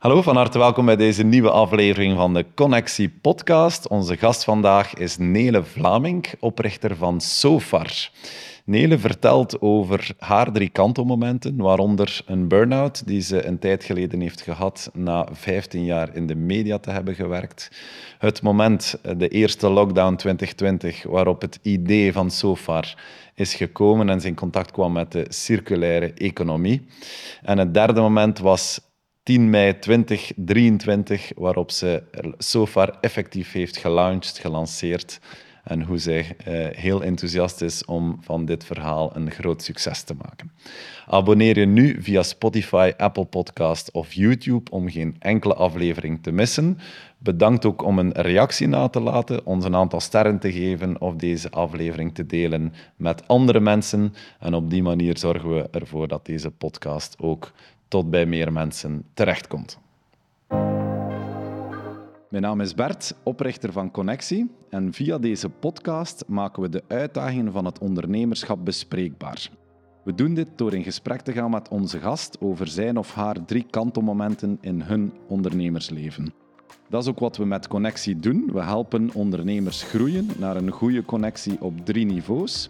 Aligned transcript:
Hallo, 0.00 0.22
van 0.22 0.36
harte 0.36 0.58
welkom 0.58 0.86
bij 0.86 0.96
deze 0.96 1.22
nieuwe 1.22 1.50
aflevering 1.50 2.16
van 2.16 2.34
de 2.34 2.46
Connectie 2.54 3.08
Podcast. 3.08 3.88
Onze 3.88 4.16
gast 4.16 4.44
vandaag 4.44 4.94
is 4.94 5.16
Nele 5.18 5.64
Vlaming, 5.64 6.26
oprichter 6.38 6.96
van 6.96 7.20
Sofar. 7.20 8.10
Nele 8.64 8.98
vertelt 8.98 9.60
over 9.60 10.08
haar 10.18 10.52
drie 10.52 10.68
kantelmomenten, 10.68 11.56
waaronder 11.56 12.20
een 12.26 12.48
burn-out 12.48 13.06
die 13.06 13.20
ze 13.20 13.46
een 13.46 13.58
tijd 13.58 13.84
geleden 13.84 14.20
heeft 14.20 14.40
gehad 14.40 14.90
na 14.92 15.28
15 15.32 15.84
jaar 15.84 16.14
in 16.14 16.26
de 16.26 16.34
media 16.34 16.78
te 16.78 16.90
hebben 16.90 17.14
gewerkt. 17.14 17.70
Het 18.18 18.42
moment, 18.42 18.98
de 19.16 19.28
eerste 19.28 19.68
lockdown 19.68 20.14
2020, 20.14 21.02
waarop 21.02 21.40
het 21.40 21.58
idee 21.62 22.12
van 22.12 22.30
Sofar 22.30 22.94
is 23.34 23.54
gekomen 23.54 24.08
en 24.08 24.20
ze 24.20 24.26
in 24.26 24.34
contact 24.34 24.70
kwam 24.70 24.92
met 24.92 25.12
de 25.12 25.26
circulaire 25.28 26.12
economie. 26.12 26.86
En 27.42 27.58
het 27.58 27.74
derde 27.74 28.00
moment 28.00 28.38
was 28.38 28.89
10 29.22 29.50
mei 29.50 29.78
2023, 29.78 31.32
waarop 31.36 31.70
ze 31.70 32.02
Sofar 32.38 32.98
effectief 33.00 33.52
heeft 33.52 33.76
gelaunched, 33.76 34.38
gelanceerd. 34.38 35.20
En 35.64 35.82
hoe 35.82 35.98
zij 35.98 36.36
uh, 36.48 36.66
heel 36.76 37.02
enthousiast 37.02 37.60
is 37.60 37.84
om 37.84 38.18
van 38.20 38.44
dit 38.44 38.64
verhaal 38.64 39.16
een 39.16 39.30
groot 39.30 39.62
succes 39.62 40.02
te 40.02 40.14
maken. 40.14 40.52
Abonneer 41.06 41.58
je 41.58 41.66
nu 41.66 42.02
via 42.02 42.22
Spotify, 42.22 42.92
Apple 42.96 43.24
Podcast 43.24 43.90
of 43.90 44.12
YouTube 44.12 44.70
om 44.70 44.90
geen 44.90 45.16
enkele 45.18 45.54
aflevering 45.54 46.22
te 46.22 46.32
missen. 46.32 46.78
Bedankt 47.18 47.64
ook 47.64 47.82
om 47.82 47.98
een 47.98 48.12
reactie 48.12 48.68
na 48.68 48.88
te 48.88 49.00
laten, 49.00 49.46
ons 49.46 49.64
een 49.64 49.76
aantal 49.76 50.00
sterren 50.00 50.38
te 50.38 50.52
geven 50.52 51.00
of 51.00 51.14
deze 51.14 51.50
aflevering 51.50 52.14
te 52.14 52.26
delen 52.26 52.72
met 52.96 53.28
andere 53.28 53.60
mensen. 53.60 54.14
En 54.38 54.54
op 54.54 54.70
die 54.70 54.82
manier 54.82 55.18
zorgen 55.18 55.54
we 55.54 55.68
ervoor 55.70 56.08
dat 56.08 56.26
deze 56.26 56.50
podcast 56.50 57.16
ook 57.18 57.52
tot 57.90 58.10
bij 58.10 58.26
meer 58.26 58.52
mensen 58.52 59.04
terechtkomt. 59.14 59.78
Mijn 62.28 62.42
naam 62.42 62.60
is 62.60 62.74
Bert, 62.74 63.14
oprichter 63.22 63.72
van 63.72 63.90
Connectie. 63.90 64.50
En 64.68 64.92
via 64.92 65.18
deze 65.18 65.48
podcast 65.48 66.24
maken 66.26 66.62
we 66.62 66.68
de 66.68 66.82
uitdagingen 66.88 67.52
van 67.52 67.64
het 67.64 67.78
ondernemerschap 67.78 68.64
bespreekbaar. 68.64 69.50
We 70.02 70.14
doen 70.14 70.34
dit 70.34 70.48
door 70.56 70.74
in 70.74 70.82
gesprek 70.82 71.20
te 71.20 71.32
gaan 71.32 71.50
met 71.50 71.68
onze 71.68 71.98
gast 71.98 72.40
over 72.40 72.68
zijn 72.68 72.96
of 72.96 73.14
haar 73.14 73.44
drie 73.44 73.66
kantelmomenten 73.70 74.58
in 74.60 74.80
hun 74.80 75.12
ondernemersleven. 75.28 76.32
Dat 76.88 77.02
is 77.02 77.08
ook 77.08 77.18
wat 77.18 77.36
we 77.36 77.44
met 77.44 77.68
Connectie 77.68 78.18
doen. 78.18 78.50
We 78.52 78.62
helpen 78.62 79.10
ondernemers 79.14 79.82
groeien 79.82 80.28
naar 80.38 80.56
een 80.56 80.70
goede 80.70 81.04
connectie 81.04 81.60
op 81.60 81.84
drie 81.86 82.06
niveaus. 82.06 82.68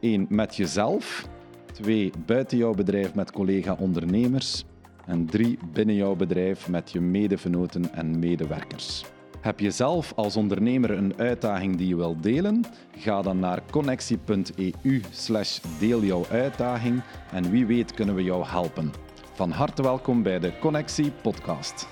Eén, 0.00 0.26
met 0.28 0.56
jezelf. 0.56 1.28
Twee, 1.74 2.12
buiten 2.26 2.58
jouw 2.58 2.74
bedrijf 2.74 3.14
met 3.14 3.32
collega-ondernemers. 3.32 4.64
En 5.06 5.26
drie, 5.26 5.58
binnen 5.72 5.94
jouw 5.94 6.14
bedrijf 6.14 6.68
met 6.68 6.92
je 6.92 7.00
medevenoten 7.00 7.92
en 7.92 8.18
medewerkers. 8.18 9.04
Heb 9.40 9.60
je 9.60 9.70
zelf 9.70 10.12
als 10.16 10.36
ondernemer 10.36 10.90
een 10.90 11.16
uitdaging 11.16 11.76
die 11.76 11.88
je 11.88 11.96
wilt 11.96 12.22
delen? 12.22 12.64
Ga 12.96 13.22
dan 13.22 13.38
naar 13.38 13.62
connectie.eu 13.70 15.00
slash 15.10 15.60
deel 15.78 16.02
jouw 16.02 16.24
uitdaging 16.30 17.02
en 17.32 17.50
wie 17.50 17.66
weet 17.66 17.94
kunnen 17.94 18.14
we 18.14 18.22
jou 18.22 18.46
helpen. 18.46 18.92
Van 19.32 19.50
harte 19.50 19.82
welkom 19.82 20.22
bij 20.22 20.38
de 20.38 20.58
Connectie 20.58 21.10
podcast. 21.22 21.88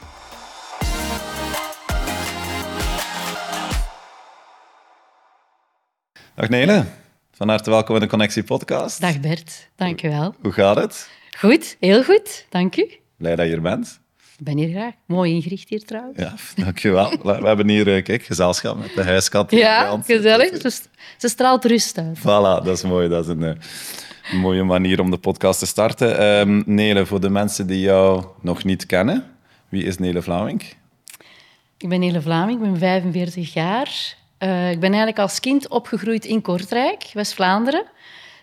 Dag 6.34 6.48
Nele, 6.48 6.84
van 7.34 7.48
harte 7.48 7.70
welkom 7.70 7.94
in 7.94 8.00
de 8.00 8.06
Connectie 8.06 8.42
podcast. 8.42 9.00
Dag 9.00 9.20
Bert, 9.20 9.69
dank 9.77 10.02
u 10.02 10.08
wel. 10.08 10.34
Hoe 10.42 10.52
gaat 10.52 10.77
het? 10.77 11.11
Goed, 11.38 11.77
heel 11.80 12.05
goed, 12.05 12.47
dank 12.48 12.77
u. 12.77 12.91
Blij 13.16 13.36
dat 13.36 13.47
je 13.47 13.52
er 13.52 13.61
bent. 13.61 14.00
Ik 14.38 14.44
ben 14.44 14.56
hier 14.56 14.69
graag. 14.69 14.92
Mooi 15.06 15.34
ingericht 15.34 15.69
hier 15.69 15.84
trouwens. 15.84 16.19
Ja, 16.19 16.34
dankjewel. 16.64 17.10
We 17.22 17.47
hebben 17.47 17.69
hier, 17.69 17.97
eh, 17.97 18.05
kijk, 18.05 18.22
gezelschap 18.22 18.78
met 18.78 18.94
de 18.94 19.03
huiskat. 19.03 19.50
Ja, 19.50 20.00
gezellig. 20.05 20.60
Ze, 20.60 20.70
ze, 21.19 21.28
straalt 21.28 21.64
rust 21.64 21.98
uit. 21.98 22.19
Voilà, 22.19 22.64
dat 22.64 22.69
is 22.69 22.82
mooi. 22.82 23.09
Dat 23.09 23.25
is 23.25 23.31
een, 23.31 23.42
een 23.42 23.59
eh, 24.22 24.34
mooie 24.34 24.65
manier 24.65 25.00
om 25.00 25.10
de 25.10 25.19
podcast 25.19 25.59
te 25.59 25.66
starten. 25.66 26.22
Um, 26.22 26.62
Nele, 26.66 27.06
voor 27.06 27.21
de 27.21 27.31
mensen 27.31 27.66
die 27.66 27.81
jou 27.81 28.25
nog 28.41 28.65
niet 28.65 28.87
kennen, 28.87 29.25
wie 29.69 29.84
is 29.84 29.98
Nele 29.98 30.22
Vlaming? 30.22 30.62
Ik 31.76 31.88
ben 31.88 32.00
Nele 32.00 32.22
Vlaming, 32.22 32.65
ik 32.65 32.71
ben 32.71 32.78
45 32.78 33.53
jaar. 33.53 34.21
Uh, 34.42 34.70
ik 34.70 34.80
ben 34.80 34.88
eigenlijk 34.88 35.19
als 35.19 35.41
kind 35.41 35.69
opgegroeid 35.69 36.25
in 36.25 36.41
Kortrijk, 36.41 37.10
West-Vlaanderen. 37.12 37.84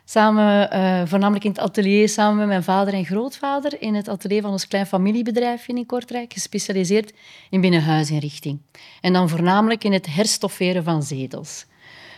Samen, 0.06 0.70
uh, 0.74 1.02
voornamelijk 1.06 1.44
in 1.44 1.52
het 1.52 1.60
atelier, 1.60 2.10
samen 2.10 2.38
met 2.38 2.48
mijn 2.48 2.64
vader 2.64 2.94
en 2.94 3.06
grootvader, 3.06 3.82
in 3.82 3.96
het 3.96 4.08
atelier 4.08 4.42
van 4.42 4.52
ons 4.52 4.68
klein 4.68 4.86
familiebedrijfje 4.86 5.74
in 5.74 5.86
Kortrijk, 5.86 6.34
gespecialiseerd 6.34 7.14
in 7.50 7.62
binnenhuisinrichting. 7.62 8.62
En 9.02 9.14
dan 9.14 9.30
voornamelijk 9.30 9.84
in 9.84 9.94
het 9.94 10.14
herstofferen 10.14 10.84
van 10.84 11.04
zetels. 11.04 11.66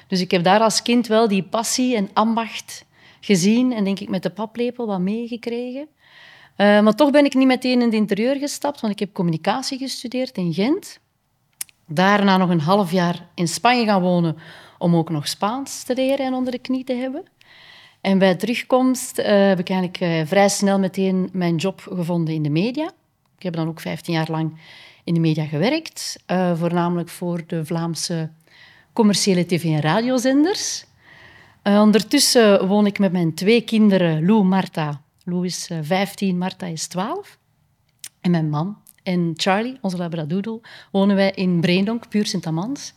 Dus 0.07 0.21
ik 0.21 0.31
heb 0.31 0.43
daar 0.43 0.59
als 0.59 0.81
kind 0.81 1.07
wel 1.07 1.27
die 1.27 1.43
passie 1.43 1.95
en 1.95 2.09
ambacht 2.13 2.85
gezien 3.19 3.73
en 3.73 3.83
denk 3.83 3.99
ik 3.99 4.09
met 4.09 4.23
de 4.23 4.29
paplepel 4.29 4.87
wat 4.87 4.99
meegekregen. 4.99 5.87
Uh, 6.57 6.81
maar 6.81 6.95
toch 6.95 7.11
ben 7.11 7.25
ik 7.25 7.33
niet 7.33 7.47
meteen 7.47 7.79
in 7.79 7.85
het 7.85 7.93
interieur 7.93 8.35
gestapt, 8.35 8.81
want 8.81 8.93
ik 8.93 8.99
heb 8.99 9.13
communicatie 9.13 9.77
gestudeerd 9.77 10.37
in 10.37 10.53
Gent. 10.53 10.99
Daarna 11.94 12.38
nog 12.38 12.50
een 12.50 12.62
half 12.62 12.91
jaar 12.91 13.28
in 13.34 13.47
Spanje 13.47 13.85
gaan 13.85 14.02
wonen 14.02 14.38
om 14.78 14.96
ook 14.96 15.09
nog 15.09 15.28
Spaans 15.28 15.84
te 15.84 15.96
leren 15.96 16.25
en 16.25 16.34
onder 16.34 16.52
de 16.52 16.59
knie 16.59 16.84
te 16.84 16.94
hebben. 16.94 17.24
En 18.02 18.18
bij 18.18 18.35
terugkomst 18.35 19.19
uh, 19.19 19.25
heb 19.25 19.59
ik 19.59 19.69
eigenlijk 19.69 20.02
uh, 20.02 20.28
vrij 20.28 20.50
snel 20.50 20.79
meteen 20.79 21.29
mijn 21.34 21.56
job 21.56 21.88
gevonden 21.91 22.34
in 22.34 22.44
de 22.44 22.50
media. 22.50 22.91
Ik 23.38 23.44
heb 23.44 23.53
dan 23.53 23.68
ook 23.68 23.79
15 23.79 24.13
jaar 24.13 24.31
lang 24.31 24.59
in 25.03 25.13
de 25.13 25.19
media 25.19 25.46
gewerkt, 25.46 26.24
uh, 26.28 26.57
voornamelijk 26.57 27.09
voor 27.09 27.44
de 27.47 27.66
Vlaamse 27.66 28.29
commerciële 28.94 29.46
tv- 29.46 29.63
en 29.63 29.81
radiozenders. 29.81 30.85
ondertussen 31.63 32.68
woon 32.68 32.85
ik 32.85 33.00
met 33.00 33.12
mijn 33.12 33.34
twee 33.34 33.62
kinderen, 33.62 34.25
Lou 34.25 34.44
Marta. 34.44 35.02
Lou 35.23 35.46
is 35.46 35.69
15, 35.81 36.38
Marta 36.38 36.66
is 36.66 36.88
12. 36.88 37.38
En 38.22 38.31
mijn 38.31 38.50
man 38.50 38.78
en 39.03 39.34
Charlie, 39.35 39.78
onze 39.81 39.97
labradoodle, 39.97 40.62
wonen 40.91 41.16
wij 41.16 41.31
in 41.31 41.62
Breendonk, 41.62 42.09
puur 42.09 42.25
Sint-Amans. 42.25 42.94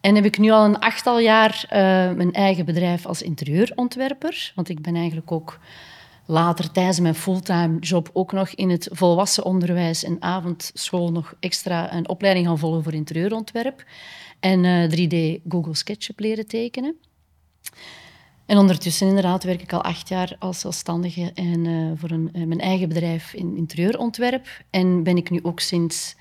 En 0.00 0.14
heb 0.14 0.24
ik 0.24 0.38
nu 0.38 0.50
al 0.50 0.64
een 0.64 0.78
achttal 0.78 1.18
jaar 1.18 1.64
uh, 1.64 1.70
mijn 2.16 2.32
eigen 2.32 2.64
bedrijf 2.64 3.06
als 3.06 3.22
interieurontwerper. 3.22 4.52
Want 4.54 4.68
ik 4.68 4.82
ben 4.82 4.94
eigenlijk 4.94 5.32
ook 5.32 5.58
later 6.26 6.70
tijdens 6.70 7.00
mijn 7.00 7.14
fulltime 7.14 7.78
job 7.78 8.10
ook 8.12 8.32
nog 8.32 8.48
in 8.48 8.70
het 8.70 8.88
volwassen 8.92 9.44
onderwijs 9.44 10.04
en 10.04 10.22
avondschool 10.22 11.12
nog 11.12 11.34
extra 11.40 11.94
een 11.94 12.08
opleiding 12.08 12.46
gaan 12.46 12.58
volgen 12.58 12.82
voor 12.82 12.92
interieurontwerp. 12.92 13.84
En 14.40 14.64
uh, 14.64 14.90
3D 14.90 15.42
Google 15.48 15.74
SketchUp 15.74 16.20
leren 16.20 16.46
tekenen. 16.46 16.96
En 18.48 18.58
ondertussen 18.58 19.06
inderdaad 19.06 19.44
werk 19.44 19.62
ik 19.62 19.72
al 19.72 19.82
acht 19.82 20.08
jaar 20.08 20.36
als 20.38 20.60
zelfstandige 20.60 21.30
en 21.34 21.64
uh, 21.64 21.92
voor 21.94 22.10
een, 22.10 22.30
mijn 22.32 22.60
eigen 22.60 22.88
bedrijf 22.88 23.32
in 23.32 23.56
interieurontwerp. 23.56 24.46
En 24.70 25.02
ben 25.02 25.16
ik 25.16 25.30
nu 25.30 25.40
ook 25.42 25.60
sinds 25.60 26.14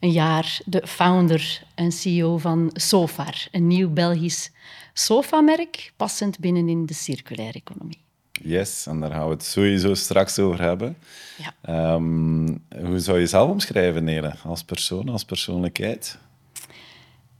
een 0.00 0.10
jaar 0.10 0.60
de 0.64 0.86
founder 0.86 1.62
en 1.74 1.92
CEO 1.92 2.38
van 2.38 2.70
Sofar, 2.72 3.48
een 3.50 3.66
nieuw 3.66 3.90
Belgisch 3.90 4.50
sofamerk, 4.92 5.92
passend 5.96 6.38
binnen 6.38 6.68
in 6.68 6.86
de 6.86 6.94
circulaire 6.94 7.58
economie. 7.58 7.98
Yes, 8.32 8.86
en 8.86 9.00
daar 9.00 9.10
gaan 9.10 9.24
we 9.24 9.32
het 9.32 9.44
sowieso 9.44 9.94
straks 9.94 10.38
over 10.38 10.60
hebben. 10.60 10.96
Ja. 11.36 11.94
Um, 11.94 12.64
hoe 12.86 12.98
zou 12.98 13.16
je 13.16 13.22
jezelf 13.22 13.50
omschrijven, 13.50 14.04
Nele, 14.04 14.34
als 14.44 14.64
persoon, 14.64 15.08
als 15.08 15.24
persoonlijkheid? 15.24 16.18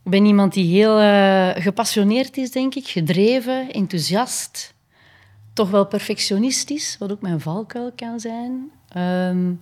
Ik 0.03 0.11
ben 0.11 0.25
iemand 0.25 0.53
die 0.53 0.75
heel 0.75 1.01
uh, 1.01 1.49
gepassioneerd 1.55 2.37
is, 2.37 2.51
denk 2.51 2.75
ik, 2.75 2.87
gedreven, 2.87 3.71
enthousiast, 3.71 4.73
toch 5.53 5.69
wel 5.69 5.85
perfectionistisch, 5.85 6.95
wat 6.99 7.11
ook 7.11 7.21
mijn 7.21 7.39
valkuil 7.39 7.91
kan 7.95 8.19
zijn. 8.19 8.71
Um, 8.97 9.61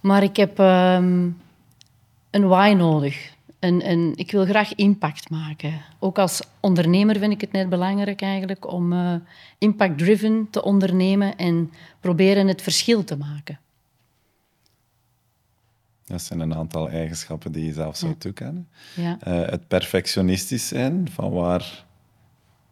maar 0.00 0.22
ik 0.22 0.36
heb 0.36 0.58
um, 0.58 1.38
een 2.30 2.48
why 2.48 2.74
nodig. 2.76 3.32
En, 3.58 3.82
en 3.82 4.12
ik 4.14 4.30
wil 4.30 4.44
graag 4.44 4.74
impact 4.74 5.30
maken. 5.30 5.82
Ook 5.98 6.18
als 6.18 6.42
ondernemer 6.60 7.18
vind 7.18 7.32
ik 7.32 7.40
het 7.40 7.52
net 7.52 7.68
belangrijk 7.68 8.22
eigenlijk 8.22 8.72
om 8.72 8.92
uh, 8.92 9.14
impact-driven 9.58 10.48
te 10.50 10.62
ondernemen 10.62 11.36
en 11.36 11.72
proberen 12.00 12.48
het 12.48 12.62
verschil 12.62 13.04
te 13.04 13.16
maken. 13.16 13.58
Dat 16.10 16.22
zijn 16.22 16.40
een 16.40 16.54
aantal 16.54 16.88
eigenschappen 16.88 17.52
die 17.52 17.64
je 17.64 17.72
zelf 17.72 17.96
zou 17.96 18.14
toekennen. 18.18 18.68
Ja. 18.96 19.18
Uh, 19.28 19.48
het 19.48 19.68
perfectionistisch 19.68 20.68
zijn, 20.68 21.08
van 21.10 21.30
waar 21.30 21.84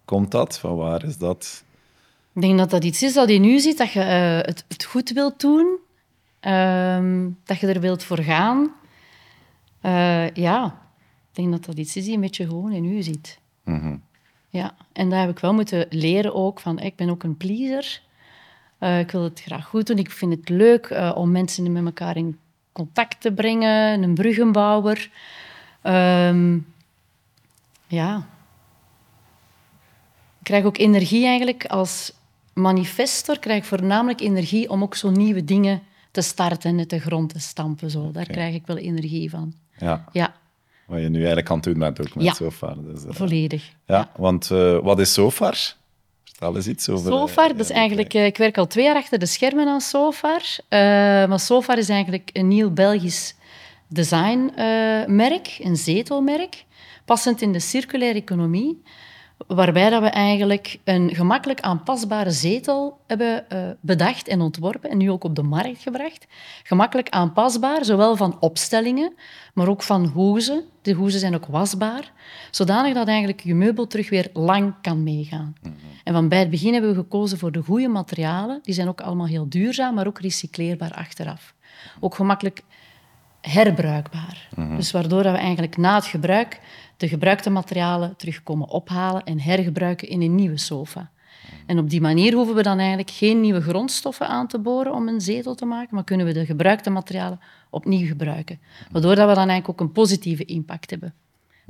komt 0.04 0.30
dat? 0.30 0.58
Van 0.58 0.76
waar 0.76 1.04
is 1.04 1.16
dat? 1.16 1.64
Ik 2.32 2.40
denk 2.40 2.58
dat 2.58 2.70
dat 2.70 2.84
iets 2.84 3.02
is 3.02 3.14
dat 3.14 3.28
je 3.28 3.38
nu 3.38 3.58
ziet, 3.58 3.78
dat 3.78 3.92
je 3.92 4.00
uh, 4.00 4.46
het, 4.46 4.64
het, 4.68 4.84
goed 4.84 5.10
wilt 5.10 5.40
doen, 5.40 5.78
uh, 6.40 7.24
dat 7.44 7.58
je 7.58 7.66
er 7.66 7.80
wilt 7.80 8.04
voor 8.04 8.18
gaan. 8.18 8.72
Uh, 9.82 10.30
ja, 10.30 10.64
ik 11.30 11.36
denk 11.36 11.50
dat 11.50 11.64
dat 11.64 11.78
iets 11.78 11.96
is 11.96 12.04
die 12.04 12.14
een 12.14 12.20
beetje 12.20 12.46
gewoon 12.46 12.72
in 12.72 12.84
u 12.84 13.02
zit. 13.02 13.38
Mm 13.64 13.80
-hmm. 13.80 14.02
Ja, 14.48 14.74
en 14.92 15.10
daar 15.10 15.20
heb 15.20 15.30
ik 15.30 15.38
wel 15.38 15.54
moeten 15.54 15.86
leren 15.90 16.34
ook 16.34 16.60
van, 16.60 16.78
ik 16.78 16.96
ben 16.96 17.10
ook 17.10 17.22
een 17.22 17.36
pleaser. 17.36 18.02
Ik 19.00 19.10
wil 19.10 19.22
het 19.22 19.40
graag 19.40 19.66
goed 19.66 19.86
doen. 19.86 19.98
Ik 19.98 20.10
vind 20.10 20.34
het 20.34 20.48
leuk 20.48 21.12
om 21.14 21.30
mensen 21.30 21.72
met 21.72 21.84
elkaar 21.84 22.16
in 22.16 22.38
contact 22.72 23.20
te 23.20 23.32
brengen, 23.32 24.02
een 24.02 24.14
bruggenbouwer. 24.14 25.10
Ehm, 25.82 26.58
ja. 27.86 28.16
Ik 30.38 30.44
krijg 30.54 30.64
ook 30.64 30.78
energie 30.78 31.26
eigenlijk 31.26 31.66
als 31.66 32.12
manifestor, 32.52 33.38
krijg 33.38 33.58
ik 33.58 33.64
voornamelijk 33.64 34.20
energie 34.20 34.70
om 34.70 34.82
ook 34.82 34.94
zo 34.94 35.10
nieuwe 35.10 35.44
dingen 35.44 35.82
te 36.10 36.20
starten 36.20 36.78
en 36.78 36.88
de 36.88 36.98
grond 36.98 37.32
te 37.32 37.40
stampen. 37.40 37.90
Zo. 37.90 38.10
Daar 38.10 38.26
krijg 38.26 38.54
ik 38.54 38.66
wel 38.66 38.76
energie 38.76 39.30
van. 39.30 39.52
Ja. 39.78 40.04
Ja, 40.12 40.34
Wat 40.86 41.00
je 41.00 41.08
nu 41.08 41.16
eigenlijk 41.18 41.50
aan 41.50 41.56
het 41.56 41.64
doen 41.64 41.78
bent 41.78 42.00
ook 42.00 42.14
met 42.14 42.24
Ja. 42.24 42.32
Sofar. 42.32 42.76
Dus, 42.84 43.04
eh, 43.04 43.14
volledig. 43.14 43.72
ja, 43.86 44.10
want 44.16 44.50
eh, 44.50 44.78
wat 44.78 44.98
is 44.98 45.12
Sofar? 45.12 45.74
Eens 46.40 46.66
iets 46.66 46.88
over... 46.88 47.12
eh, 47.12 47.18
Sofar, 47.18 47.48
dat 47.48 47.58
is 47.60 47.70
eigenlijk, 47.70 48.14
eh, 48.14 48.26
ik 48.26 48.36
werk 48.36 48.58
al 48.58 48.66
twee 48.66 48.84
jaar 48.84 48.96
achter 48.96 49.18
de 49.18 49.26
schermen 49.26 49.68
aan 49.68 49.80
Sofar. 49.80 50.42
Eh, 50.68 50.78
maar 51.28 51.40
Sofar 51.40 51.78
is 51.78 51.88
eigenlijk 51.88 52.30
een 52.32 52.48
nieuw 52.48 52.70
Belgisch 52.70 53.34
designmerk, 53.88 55.58
een 55.62 55.76
zetelmerk, 55.76 56.64
passend 57.04 57.42
in 57.42 57.52
de 57.52 57.60
circulaire 57.60 58.18
economie, 58.18 58.82
waarbij 59.46 59.90
dat 59.90 60.02
we 60.02 60.08
eigenlijk 60.08 60.78
een 60.84 61.14
gemakkelijk 61.14 61.60
aanpasbare 61.60 62.30
zetel 62.30 63.00
hebben 63.06 63.50
eh, 63.50 63.58
bedacht 63.80 64.28
en 64.28 64.40
ontworpen 64.40 64.90
en 64.90 64.96
nu 64.96 65.10
ook 65.10 65.24
op 65.24 65.34
de 65.34 65.42
markt 65.42 65.82
gebracht. 65.82 66.26
Gemakkelijk 66.62 67.08
aanpasbaar, 67.08 67.84
zowel 67.84 68.16
van 68.16 68.36
opstellingen, 68.40 69.14
maar 69.54 69.68
ook 69.68 69.82
van 69.82 70.06
hoezen. 70.06 70.64
De 70.82 70.92
hoezen 70.92 71.20
zijn 71.20 71.34
ook 71.34 71.46
wasbaar, 71.46 72.12
zodanig 72.50 72.94
dat 72.94 73.08
eigenlijk 73.08 73.40
je 73.40 73.54
meubel 73.54 73.86
terug 73.86 74.10
weer 74.10 74.30
lang 74.32 74.74
kan 74.82 75.02
meegaan. 75.02 75.54
En 76.04 76.12
van 76.12 76.28
bij 76.28 76.38
het 76.38 76.50
begin 76.50 76.72
hebben 76.72 76.90
we 76.90 76.96
gekozen 76.96 77.38
voor 77.38 77.52
de 77.52 77.62
goede 77.62 77.88
materialen. 77.88 78.58
Die 78.62 78.74
zijn 78.74 78.88
ook 78.88 79.00
allemaal 79.00 79.26
heel 79.26 79.48
duurzaam, 79.48 79.94
maar 79.94 80.06
ook 80.06 80.20
recycleerbaar 80.20 80.94
achteraf. 80.94 81.54
Ook 82.00 82.14
gemakkelijk 82.14 82.62
herbruikbaar. 83.40 84.48
Dus 84.76 84.90
waardoor 84.90 85.22
dat 85.22 85.32
we 85.32 85.38
eigenlijk 85.38 85.76
na 85.76 85.94
het 85.94 86.06
gebruik 86.06 86.60
de 86.98 87.08
gebruikte 87.08 87.50
materialen 87.50 88.16
terug 88.16 88.42
komen 88.42 88.68
ophalen 88.68 89.24
en 89.24 89.40
hergebruiken 89.40 90.08
in 90.08 90.22
een 90.22 90.34
nieuwe 90.34 90.58
sofa. 90.58 91.10
En 91.66 91.78
op 91.78 91.90
die 91.90 92.00
manier 92.00 92.34
hoeven 92.34 92.54
we 92.54 92.62
dan 92.62 92.78
eigenlijk 92.78 93.10
geen 93.10 93.40
nieuwe 93.40 93.60
grondstoffen 93.60 94.28
aan 94.28 94.46
te 94.46 94.58
boren 94.58 94.92
om 94.94 95.08
een 95.08 95.20
zetel 95.20 95.54
te 95.54 95.64
maken, 95.64 95.94
maar 95.94 96.04
kunnen 96.04 96.26
we 96.26 96.32
de 96.32 96.44
gebruikte 96.46 96.90
materialen 96.90 97.40
opnieuw 97.70 98.06
gebruiken. 98.06 98.58
Waardoor 98.90 99.14
dat 99.14 99.28
we 99.28 99.34
dan 99.34 99.48
eigenlijk 99.48 99.68
ook 99.68 99.80
een 99.80 99.92
positieve 99.92 100.44
impact 100.44 100.90
hebben 100.90 101.14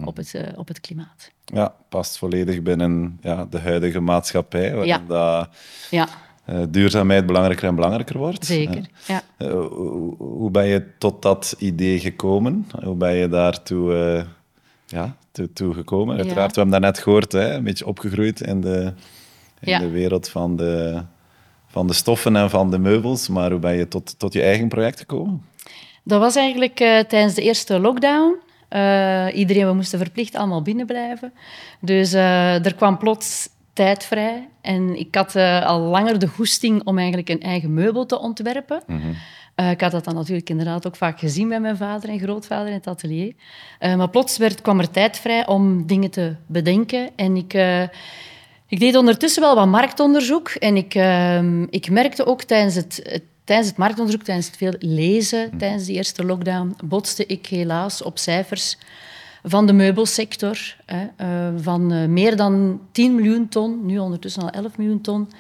op 0.05 0.17
het, 0.17 0.35
eh, 0.35 0.59
op 0.59 0.69
het 0.69 0.81
klimaat. 0.81 1.31
Ja, 1.45 1.75
past 1.89 2.19
volledig 2.19 2.63
binnen 2.63 3.19
ja, 3.21 3.47
de 3.51 3.59
huidige 3.59 4.01
maatschappij, 4.01 4.71
waarin 4.75 4.87
Ja. 4.89 5.03
dat, 5.07 5.49
Ja, 5.91 6.09
eh, 6.45 6.63
duurzaamheid 6.69 7.27
belangrijker 7.27 7.69
en 7.69 7.75
belangrijker 7.75 8.19
wordt. 8.19 8.47
zeker. 8.47 8.87
Ja. 9.07 9.23
Eh, 9.37 9.51
hoe, 9.51 10.15
hoe 10.17 10.51
ben 10.51 10.67
je 10.67 10.87
tot 10.99 11.23
dat 11.23 11.55
idee 11.59 12.01
gekomen? 12.01 12.67
Hoe 12.85 12.95
ben 12.97 13.15
je 13.15 13.29
daartoe 13.29 14.27
ja, 14.91 15.17
toe, 15.31 15.53
toe. 15.53 15.75
Uiteraard, 15.75 16.55
we 16.55 16.61
hebben 16.61 16.71
daarnet 16.71 16.99
gehoord, 16.99 17.33
hè, 17.33 17.55
een 17.55 17.65
beetje 17.65 17.87
opgegroeid 17.87 18.41
in 18.41 18.61
de, 18.61 18.93
in 19.61 19.79
de 19.79 19.91
wereld 19.91 20.29
van 20.29 20.57
de, 20.57 21.03
van 21.67 21.87
de 21.87 21.93
stoffen 21.93 22.37
en 22.37 22.51
van 22.51 22.71
de 22.71 22.79
meubels. 22.79 23.29
Maar 23.29 23.51
hoe 23.51 23.61
ben 23.61 23.75
je 23.75 23.89
tot, 23.89 24.19
tot 24.19 24.33
je 24.33 24.43
eigen 24.43 24.69
project 24.69 24.99
gekomen? 24.99 25.43
Dat 26.03 26.21
was 26.21 26.37
eigenlijk 26.37 26.81
eh, 26.81 26.99
tijdens 26.99 27.35
de 27.35 27.43
eerste 27.43 27.81
lockdown. 27.81 28.37
Eh, 28.69 29.27
iedereen, 29.35 29.67
we 29.67 29.73
moesten 29.73 29.99
verplicht 29.99 30.35
allemaal 30.35 30.63
binnen 30.63 30.87
blijven. 30.87 31.33
Dus 31.81 32.13
eh, 32.13 32.65
er 32.65 32.75
kwam 32.75 32.99
plots 32.99 33.49
tijd 33.73 34.05
vrij. 34.05 34.49
En 34.61 34.99
ik 34.99 35.15
had 35.15 35.37
al 35.65 35.81
langer 35.81 36.19
de 36.19 36.27
goesting 36.27 36.85
om 36.85 36.99
eigenlijk 36.99 37.29
een 37.29 37.43
eigen 37.43 37.75
meubel 37.75 38.07
te 38.07 38.19
ontwerpen. 38.19 38.83
Eh, 39.59 39.71
ik 39.71 39.81
had 39.81 39.91
dat 39.93 40.05
dan 40.05 40.15
natuurlijk 40.15 40.51
inderdaad 40.51 40.87
ook 40.87 40.97
vaak 40.97 41.19
gezien 41.19 41.49
bij 41.49 41.61
mijn 41.61 41.77
vader 41.77 42.09
en 42.09 42.19
grootvader 42.19 42.67
in 42.69 42.73
het 42.75 42.87
atelier. 42.87 43.33
Eh, 43.79 43.97
maar 43.97 44.09
plots 44.09 44.37
werd, 44.37 44.61
kwam 44.61 44.79
er 44.79 44.91
tijd 44.91 45.19
vrij 45.19 45.47
om 45.47 45.87
dingen 45.87 46.11
te 46.11 46.35
bedenken. 46.47 47.11
En 47.17 47.37
ik... 47.37 47.55
eh, 47.55 47.83
ik 48.69 48.81
deed 48.81 48.97
ondertussen 48.97 49.43
wel 49.43 49.55
wat 49.55 49.67
marktonderzoek 49.67 50.49
en 50.49 50.77
ik, 50.77 50.95
ehm, 50.95 51.63
ik 51.71 51.91
merkte 51.91 52.27
ook 52.27 52.43
tijdens 52.43 52.75
het, 52.75 53.01
het- 53.03 53.23
tijdens 53.45 53.69
het 53.69 53.77
marktonderzoek, 53.79 54.23
tijdens 54.23 54.47
het 54.47 54.57
veel 54.57 54.75
lezen, 54.79 55.59
tijdens 55.59 55.85
die 55.85 55.97
eerste 55.97 56.25
lockdown, 56.25 56.77
botste 56.85 57.27
ik 57.27 57.47
helaas 57.47 58.03
op 58.03 58.19
cijfers 58.19 58.79
van 59.43 59.67
de 59.67 59.73
meubelsector. 59.73 60.77
Hè, 60.87 61.07
van 61.63 62.13
meer 62.13 62.37
dan 62.37 62.81
10 62.93 63.15
miljoen 63.15 63.49
ton, 63.49 63.87
nu 63.87 63.99
ondertussen 63.99 64.43
al 64.43 64.51
11 64.51 64.77
miljoen 64.79 65.01
ton, 65.01 65.31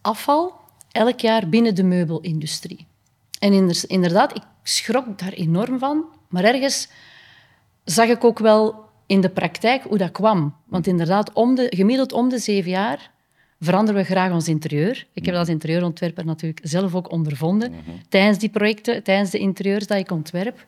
afval 0.00 0.52
elk 0.92 1.20
jaar 1.20 1.48
binnen 1.48 1.74
de 1.74 1.82
meubelindustrie. 1.84 2.87
En 3.38 3.52
inder- 3.52 3.84
inderdaad, 3.86 4.36
ik 4.36 4.42
schrok 4.62 5.18
daar 5.18 5.32
enorm 5.32 5.78
van, 5.78 6.04
maar 6.28 6.44
ergens 6.44 6.88
zag 7.84 8.08
ik 8.08 8.24
ook 8.24 8.38
wel 8.38 8.86
in 9.06 9.20
de 9.20 9.28
praktijk 9.30 9.82
hoe 9.82 9.98
dat 9.98 10.10
kwam. 10.10 10.54
Want 10.64 10.86
inderdaad, 10.86 11.32
om 11.32 11.54
de, 11.54 11.66
gemiddeld 11.76 12.12
om 12.12 12.28
de 12.28 12.38
zeven 12.38 12.70
jaar 12.70 13.10
veranderen 13.60 14.00
we 14.00 14.06
graag 14.06 14.32
ons 14.32 14.48
interieur. 14.48 15.06
Ik 15.12 15.24
heb 15.24 15.34
dat 15.34 15.42
als 15.42 15.48
interieurontwerper 15.48 16.24
natuurlijk 16.24 16.60
zelf 16.62 16.94
ook 16.94 17.10
ondervonden 17.10 17.74
tijdens 18.08 18.38
die 18.38 18.48
projecten, 18.48 19.02
tijdens 19.02 19.30
de 19.30 19.38
interieurs 19.38 19.86
dat 19.86 19.98
ik 19.98 20.10
ontwerp. 20.10 20.66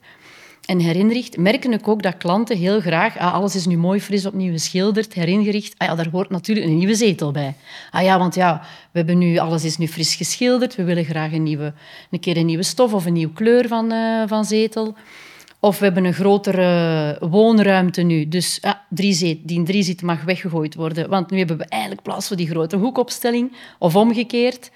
En 0.70 0.78
herinricht, 0.78 1.36
merk 1.36 1.64
ik 1.64 1.88
ook 1.88 2.02
dat 2.02 2.16
klanten 2.16 2.56
heel 2.56 2.80
graag... 2.80 3.18
Ah, 3.18 3.34
alles 3.34 3.54
is 3.54 3.66
nu 3.66 3.76
mooi 3.76 4.00
fris 4.00 4.26
opnieuw 4.26 4.52
geschilderd, 4.52 5.14
heringericht. 5.14 5.74
Ah 5.78 5.88
ja, 5.88 5.94
daar 5.94 6.08
hoort 6.12 6.30
natuurlijk 6.30 6.66
een 6.66 6.76
nieuwe 6.76 6.94
zetel 6.94 7.32
bij. 7.32 7.54
Ah 7.90 8.02
ja, 8.02 8.18
want 8.18 8.34
ja, 8.34 8.60
we 8.90 8.98
hebben 8.98 9.18
nu, 9.18 9.38
alles 9.38 9.64
is 9.64 9.76
nu 9.76 9.88
fris 9.88 10.14
geschilderd. 10.14 10.74
We 10.74 10.84
willen 10.84 11.04
graag 11.04 11.32
een, 11.32 11.42
nieuwe, 11.42 11.72
een 12.10 12.20
keer 12.20 12.36
een 12.36 12.46
nieuwe 12.46 12.62
stof 12.62 12.92
of 12.92 13.06
een 13.06 13.12
nieuwe 13.12 13.32
kleur 13.32 13.68
van, 13.68 13.92
eh, 13.92 14.22
van 14.26 14.44
zetel. 14.44 14.94
Of 15.60 15.78
we 15.78 15.84
hebben 15.84 16.04
een 16.04 16.14
grotere 16.14 17.16
woonruimte 17.20 18.02
nu. 18.02 18.28
Dus 18.28 18.58
ja, 18.60 18.84
drie 18.88 19.12
zet, 19.12 19.38
die 19.42 19.62
drie 19.62 19.82
zit 19.82 20.02
mag 20.02 20.22
weggegooid 20.22 20.74
worden. 20.74 21.08
Want 21.08 21.30
nu 21.30 21.38
hebben 21.38 21.58
we 21.58 21.64
eigenlijk 21.64 22.02
plaats 22.02 22.28
voor 22.28 22.36
die 22.36 22.48
grote 22.48 22.76
hoekopstelling. 22.76 23.52
Of 23.78 23.96
omgekeerd. 23.96 24.70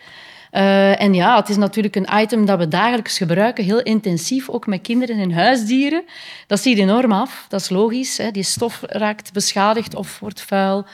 Eh, 0.54 1.00
en 1.00 1.14
ja, 1.14 1.36
het 1.36 1.48
is 1.48 1.56
natuurlijk 1.56 1.96
een 1.96 2.08
item 2.12 2.46
dat 2.46 2.58
we 2.58 2.68
dagelijks 2.68 3.18
gebruiken, 3.18 3.64
heel 3.64 3.82
intensief, 3.82 4.48
ook 4.48 4.66
met 4.66 4.80
kinderen 4.80 5.18
en 5.18 5.32
huisdieren. 5.32 6.04
Dat 6.46 6.60
ziet 6.60 6.78
enorm 6.78 7.12
af, 7.12 7.46
dat 7.48 7.60
is 7.60 7.68
logisch. 7.68 8.18
Hè. 8.18 8.30
Die 8.30 8.42
stof 8.42 8.82
raakt 8.86 9.32
beschadigd 9.32 9.94
of 9.94 10.18
wordt 10.18 10.40
vuil. 10.40 10.86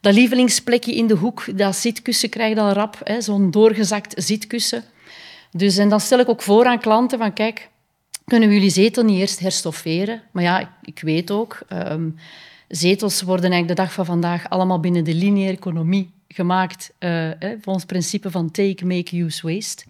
Dat 0.00 0.14
lievelingsplekje 0.14 0.94
in 0.94 1.06
de 1.06 1.14
hoek, 1.14 1.58
dat 1.58 1.76
zitkussen 1.76 2.28
krijgt 2.28 2.58
al 2.58 2.72
rap, 2.72 3.00
hè, 3.04 3.20
zo'n 3.20 3.50
doorgezakt 3.50 4.24
zitkussen. 4.24 4.84
Dus, 5.50 5.76
en 5.76 5.88
dan 5.88 6.00
stel 6.00 6.18
ik 6.18 6.28
ook 6.28 6.42
voor 6.42 6.66
aan 6.66 6.80
klanten 6.80 7.18
van, 7.18 7.32
kijk, 7.32 7.68
kunnen 8.24 8.48
we 8.48 8.54
jullie 8.54 8.70
zetel 8.70 9.04
niet 9.04 9.18
eerst 9.18 9.40
herstofferen? 9.40 10.22
Maar 10.32 10.42
ja, 10.42 10.76
ik, 10.82 11.00
weet 11.00 11.30
ook, 11.30 11.58
ehm, 11.68 12.08
zetels 12.68 13.22
worden 13.22 13.50
eigenlijk 13.50 13.76
de 13.76 13.84
dag 13.84 13.92
van 13.92 14.04
vandaag 14.04 14.48
allemaal 14.48 14.80
binnen 14.80 15.04
de 15.04 15.14
lineaire 15.14 15.56
economie 15.56 16.12
gemaakt, 16.34 16.92
eh, 16.98 17.10
hè, 17.38 17.48
volgens 17.60 17.76
het 17.76 17.86
principe 17.86 18.30
van 18.30 18.50
take, 18.50 18.86
make, 18.86 19.16
use, 19.16 19.46
waste. 19.52 19.84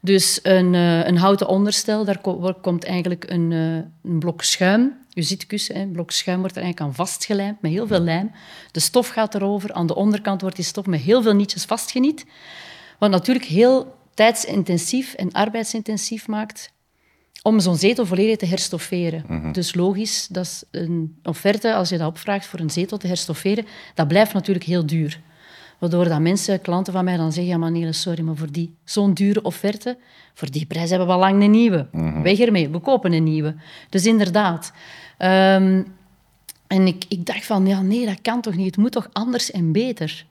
Dus 0.00 0.40
een, 0.42 0.74
eh, 0.74 1.06
een 1.06 1.16
houten 1.16 1.48
onderstel, 1.48 2.04
daar 2.04 2.18
ko- 2.20 2.54
komt 2.62 2.84
eigenlijk 2.84 3.24
een, 3.30 3.52
eh, 3.52 4.10
een 4.10 4.18
blok 4.18 4.42
schuim. 4.42 4.92
Je 5.08 5.22
zitkussen, 5.22 5.74
hè, 5.74 5.80
een 5.82 5.92
blok 5.92 6.10
schuim 6.10 6.40
wordt 6.40 6.56
er 6.56 6.62
eigenlijk 6.62 6.90
aan 6.90 7.06
vastgelijmd 7.06 7.60
met 7.62 7.70
heel 7.70 7.86
veel 7.86 8.00
lijm. 8.00 8.30
De 8.70 8.80
stof 8.80 9.08
gaat 9.08 9.34
erover. 9.34 9.72
Aan 9.72 9.86
de 9.86 9.94
onderkant 9.94 10.40
wordt 10.40 10.56
die 10.56 10.64
stof 10.64 10.86
met 10.86 11.00
heel 11.00 11.22
veel 11.22 11.34
nietjes 11.34 11.64
vastgeniet. 11.64 12.26
Wat 12.98 13.10
natuurlijk 13.10 13.46
heel 13.46 13.94
tijdsintensief 14.14 15.14
en 15.14 15.32
arbeidsintensief 15.32 16.26
maakt 16.28 16.72
om 17.42 17.60
zo'n 17.60 17.76
zetel 17.76 18.06
volledig 18.06 18.36
te 18.36 18.46
herstofferen. 18.46 19.24
Dus 19.52 19.74
logisch, 19.74 20.26
dat 20.30 20.44
is 20.44 20.64
een 20.70 21.18
offerte, 21.22 21.74
als 21.74 21.88
je 21.88 21.98
dat 21.98 22.06
opvraagt 22.08 22.46
voor 22.46 22.60
een 22.60 22.70
zetel 22.70 22.98
te 22.98 23.06
herstofferen, 23.06 23.66
dat 23.94 24.08
blijft 24.08 24.32
natuurlijk 24.32 24.64
heel 24.66 24.86
duur. 24.86 25.20
Waardoor 25.78 26.08
dat 26.08 26.20
mensen, 26.20 26.60
klanten 26.60 26.92
van 26.92 27.04
mij, 27.04 27.16
dan 27.16 27.32
zeggen, 27.32 27.52
ja 27.52 27.58
maar 27.58 27.94
sorry, 27.94 28.22
maar 28.22 28.36
voor 28.36 28.52
die 28.52 28.74
zo'n 28.84 29.14
dure 29.14 29.42
offerte, 29.42 29.98
voor 30.34 30.50
die 30.50 30.66
prijs 30.66 30.90
hebben 30.90 31.06
we 31.06 31.12
al 31.12 31.18
lang 31.18 31.42
een 31.42 31.50
nieuwe. 31.50 31.86
Weg 32.22 32.38
ermee, 32.38 32.68
we 32.68 32.78
kopen 32.78 33.12
een 33.12 33.24
nieuwe. 33.24 33.54
Dus 33.88 34.06
inderdaad. 34.06 34.72
Ehm, 35.18 35.82
en 36.66 36.86
ik, 36.86 37.04
ik 37.08 37.26
dacht 37.26 37.46
van, 37.46 37.66
ja 37.66 37.82
nee, 37.82 38.06
dat 38.06 38.20
kan 38.22 38.40
toch 38.40 38.56
niet, 38.56 38.66
het 38.66 38.76
moet 38.76 38.92
toch 38.92 39.08
anders 39.12 39.50
en 39.50 39.72
beter. 39.72 40.26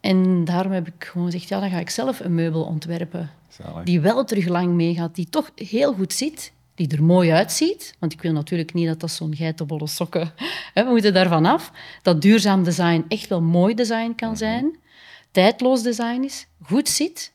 En 0.00 0.44
daarom 0.44 0.72
heb 0.72 0.86
ik 0.86 1.04
gewoon 1.04 1.30
gezegd, 1.30 1.48
ja, 1.48 1.60
dan 1.60 1.70
ga 1.70 1.78
ik 1.78 1.90
zelf 1.90 2.20
een 2.20 2.34
meubel 2.34 2.62
ontwerpen 2.62 3.30
Zalig. 3.48 3.84
die 3.84 4.00
wel 4.00 4.24
terug 4.24 4.46
lang 4.46 4.74
meegaat, 4.74 5.14
die 5.14 5.28
toch 5.28 5.50
heel 5.54 5.92
goed 5.92 6.12
zit, 6.12 6.52
die 6.76 6.88
er 6.88 7.02
mooi 7.02 7.30
uitziet. 7.30 7.94
Want 7.98 8.12
ik 8.12 8.22
wil 8.22 8.32
natuurlijk 8.32 8.74
niet 8.74 8.86
dat 8.86 9.00
dat 9.00 9.10
zo'n 9.10 9.36
geitenbolle 9.36 9.86
sokken... 9.86 10.32
Hè, 10.74 10.84
we 10.84 10.90
moeten 10.90 11.14
daarvan 11.14 11.46
af. 11.46 11.72
Dat 12.02 12.22
duurzaam 12.22 12.64
design 12.64 13.04
echt 13.08 13.28
wel 13.28 13.42
mooi 13.42 13.74
design 13.74 14.12
kan 14.16 14.36
zijn. 14.36 14.78
Tijdloos 15.30 15.82
design 15.82 16.22
is, 16.22 16.46
goed 16.62 16.88
zit. 16.88 17.34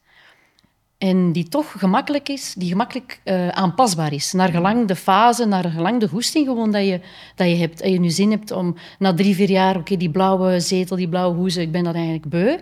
En 0.98 1.31
die 1.31 1.48
toch 1.48 1.71
gemakkelijk 1.77 2.29
is, 2.29 2.53
die 2.57 2.69
gemakkelijk 2.69 3.19
eh, 3.24 3.48
aanpasbaar 3.48 4.13
is. 4.13 4.31
Naar 4.31 4.50
gelang 4.50 4.88
de 4.88 4.95
fase, 4.95 5.45
naar 5.45 5.63
gelang 5.63 6.00
de 6.00 6.07
goesting 6.07 6.48
gewoon 6.48 6.71
dat 6.71 6.86
je, 6.86 7.01
dat 7.36 7.48
je 7.48 7.55
hebt. 7.55 7.81
En 7.81 7.91
je 7.91 8.00
nu 8.00 8.10
zin 8.10 8.31
hebt 8.31 8.51
om 8.51 8.75
na 9.00 9.13
drie, 9.13 9.36
vier 9.36 9.50
jaar, 9.50 9.77
oké, 9.77 9.98
die 9.98 10.10
blauwe 10.10 10.60
zetel, 10.60 10.95
die 10.95 11.10
blauwe 11.10 11.36
hoezen, 11.36 11.62
ik 11.62 11.71
ben 11.71 11.83
dat 11.83 11.93
eigenlijk 11.93 12.29
beu. 12.29 12.57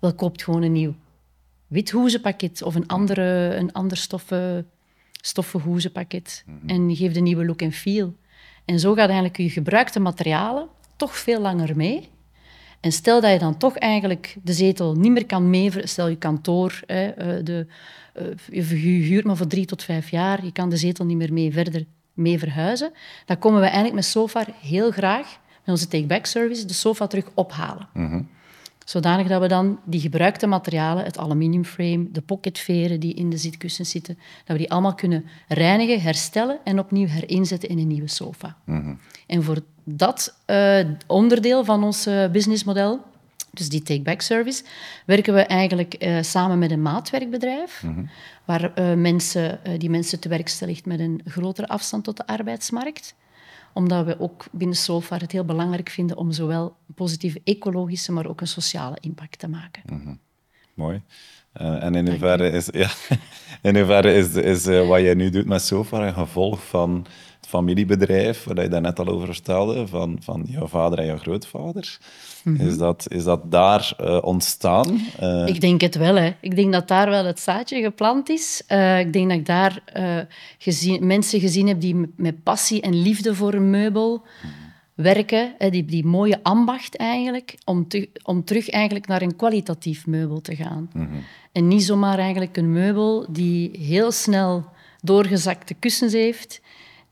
Wel, 0.00 0.14
koopt 0.14 0.42
gewoon 0.42 0.62
een 0.62 0.72
nieuw 0.72 0.94
wit 1.66 1.90
hoezenpakket 1.90 2.62
of 2.62 2.74
een, 2.74 2.86
andere, 2.86 3.54
een 3.56 3.72
ander 3.72 3.96
stoffen, 3.96 4.70
stoffen 5.26 5.60
hoezenpakket. 5.60 6.44
En 6.66 6.96
geeft 6.96 7.16
een 7.16 7.22
nieuwe 7.22 7.44
look 7.44 7.62
en 7.62 7.72
feel. 7.72 8.14
En 8.64 8.80
zo 8.80 8.94
gaat 8.94 9.06
eigenlijk 9.06 9.36
je 9.36 9.50
gebruikte 9.50 10.00
materialen 10.00 10.68
toch 10.96 11.16
veel 11.16 11.40
langer 11.40 11.76
mee. 11.76 12.08
En 12.80 12.92
stel 12.92 13.20
dat 13.20 13.32
je 13.32 13.38
dan 13.38 13.56
toch 13.56 13.76
eigenlijk 13.76 14.36
de 14.42 14.52
zetel 14.52 14.94
niet 14.94 15.12
meer 15.12 15.26
kan 15.26 15.50
meever... 15.50 15.88
Stel 15.88 16.08
je 16.08 16.16
kantoor, 16.16 16.80
hè, 16.86 17.06
eh, 17.06 17.44
de, 17.44 17.66
eh, 18.12 18.24
je 18.50 18.62
huurt 18.88 19.24
maar 19.24 19.36
voor 19.36 19.46
drie 19.46 19.66
tot 19.66 19.82
vijf 19.82 20.10
jaar. 20.10 20.44
Je 20.44 20.52
kan 20.52 20.70
de 20.70 20.76
zetel 20.76 21.04
niet 21.04 21.16
meer 21.16 21.32
mee 21.32 21.52
verder 21.52 21.84
mee 22.12 22.38
verhuizen. 22.38 22.92
Dan 23.26 23.38
komen 23.38 23.58
we 23.60 23.66
eigenlijk 23.66 23.94
met 23.94 24.04
Sofar 24.04 24.46
heel 24.60 24.90
graag 24.90 25.38
met 25.64 25.74
onze 25.74 25.88
take-back 25.88 26.26
service 26.26 26.64
de 26.64 26.72
sofa 26.72 27.06
terug 27.06 27.30
ophalen. 27.34 27.88
Zodanig 28.86 29.28
dat 29.28 29.40
we 29.40 29.48
dan 29.48 29.78
die 29.84 30.00
gebruikte 30.00 30.46
materialen, 30.46 31.04
het 31.04 31.18
aluminiumframe, 31.18 32.08
de 32.12 32.20
pocketveren 32.20 33.00
die 33.00 33.14
in 33.14 33.30
de 33.30 33.36
zitkussens 33.36 33.90
zitten, 33.90 34.18
dat 34.44 34.56
we 34.56 34.62
die 34.62 34.70
allemaal 34.70 34.94
kunnen 34.94 35.24
reinigen, 35.48 36.00
herstellen 36.00 36.58
en 36.64 36.78
opnieuw 36.78 37.06
herinzetten 37.06 37.68
in 37.68 37.78
een 37.78 37.86
nieuwe 37.86 38.08
sofa. 38.08 38.56
En 39.26 39.42
voor 39.42 39.58
dat 39.84 40.38
uh, 40.46 40.78
onderdeel 41.06 41.64
van 41.64 41.84
ons 41.84 42.06
uh, 42.06 42.30
businessmodel, 42.30 43.00
dus 43.50 43.68
die 43.68 43.82
take-back 43.82 44.20
service, 44.20 44.64
werken 45.06 45.34
we 45.34 45.40
eigenlijk 45.40 45.96
uh, 45.98 46.22
samen 46.22 46.58
met 46.58 46.70
een 46.70 46.82
maatwerkbedrijf, 46.82 47.84
waar 48.44 48.72
mensen, 48.98 49.60
die 49.78 49.90
mensen 49.90 50.20
te 50.20 50.28
werk 50.28 50.48
stelt 50.48 50.86
met 50.86 51.00
een 51.00 51.20
grotere 51.24 51.68
afstand 51.68 52.04
tot 52.04 52.16
de 52.16 52.26
arbeidsmarkt 52.26 53.14
omdat 53.76 54.06
we 54.06 54.20
ook 54.20 54.44
binnen 54.52 54.76
SOFAR 54.76 55.20
het 55.20 55.32
heel 55.32 55.44
belangrijk 55.44 55.88
vinden 55.88 56.16
om 56.16 56.32
zowel 56.32 56.76
een 56.88 56.94
positieve 56.94 57.40
ecologische, 57.44 58.12
maar 58.12 58.26
ook 58.26 58.40
een 58.40 58.46
sociale 58.46 58.96
impact 59.00 59.38
te 59.38 59.48
maken. 59.48 59.82
Mm 59.86 60.18
Mooi. 60.74 61.02
Uh, 61.60 61.82
en 61.82 61.94
in 61.94 62.08
hoeverre 62.08 62.50
is, 62.50 62.68
ja, 62.82 62.90
in 63.62 63.76
hoeverre 63.76 64.14
is, 64.14 64.34
is 64.34 64.66
uh, 64.66 64.88
wat 64.88 65.00
jij 65.00 65.14
nu 65.14 65.30
doet 65.30 65.46
met 65.46 65.62
SOFAR 65.62 66.06
een 66.06 66.14
gevolg 66.14 66.66
van 66.66 67.06
familiebedrijf, 67.46 68.44
waar 68.44 68.62
je 68.62 68.68
daar 68.68 68.80
net 68.80 68.98
al 68.98 69.06
over 69.06 69.26
vertelde, 69.26 69.86
van, 69.86 70.18
van 70.20 70.44
jouw 70.46 70.66
vader 70.66 70.98
en 70.98 71.06
jouw 71.06 71.18
grootvader. 71.18 71.98
Mm 72.42 72.56
-hmm. 72.56 72.68
is, 72.68 72.78
dat, 72.78 73.06
is 73.08 73.24
dat 73.24 73.50
daar 73.50 73.96
uh, 74.00 74.18
ontstaan? 74.22 75.00
Uh... 75.22 75.46
Ik 75.46 75.60
denk 75.60 75.80
het 75.80 75.94
wel. 75.94 76.14
Hè. 76.14 76.34
Ik 76.40 76.56
denk 76.56 76.72
dat 76.72 76.88
daar 76.88 77.10
wel 77.10 77.24
het 77.24 77.40
zaadje 77.40 77.82
geplant 77.82 78.28
is. 78.28 78.62
Uh, 78.68 78.98
ik 78.98 79.12
denk 79.12 79.28
dat 79.28 79.38
ik 79.38 79.46
daar 79.46 79.82
gezien, 80.58 81.06
mensen 81.06 81.40
gezien 81.40 81.66
heb 81.66 81.80
die 81.80 82.12
met 82.16 82.42
passie 82.42 82.80
en 82.80 83.02
liefde 83.02 83.34
voor 83.34 83.54
een 83.54 83.70
meubel 83.70 84.22
-hmm. 84.40 84.50
werken. 84.94 85.54
Hè, 85.58 85.70
die, 85.70 85.84
die 85.84 86.06
mooie 86.06 86.38
ambacht 86.42 86.96
eigenlijk, 86.96 87.54
om, 87.64 87.88
te, 87.88 88.08
om 88.22 88.44
terug 88.44 88.70
eigenlijk 88.70 89.06
naar 89.06 89.22
een 89.22 89.36
kwalitatief 89.36 90.06
meubel 90.06 90.40
te 90.40 90.56
gaan. 90.56 90.90
Mm 90.92 91.08
-hmm. 91.08 91.22
En 91.52 91.68
niet 91.68 91.84
zomaar 91.84 92.18
eigenlijk 92.18 92.56
een 92.56 92.72
meubel 92.72 93.26
die 93.28 93.70
heel 93.78 94.12
snel 94.12 94.64
doorgezakte 95.02 95.74
kussens 95.74 96.12
heeft 96.12 96.60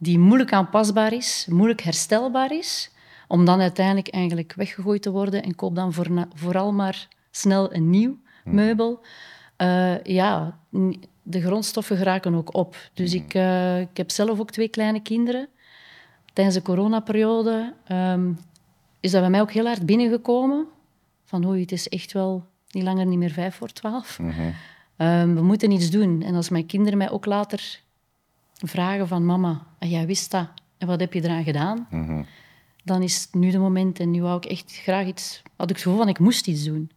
die 0.04 0.18
moeilijk 0.18 0.52
aanpasbaar 0.52 1.12
is, 1.12 1.46
moeilijk 1.50 1.80
herstelbaar 1.80 2.52
is, 2.52 2.90
om 3.28 3.44
dan 3.44 3.60
uiteindelijk 3.60 4.08
eigenlijk 4.08 4.52
weggegooid 4.56 5.02
te 5.02 5.10
worden 5.10 5.42
en 5.42 5.54
koop 5.54 5.74
dan 5.74 5.92
voor, 5.92 6.26
vooral 6.34 6.72
maar 6.72 7.08
snel 7.30 7.74
een 7.74 7.90
nieuw 7.90 8.18
mhm. 8.44 8.54
meubel. 8.54 9.00
Uh, 9.58 10.02
ja, 10.02 10.58
de 11.22 11.40
grondstoffen 11.40 11.96
geraken 11.96 12.34
ook 12.34 12.54
op. 12.54 12.76
Dus 12.94 13.14
mhm. 13.14 13.24
ik, 13.24 13.34
uh, 13.34 13.80
ik 13.80 13.96
heb 13.96 14.10
zelf 14.10 14.40
ook 14.40 14.50
twee 14.50 14.68
kleine 14.68 15.00
kinderen. 15.02 15.48
Tijdens 16.32 16.56
de 16.56 16.62
coronaperiode 16.62 17.74
um, 17.88 18.38
is 19.00 19.10
dat 19.10 19.20
bij 19.20 19.30
mij 19.30 19.40
ook 19.40 19.52
heel 19.52 19.66
hard 19.66 19.86
binnengekomen. 19.86 20.66
Van 21.24 21.44
hoe 21.44 21.58
het 21.58 21.72
is 21.72 21.88
echt 21.88 22.12
wel 22.12 22.46
niet 22.70 22.84
langer 22.84 23.06
niet 23.06 23.18
meer 23.18 23.30
vijf 23.30 23.54
voor 23.54 23.72
twaalf. 23.72 24.18
Mm 24.18 24.30
-hmm. 24.30 24.54
um, 25.06 25.34
we 25.34 25.42
moeten 25.42 25.70
iets 25.70 25.90
doen. 25.90 26.22
En 26.22 26.34
als 26.34 26.48
mijn 26.48 26.66
kinderen 26.66 26.98
mij 26.98 27.10
ook 27.10 27.26
later 27.26 27.82
vragen 28.54 29.08
van 29.08 29.26
mama, 29.26 29.66
en 29.78 29.88
jij 29.88 30.06
wist 30.06 30.30
dat, 30.30 30.48
en 30.78 30.86
wat 30.86 31.00
heb 31.00 31.12
je 31.12 31.22
eraan 31.22 31.44
gedaan? 31.44 31.86
Mm 31.90 32.06
-hmm. 32.06 32.26
Dan 32.84 33.02
is 33.02 33.22
het 33.22 33.34
nu 33.34 33.50
de 33.50 33.58
moment 33.58 34.00
en 34.00 34.10
nu 34.10 34.22
wou 34.22 34.36
ik 34.36 34.44
echt 34.44 34.72
graag 34.82 35.06
iets... 35.06 35.42
Had 35.56 35.70
ik 35.70 35.76
het 35.76 35.84
gevoel 35.84 35.98
van, 35.98 36.08
ik 36.08 36.18
moest 36.18 36.46
iets 36.46 36.64
doen. 36.64 36.90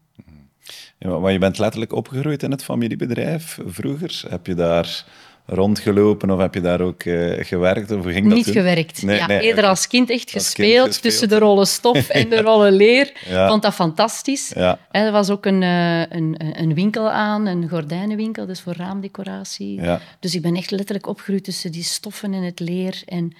Ja, 0.99 1.19
maar 1.19 1.31
je 1.31 1.39
bent 1.39 1.57
letterlijk 1.57 1.93
opgegroeid 1.93 2.43
in 2.43 2.51
het 2.51 2.63
familiebedrijf 2.63 3.59
vroeger. 3.65 4.23
Heb 4.29 4.45
je 4.47 4.55
daar 4.55 5.05
rondgelopen 5.47 6.31
of 6.31 6.39
heb 6.39 6.53
je 6.53 6.61
daar 6.61 6.81
ook 6.81 7.03
uh, 7.03 7.45
gewerkt? 7.45 7.91
Of 7.91 8.05
ging 8.05 8.25
Niet 8.25 8.35
dat 8.35 8.43
toen? 8.43 8.53
gewerkt. 8.53 9.03
Nee, 9.03 9.17
ja, 9.17 9.27
nee, 9.27 9.39
eerder 9.39 9.65
als 9.65 9.87
kind 9.87 10.09
echt 10.09 10.33
als 10.33 10.43
gespeeld, 10.43 10.73
kind 10.73 10.85
gespeeld, 10.85 11.01
tussen 11.01 11.29
de 11.29 11.37
rollen 11.37 11.67
stof 11.67 12.09
en 12.19 12.29
de 12.29 12.41
rollen 12.41 12.73
leer. 12.73 13.11
ja. 13.25 13.47
vond 13.47 13.61
dat 13.61 13.73
fantastisch. 13.73 14.51
Ja. 14.55 14.79
Er 14.91 15.11
was 15.11 15.29
ook 15.29 15.45
een, 15.45 15.61
uh, 15.61 15.99
een, 15.99 16.35
een 16.37 16.73
winkel 16.73 17.09
aan, 17.09 17.45
een 17.45 17.69
gordijnenwinkel, 17.69 18.45
dus 18.45 18.61
voor 18.61 18.73
raamdecoratie. 18.73 19.81
Dus 20.19 20.35
ik 20.35 20.41
ben 20.41 20.55
echt 20.55 20.71
letterlijk 20.71 21.07
opgegroeid 21.07 21.43
tussen 21.43 21.71
die 21.71 21.83
stoffen 21.83 22.33
en 22.33 22.43
het 22.43 22.59
leer. 22.59 23.01
En 23.05 23.35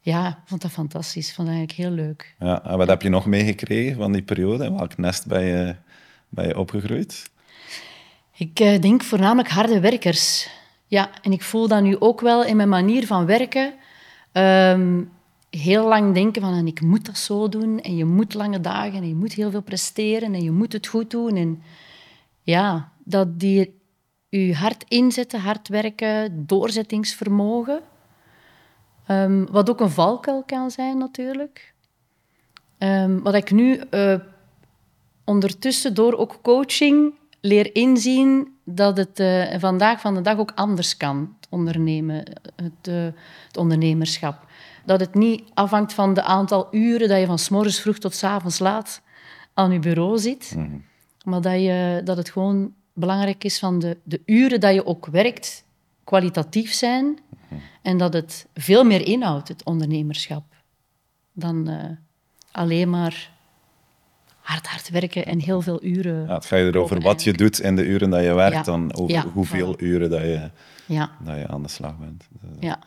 ja, 0.00 0.42
vond 0.44 0.62
dat 0.62 0.70
fantastisch. 0.70 1.32
vond 1.32 1.48
dat 1.48 1.56
eigenlijk 1.56 1.88
heel 1.88 2.04
leuk. 2.04 2.34
Ja, 2.38 2.64
en 2.64 2.78
wat 2.78 2.88
heb 2.88 3.02
je 3.02 3.08
nog 3.08 3.26
meegekregen 3.26 3.96
van 3.96 4.12
die 4.12 4.22
periode? 4.22 4.64
In 4.64 4.76
welk 4.76 4.96
nest 4.96 5.26
ben 5.26 5.42
je, 5.42 5.74
ben 6.28 6.46
je 6.46 6.58
opgegroeid? 6.58 7.30
Ik 8.36 8.60
uh, 8.60 8.80
denk 8.80 9.02
voornamelijk 9.02 9.48
harde 9.48 9.80
werkers. 9.80 10.48
Ja, 10.90 11.10
en 11.22 11.32
ik 11.32 11.42
voel 11.42 11.68
dat 11.68 11.82
nu 11.82 12.00
ook 12.00 12.20
wel 12.20 12.44
in 12.44 12.56
mijn 12.56 12.68
manier 12.68 13.06
van 13.06 13.26
werken. 13.26 13.72
Um, 14.32 15.10
heel 15.50 15.88
lang 15.88 16.14
denken 16.14 16.42
van, 16.42 16.54
en 16.54 16.66
ik 16.66 16.80
moet 16.80 17.06
dat 17.06 17.18
zo 17.18 17.48
doen, 17.48 17.80
en 17.80 17.96
je 17.96 18.04
moet 18.04 18.34
lange 18.34 18.60
dagen, 18.60 19.02
en 19.02 19.08
je 19.08 19.14
moet 19.14 19.32
heel 19.32 19.50
veel 19.50 19.62
presteren, 19.62 20.34
en 20.34 20.42
je 20.42 20.50
moet 20.50 20.72
het 20.72 20.86
goed 20.86 21.10
doen. 21.10 21.36
En 21.36 21.62
ja, 22.42 22.92
dat 23.04 23.40
die 23.40 23.80
je 24.28 24.54
hard 24.54 24.84
inzetten, 24.88 25.40
hard 25.40 25.68
werken, 25.68 26.46
doorzettingsvermogen, 26.46 27.80
um, 29.08 29.46
wat 29.50 29.70
ook 29.70 29.80
een 29.80 29.90
valkuil 29.90 30.42
kan 30.42 30.70
zijn 30.70 30.98
natuurlijk. 30.98 31.74
Um, 32.78 33.22
wat 33.22 33.34
ik 33.34 33.50
nu 33.50 33.80
uh, 33.90 34.14
ondertussen 35.24 35.94
door 35.94 36.16
ook 36.16 36.38
coaching 36.42 37.14
leer 37.40 37.74
inzien 37.74 38.54
dat 38.64 38.96
het 38.96 39.20
uh, 39.20 39.58
vandaag 39.58 40.00
van 40.00 40.14
de 40.14 40.20
dag 40.20 40.38
ook 40.38 40.52
anders 40.54 40.96
kan, 40.96 41.34
het 41.40 41.48
ondernemen, 41.50 42.24
het, 42.56 42.88
uh, 42.88 43.04
het, 43.46 43.56
ondernemerschap. 43.56 44.46
Dat 44.84 45.00
het 45.00 45.14
niet 45.14 45.42
afhangt 45.54 45.92
van 45.92 46.14
de 46.14 46.22
aantal 46.22 46.68
uren 46.70 47.08
dat 47.08 47.20
je 47.20 47.26
van 47.26 47.38
s 47.38 47.48
morgens 47.48 47.80
vroeg 47.80 47.98
tot 47.98 48.14
s 48.14 48.24
avonds 48.24 48.58
laat 48.58 49.02
aan 49.54 49.72
je 49.72 49.78
bureau 49.78 50.18
zit, 50.18 50.52
mm 50.56 50.64
-hmm. 50.64 50.84
maar 51.24 51.40
dat, 51.40 51.60
je, 51.60 52.00
dat 52.04 52.16
het 52.16 52.30
gewoon 52.30 52.72
belangrijk 52.92 53.44
is 53.44 53.58
van 53.58 53.78
de, 53.78 53.96
de 54.02 54.22
uren 54.26 54.60
dat 54.60 54.74
je 54.74 54.86
ook 54.86 55.06
werkt, 55.06 55.64
kwalitatief 56.04 56.72
zijn 56.72 57.04
mm 57.04 57.18
-hmm. 57.48 57.60
en 57.82 57.98
dat 57.98 58.12
het 58.12 58.46
veel 58.54 58.84
meer 58.84 59.06
inhoudt, 59.06 59.48
het 59.48 59.64
ondernemerschap, 59.64 60.44
dan 61.32 61.70
uh, 61.70 61.84
alleen 62.50 62.90
maar 62.90 63.30
hard, 64.50 64.66
hard 64.66 64.90
werken 64.90 65.26
en 65.26 65.40
heel 65.40 65.60
veel 65.60 65.82
uren. 65.82 66.26
Ja, 66.26 66.34
het 66.34 66.46
gaat 66.46 66.58
erover 66.58 67.00
wat 67.00 67.22
je 67.22 67.32
doet 67.32 67.60
in 67.60 67.76
de 67.76 67.84
uren 67.84 68.10
dat 68.10 68.22
je 68.22 68.34
werkt, 68.34 68.54
ja. 68.54 68.62
dan 68.62 68.94
over 68.96 69.14
ja, 69.14 69.24
hoeveel 69.32 69.74
voilà. 69.74 69.82
uren 69.82 70.10
dat 70.10 70.20
je, 70.20 70.50
dat 71.24 71.36
je 71.36 71.48
aan 71.48 71.62
de 71.62 71.68
slag 71.68 71.98
bent. 71.98 72.24
Dus, 72.30 72.50
ja. 72.60 72.78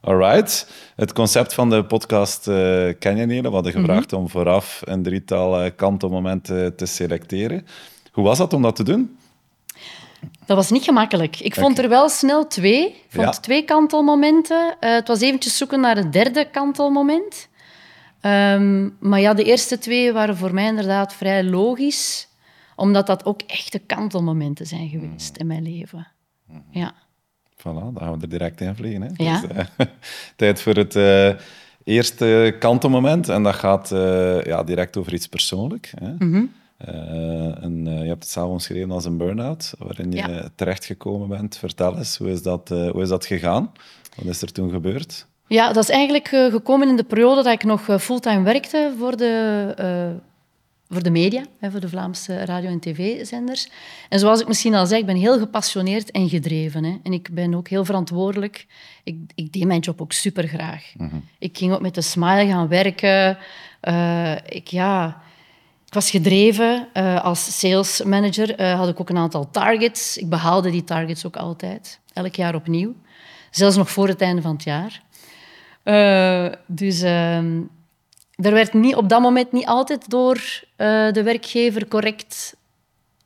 Alright. 0.00 0.66
Het 0.96 1.12
concept 1.12 1.54
van 1.54 1.70
de 1.70 1.84
podcast 1.84 2.48
uh, 2.48 2.54
ken 2.98 3.16
je 3.16 3.26
niet. 3.26 3.42
We 3.42 3.48
hadden 3.48 3.72
gevraagd 3.72 4.10
mm 4.10 4.16
-hmm. 4.16 4.18
om 4.18 4.28
vooraf 4.28 4.82
een 4.84 5.02
drietal 5.02 5.64
uh, 5.64 5.70
kantelmomenten 5.76 6.76
te 6.76 6.86
selecteren. 6.86 7.66
Hoe 8.12 8.24
was 8.24 8.38
dat 8.38 8.52
om 8.52 8.62
dat 8.62 8.76
te 8.76 8.82
doen? 8.82 9.16
Dat 10.46 10.56
was 10.56 10.70
niet 10.70 10.84
gemakkelijk. 10.84 11.40
Ik 11.40 11.54
vond 11.54 11.78
er 11.78 11.88
wel 11.88 12.08
snel 12.08 12.46
twee. 12.46 12.86
Ik 12.86 13.04
vond 13.08 13.34
ja. 13.34 13.40
twee 13.40 13.64
kantelmomenten. 13.64 14.76
Uh, 14.80 14.94
het 14.94 15.08
was 15.08 15.20
eventjes 15.20 15.56
zoeken 15.56 15.80
naar 15.80 15.96
het 15.96 16.12
derde 16.12 16.50
kantelmoment. 16.50 17.48
Um, 18.26 18.96
maar 19.00 19.20
ja, 19.20 19.34
de 19.34 19.44
eerste 19.44 19.78
twee 19.78 20.12
waren 20.12 20.36
voor 20.36 20.54
mij 20.54 20.66
inderdaad 20.66 21.14
vrij 21.14 21.44
logisch, 21.44 22.28
omdat 22.76 23.06
dat 23.06 23.24
ook 23.24 23.42
echte 23.42 23.78
kantelmomenten 23.78 24.66
zijn 24.66 24.88
geweest 24.88 25.34
mm. 25.34 25.40
in 25.40 25.46
mijn 25.46 25.62
leven. 25.62 26.06
Mm. 26.46 26.64
Ja. 26.70 26.94
Voilà, 27.56 27.62
dan 27.62 27.98
gaan 27.98 28.16
we 28.16 28.22
er 28.22 28.28
direct 28.28 28.60
in 28.60 28.74
vliegen. 28.74 29.02
Hè? 29.02 29.08
Ja. 29.24 29.40
Dus, 29.40 29.50
uh, 29.50 29.86
tijd 30.36 30.60
voor 30.60 30.74
het 30.74 30.94
uh, 30.96 31.32
eerste 31.84 32.56
kantelmoment. 32.58 33.28
En 33.28 33.42
dat 33.42 33.54
gaat 33.54 33.90
uh, 33.90 34.42
ja, 34.42 34.62
direct 34.62 34.96
over 34.96 35.14
iets 35.14 35.26
persoonlijks. 35.26 35.92
Mm 36.00 36.16
-hmm. 36.18 36.52
en, 37.60 37.84
je 37.84 38.08
hebt 38.08 38.22
het 38.22 38.32
zelf 38.32 38.50
omschreven 38.50 38.90
als 38.90 39.04
een 39.04 39.16
burn-out, 39.16 39.74
waarin 39.78 40.12
je 40.12 40.16
ja. 40.16 40.48
terechtgekomen 40.54 41.28
bent. 41.28 41.56
Vertel 41.56 41.98
eens, 41.98 42.16
hoe 42.16 42.30
is, 42.30 42.42
dat, 42.42 42.68
hoe 42.68 43.02
is 43.02 43.08
dat 43.08 43.26
gegaan? 43.26 43.72
Wat 44.16 44.26
is 44.26 44.42
er 44.42 44.52
toen 44.52 44.70
gebeurd? 44.70 45.26
Ja, 45.52 45.72
dat 45.72 45.82
is 45.82 45.90
eigenlijk 45.90 46.32
uh, 46.32 46.50
gekomen 46.50 46.88
in 46.88 46.96
de 46.96 47.04
periode 47.04 47.42
dat 47.42 47.52
ik 47.52 47.64
nog 47.64 47.88
uh, 47.88 47.98
fulltime 47.98 48.42
werkte 48.42 48.92
voor 48.98 49.16
de, 49.16 49.74
uh, 49.80 50.20
voor 50.88 51.02
de 51.02 51.10
media, 51.10 51.44
hè, 51.58 51.70
voor 51.70 51.80
de 51.80 51.88
Vlaamse 51.88 52.44
radio- 52.44 52.68
en 52.68 52.80
tv-zenders. 52.80 53.68
En 54.08 54.18
zoals 54.18 54.40
ik 54.40 54.48
misschien 54.48 54.74
al 54.74 54.86
zei, 54.86 55.00
ik 55.00 55.06
ben 55.06 55.16
heel 55.16 55.38
gepassioneerd 55.38 56.10
en 56.10 56.28
gedreven. 56.28 56.84
Hè. 56.84 56.96
En 57.02 57.12
ik 57.12 57.28
ben 57.32 57.54
ook 57.54 57.68
heel 57.68 57.84
verantwoordelijk. 57.84 58.66
Ik, 59.04 59.16
ik 59.34 59.52
deed 59.52 59.64
mijn 59.64 59.80
job 59.80 60.00
ook 60.00 60.12
super 60.12 60.48
graag. 60.48 60.92
Mm 60.96 61.08
-hmm. 61.08 61.24
Ik 61.38 61.58
ging 61.58 61.72
ook 61.72 61.80
met 61.80 61.94
de 61.94 62.00
smile 62.00 62.46
gaan 62.46 62.68
werken. 62.68 63.38
ik, 64.48 64.68
ja, 64.68 65.22
ik 65.86 65.94
was 65.94 66.10
gedreven. 66.10 66.88
als 67.22 67.58
sales 67.58 68.02
manager 68.02 68.62
had 68.76 68.88
ik 68.88 69.00
ook 69.00 69.10
een 69.10 69.16
aantal 69.16 69.50
targets. 69.50 70.16
Ik 70.16 70.28
behaalde 70.28 70.70
die 70.70 70.84
targets 70.84 71.26
ook 71.26 71.36
altijd, 71.36 72.00
elk 72.12 72.34
jaar 72.34 72.54
opnieuw. 72.54 72.94
Zelfs 73.50 73.76
nog 73.76 73.90
voor 73.90 74.08
het 74.08 74.20
einde 74.20 74.42
van 74.42 74.52
het 74.52 74.64
jaar. 74.64 75.02
Uh, 75.84 76.52
dus 76.66 77.02
uh, 77.02 77.36
er 78.36 78.52
werd 78.52 78.72
niet, 78.72 78.94
op 78.94 79.08
dat 79.08 79.20
moment 79.20 79.52
niet 79.52 79.66
altijd 79.66 80.10
door 80.10 80.36
uh, 80.36 81.12
de 81.12 81.22
werkgever 81.22 81.88
correct 81.88 82.56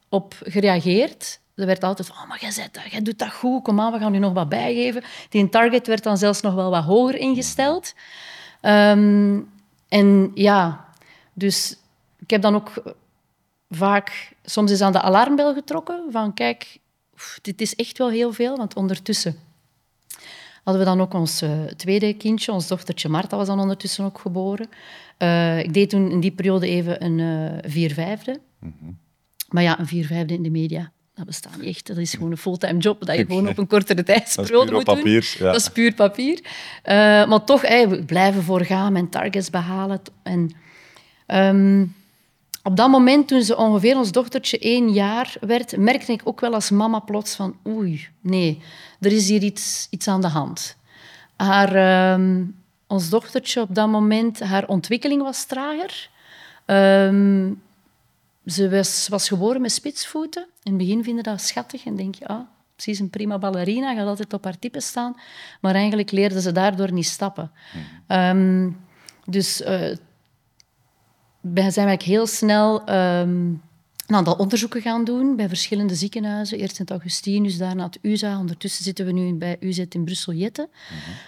op 0.09 0.35
gereageerd. 0.43 1.41
Er 1.55 1.67
werd 1.67 1.85
altijd 1.85 2.09
van, 2.09 2.17
oh, 2.17 2.29
maar 2.29 2.41
jij, 2.41 2.51
zet 2.51 2.75
dat, 2.93 3.05
doet 3.05 3.19
dat 3.19 3.33
goed, 3.33 3.63
kom 3.63 3.81
aan, 3.81 3.93
we 3.93 3.99
gaan 3.99 4.15
u 4.15 4.19
nog 4.19 4.33
wat 4.33 4.49
bijgeven. 4.49 5.03
Die 5.29 5.49
target 5.49 5.87
werd 5.87 6.03
dan 6.03 6.19
zelfs 6.19 6.41
nog 6.41 6.55
wel 6.55 6.71
wat 6.71 6.85
hoger 6.85 7.15
ingesteld. 7.15 7.95
Um, 8.63 9.51
en 9.89 10.31
ja, 10.35 10.85
dus 11.33 11.77
ik 12.19 12.31
heb 12.31 12.43
dan 12.43 12.55
ook 12.55 12.73
vaak 13.71 14.33
soms 14.45 14.71
eens 14.71 14.81
aan 14.81 14.93
de 14.93 15.01
alarmbel 15.01 15.55
getrokken 15.55 16.05
van 16.11 16.35
kijk, 16.35 16.79
dit 17.43 17.61
is 17.61 17.75
echt 17.75 17.99
wel 17.99 18.11
heel 18.11 18.33
veel, 18.33 18.57
want 18.57 18.75
ondertussen 18.75 19.39
hadden 20.67 20.85
we 20.85 20.91
dan 20.91 21.01
ook 21.01 21.15
ons 21.15 21.43
uh, 21.43 21.51
tweede 21.77 22.15
kindje, 22.15 22.53
ons 22.53 22.67
dochtertje 22.67 23.09
Marta 23.09 23.37
was 23.37 23.47
dan 23.47 23.61
ondertussen 23.61 24.05
ook 24.05 24.19
geboren. 24.19 24.69
Uh, 25.19 25.59
ik 25.59 25.75
deed 25.75 25.91
toen 25.91 26.11
in 26.11 26.21
die 26.21 26.31
periode 26.31 26.67
even 26.67 27.05
een 27.05 27.19
uh, 27.19 27.59
vier-vijfde. 27.71 28.41
Mm 28.61 28.75
-hmm. 28.81 28.99
Maar 29.49 29.63
ja, 29.63 29.79
een 29.79 29.87
vier-vijfde 29.87 30.35
in 30.35 30.43
de 30.43 30.51
media, 30.51 30.93
dat 31.15 31.27
bestaat 31.27 31.57
niet 31.57 31.67
echt. 31.67 31.87
Dat 31.87 31.97
is 31.97 32.15
gewoon 32.15 32.31
een 32.31 32.37
fulltime 32.37 32.79
job 32.79 33.07
dat 33.07 33.17
je 33.17 33.25
gewoon 33.27 33.49
op 33.49 33.59
een 33.59 33.67
kortere 33.67 34.03
tijdsperiode 34.03 34.73
moet 34.73 34.85
papier, 34.85 35.21
doen. 35.39 35.47
Ja. 35.47 35.53
Dat 35.53 35.61
is 35.61 35.69
puur 35.69 35.95
papier. 35.95 36.41
maar 37.29 37.45
toch, 37.45 37.63
hey, 37.63 37.89
we 37.89 38.05
blijven 38.05 38.43
voorgaan 38.43 38.97
en 38.97 39.09
targets 39.09 39.51
behalen. 39.51 40.01
En, 40.23 40.51
um, 41.27 41.95
op 42.67 42.77
dat 42.77 42.89
moment, 42.89 43.29
toen 43.29 43.43
ze 43.43 43.57
ongeveer 43.57 43.97
ons 43.97 44.13
dochtertje 44.13 44.59
één 44.59 44.93
jaar 44.93 45.37
werd, 45.41 45.77
merkte 45.77 46.13
ik 46.13 46.21
ook 46.25 46.41
wel 46.41 46.55
als 46.55 46.71
mama 46.71 46.99
plots 46.99 47.35
van 47.35 47.57
oei, 47.67 48.09
nee, 48.21 48.63
er 49.01 49.13
is 49.13 49.29
hier 49.29 49.43
iets, 49.43 49.87
iets 49.91 50.09
aan 50.09 50.21
de 50.21 50.29
hand. 50.29 50.77
Haar, 51.37 52.13
um, 52.13 52.57
ons 52.87 53.09
dochtertje 53.09 53.61
op 53.61 53.75
dat 53.75 53.89
moment, 53.89 54.41
haar 54.41 54.69
ontwikkeling 54.69 55.23
was 55.23 55.45
trager. 55.45 56.11
Um, 56.67 57.63
ze 58.47 58.71
was, 58.71 59.09
was, 59.09 59.29
geboren 59.29 59.61
met 59.61 59.73
spitsvoeten. 59.73 60.47
In 60.63 60.73
het 60.73 60.81
begin 60.81 61.05
vinden 61.05 61.25
dat 61.25 61.41
schattig 61.41 61.85
en 61.85 61.97
denk 61.97 62.15
je, 62.15 62.27
ah, 62.27 62.41
precies 62.75 62.99
een 62.99 63.11
prima 63.11 63.39
ballerina, 63.39 63.95
gaat 63.95 64.07
altijd 64.07 64.33
op 64.33 64.45
haar 64.45 64.59
type 64.59 64.81
staan. 64.81 65.15
Maar 65.61 65.75
eigenlijk 65.75 66.11
leerde 66.11 66.41
ze 66.41 66.53
daardoor 66.53 66.93
niet 66.93 67.07
stappen. 67.07 67.51
Um, 68.09 68.85
dus 69.25 69.61
uh, 69.61 69.97
zijn 71.55 71.87
we 71.87 72.05
heel 72.05 72.27
snel 72.27 72.81
um, 72.91 73.63
een 74.07 74.15
aantal 74.15 74.35
onderzoeken 74.35 74.81
gaan 74.81 75.05
doen 75.05 75.37
bij 75.37 75.49
verschillende 75.49 75.95
ziekenhuizen. 75.95 76.59
Eerst 76.59 76.79
in 76.79 76.83
het 76.83 76.91
Augustinus, 76.91 77.59
daarna 77.59 77.85
het 77.85 77.99
UZA. 78.03 78.39
Ondertussen 78.39 78.85
zitten 78.85 79.07
we 79.07 79.13
nu 79.13 79.35
bij 79.35 79.57
UZ 79.61 79.79
in 79.89 80.05
Brussel-Jette 80.05 80.69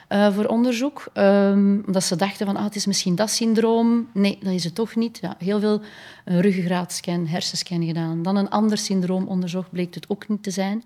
mhm. 0.09 0.21
uh, 0.21 0.35
voor 0.35 0.45
onderzoek. 0.45 1.11
Um, 1.15 1.83
omdat 1.87 2.05
ze 2.05 2.17
dachten 2.17 2.47
van, 2.47 2.57
ah, 2.57 2.65
het 2.65 2.77
is 2.77 2.87
misschien 2.87 3.15
dat 3.15 3.31
syndroom. 3.31 4.09
Nee, 4.15 4.39
dat 4.43 4.53
is 4.53 4.65
het 4.65 4.75
toch 4.75 4.97
niet. 4.97 5.19
Ja, 5.21 5.37
heel 5.39 5.61
veel 5.61 5.81
uh, 6.25 6.41
ruggengraatscan, 6.41 7.27
hersenscan 7.27 7.85
gedaan. 7.85 8.23
Dan 8.23 8.37
een 8.37 8.51
ander 8.51 8.79
syndroom 8.79 9.27
onderzocht, 9.27 9.71
bleek 9.71 9.95
het 9.95 10.09
ook 10.09 10.29
niet 10.29 10.43
te 10.43 10.51
zijn. 10.51 10.85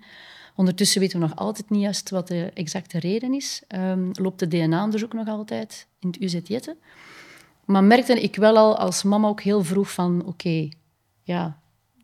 Ondertussen 0.55 1.01
weten 1.01 1.19
we 1.19 1.25
nog 1.25 1.35
altijd 1.35 1.69
niet 1.69 1.81
juist 1.81 2.09
wat 2.09 2.27
de 2.27 2.51
exacte 2.53 2.99
reden 2.99 3.33
is. 3.33 3.61
Um, 3.75 4.11
loopt 4.13 4.39
het 4.39 4.51
DNA-onderzoek 4.51 5.13
nog 5.13 5.27
altijd 5.27 5.87
in 5.99 6.07
het 6.07 6.21
UZ 6.21 6.39
Jette. 6.43 6.75
Maar 7.65 7.83
merkte 7.83 8.21
ik 8.21 8.35
wel 8.35 8.57
al 8.57 8.77
als 8.77 9.03
mama 9.03 9.27
ook 9.27 9.41
heel 9.41 9.63
vroeg 9.63 9.91
van... 9.91 10.23
Oké, 10.25 10.69
ja, 11.23 11.57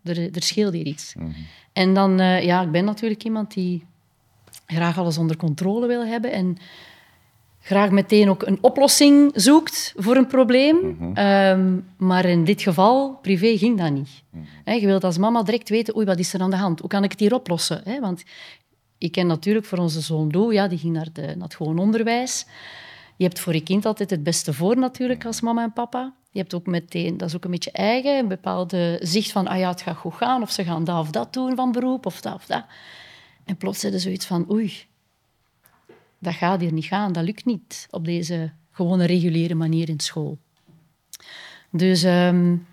er, 0.03 0.35
er 0.35 0.43
scheelt 0.43 0.73
hier 0.73 0.85
iets. 0.85 1.15
Mhm. 1.15 1.29
En 1.73 1.93
dan... 1.93 2.21
Uh, 2.21 2.43
ja, 2.43 2.61
ik 2.61 2.71
ben 2.71 2.85
natuurlijk 2.85 3.23
iemand 3.23 3.53
die 3.53 3.85
graag 4.65 4.97
alles 4.97 5.17
onder 5.17 5.37
controle 5.37 5.87
wil 5.87 6.05
hebben 6.05 6.31
en 6.31 6.57
graag 7.61 7.91
meteen 7.91 8.29
ook 8.29 8.43
een 8.43 8.57
oplossing 8.61 9.31
zoekt 9.35 9.93
voor 9.97 10.15
een 10.15 10.27
probleem. 10.27 10.97
Mhm. 10.99 11.19
um, 11.19 11.85
maar 11.97 12.25
in 12.25 12.43
dit 12.43 12.61
geval, 12.61 13.19
privé, 13.21 13.57
ging 13.57 13.77
dat 13.77 13.91
niet. 13.91 14.23
Mhm. 14.29 14.79
je 14.79 14.85
wilt 14.85 15.03
als 15.03 15.17
mama 15.17 15.43
direct 15.43 15.69
weten, 15.69 15.95
oei, 15.95 16.05
wat 16.05 16.19
is 16.19 16.33
er 16.33 16.41
aan 16.41 16.49
de 16.49 16.55
hand? 16.55 16.79
Hoe 16.79 16.89
kan 16.89 17.03
ik 17.03 17.11
het 17.11 17.19
hier 17.19 17.33
oplossen? 17.33 17.81
He, 17.83 17.99
want 17.99 18.23
ik 18.97 19.11
ken 19.11 19.27
natuurlijk 19.27 19.65
voor 19.65 19.77
onze 19.77 20.01
zoon 20.01 20.29
Lou, 20.31 20.53
ja, 20.53 20.67
die 20.67 20.77
ging 20.77 20.93
naar, 20.93 21.07
de, 21.13 21.21
naar 21.21 21.47
het 21.47 21.55
gewoon 21.55 21.79
onderwijs. 21.79 22.45
Je 23.19 23.25
hebt 23.25 23.39
voor 23.39 23.53
je 23.53 23.61
kind 23.61 23.85
altijd 23.85 24.09
het 24.09 24.23
beste 24.23 24.53
voor 24.53 24.77
natuurlijk 24.77 25.25
als 25.25 25.41
mama 25.41 25.63
en 25.63 25.73
papa. 25.73 26.13
Je 26.31 26.39
hebt 26.39 26.53
ook 26.53 26.65
meteen, 26.65 27.17
dat 27.17 27.27
is 27.27 27.35
ook 27.35 27.43
een 27.43 27.51
beetje 27.51 27.71
eigen, 27.71 28.17
een 28.17 28.27
bepaalde 28.27 28.99
zicht 29.01 29.31
van, 29.31 29.47
ah 29.47 29.57
ja, 29.57 29.69
het 29.69 29.81
gaat 29.81 29.97
goed 29.97 30.13
gaan, 30.13 30.41
of 30.41 30.51
ze 30.51 30.63
gaan 30.63 30.83
dat 30.83 30.99
of 30.99 31.11
dat 31.11 31.33
doen 31.33 31.55
van 31.55 31.71
beroep, 31.71 32.05
of 32.05 32.21
dat 32.21 32.33
of 32.33 32.45
dat. 32.45 32.65
En 33.45 33.57
plots 33.57 33.79
zitten 33.79 33.99
zoiets 33.99 34.25
van, 34.25 34.51
oei, 34.51 34.73
dat 36.19 36.33
gaat 36.33 36.59
hier 36.59 36.73
niet 36.73 36.85
gaan, 36.85 37.11
dat 37.11 37.23
lukt 37.23 37.45
niet 37.45 37.87
op 37.89 38.05
deze 38.05 38.51
gewone 38.71 39.05
reguliere 39.05 39.55
manier 39.55 39.89
in 39.89 39.99
school. 39.99 40.37
Dus 41.71 42.03
um, 42.03 42.67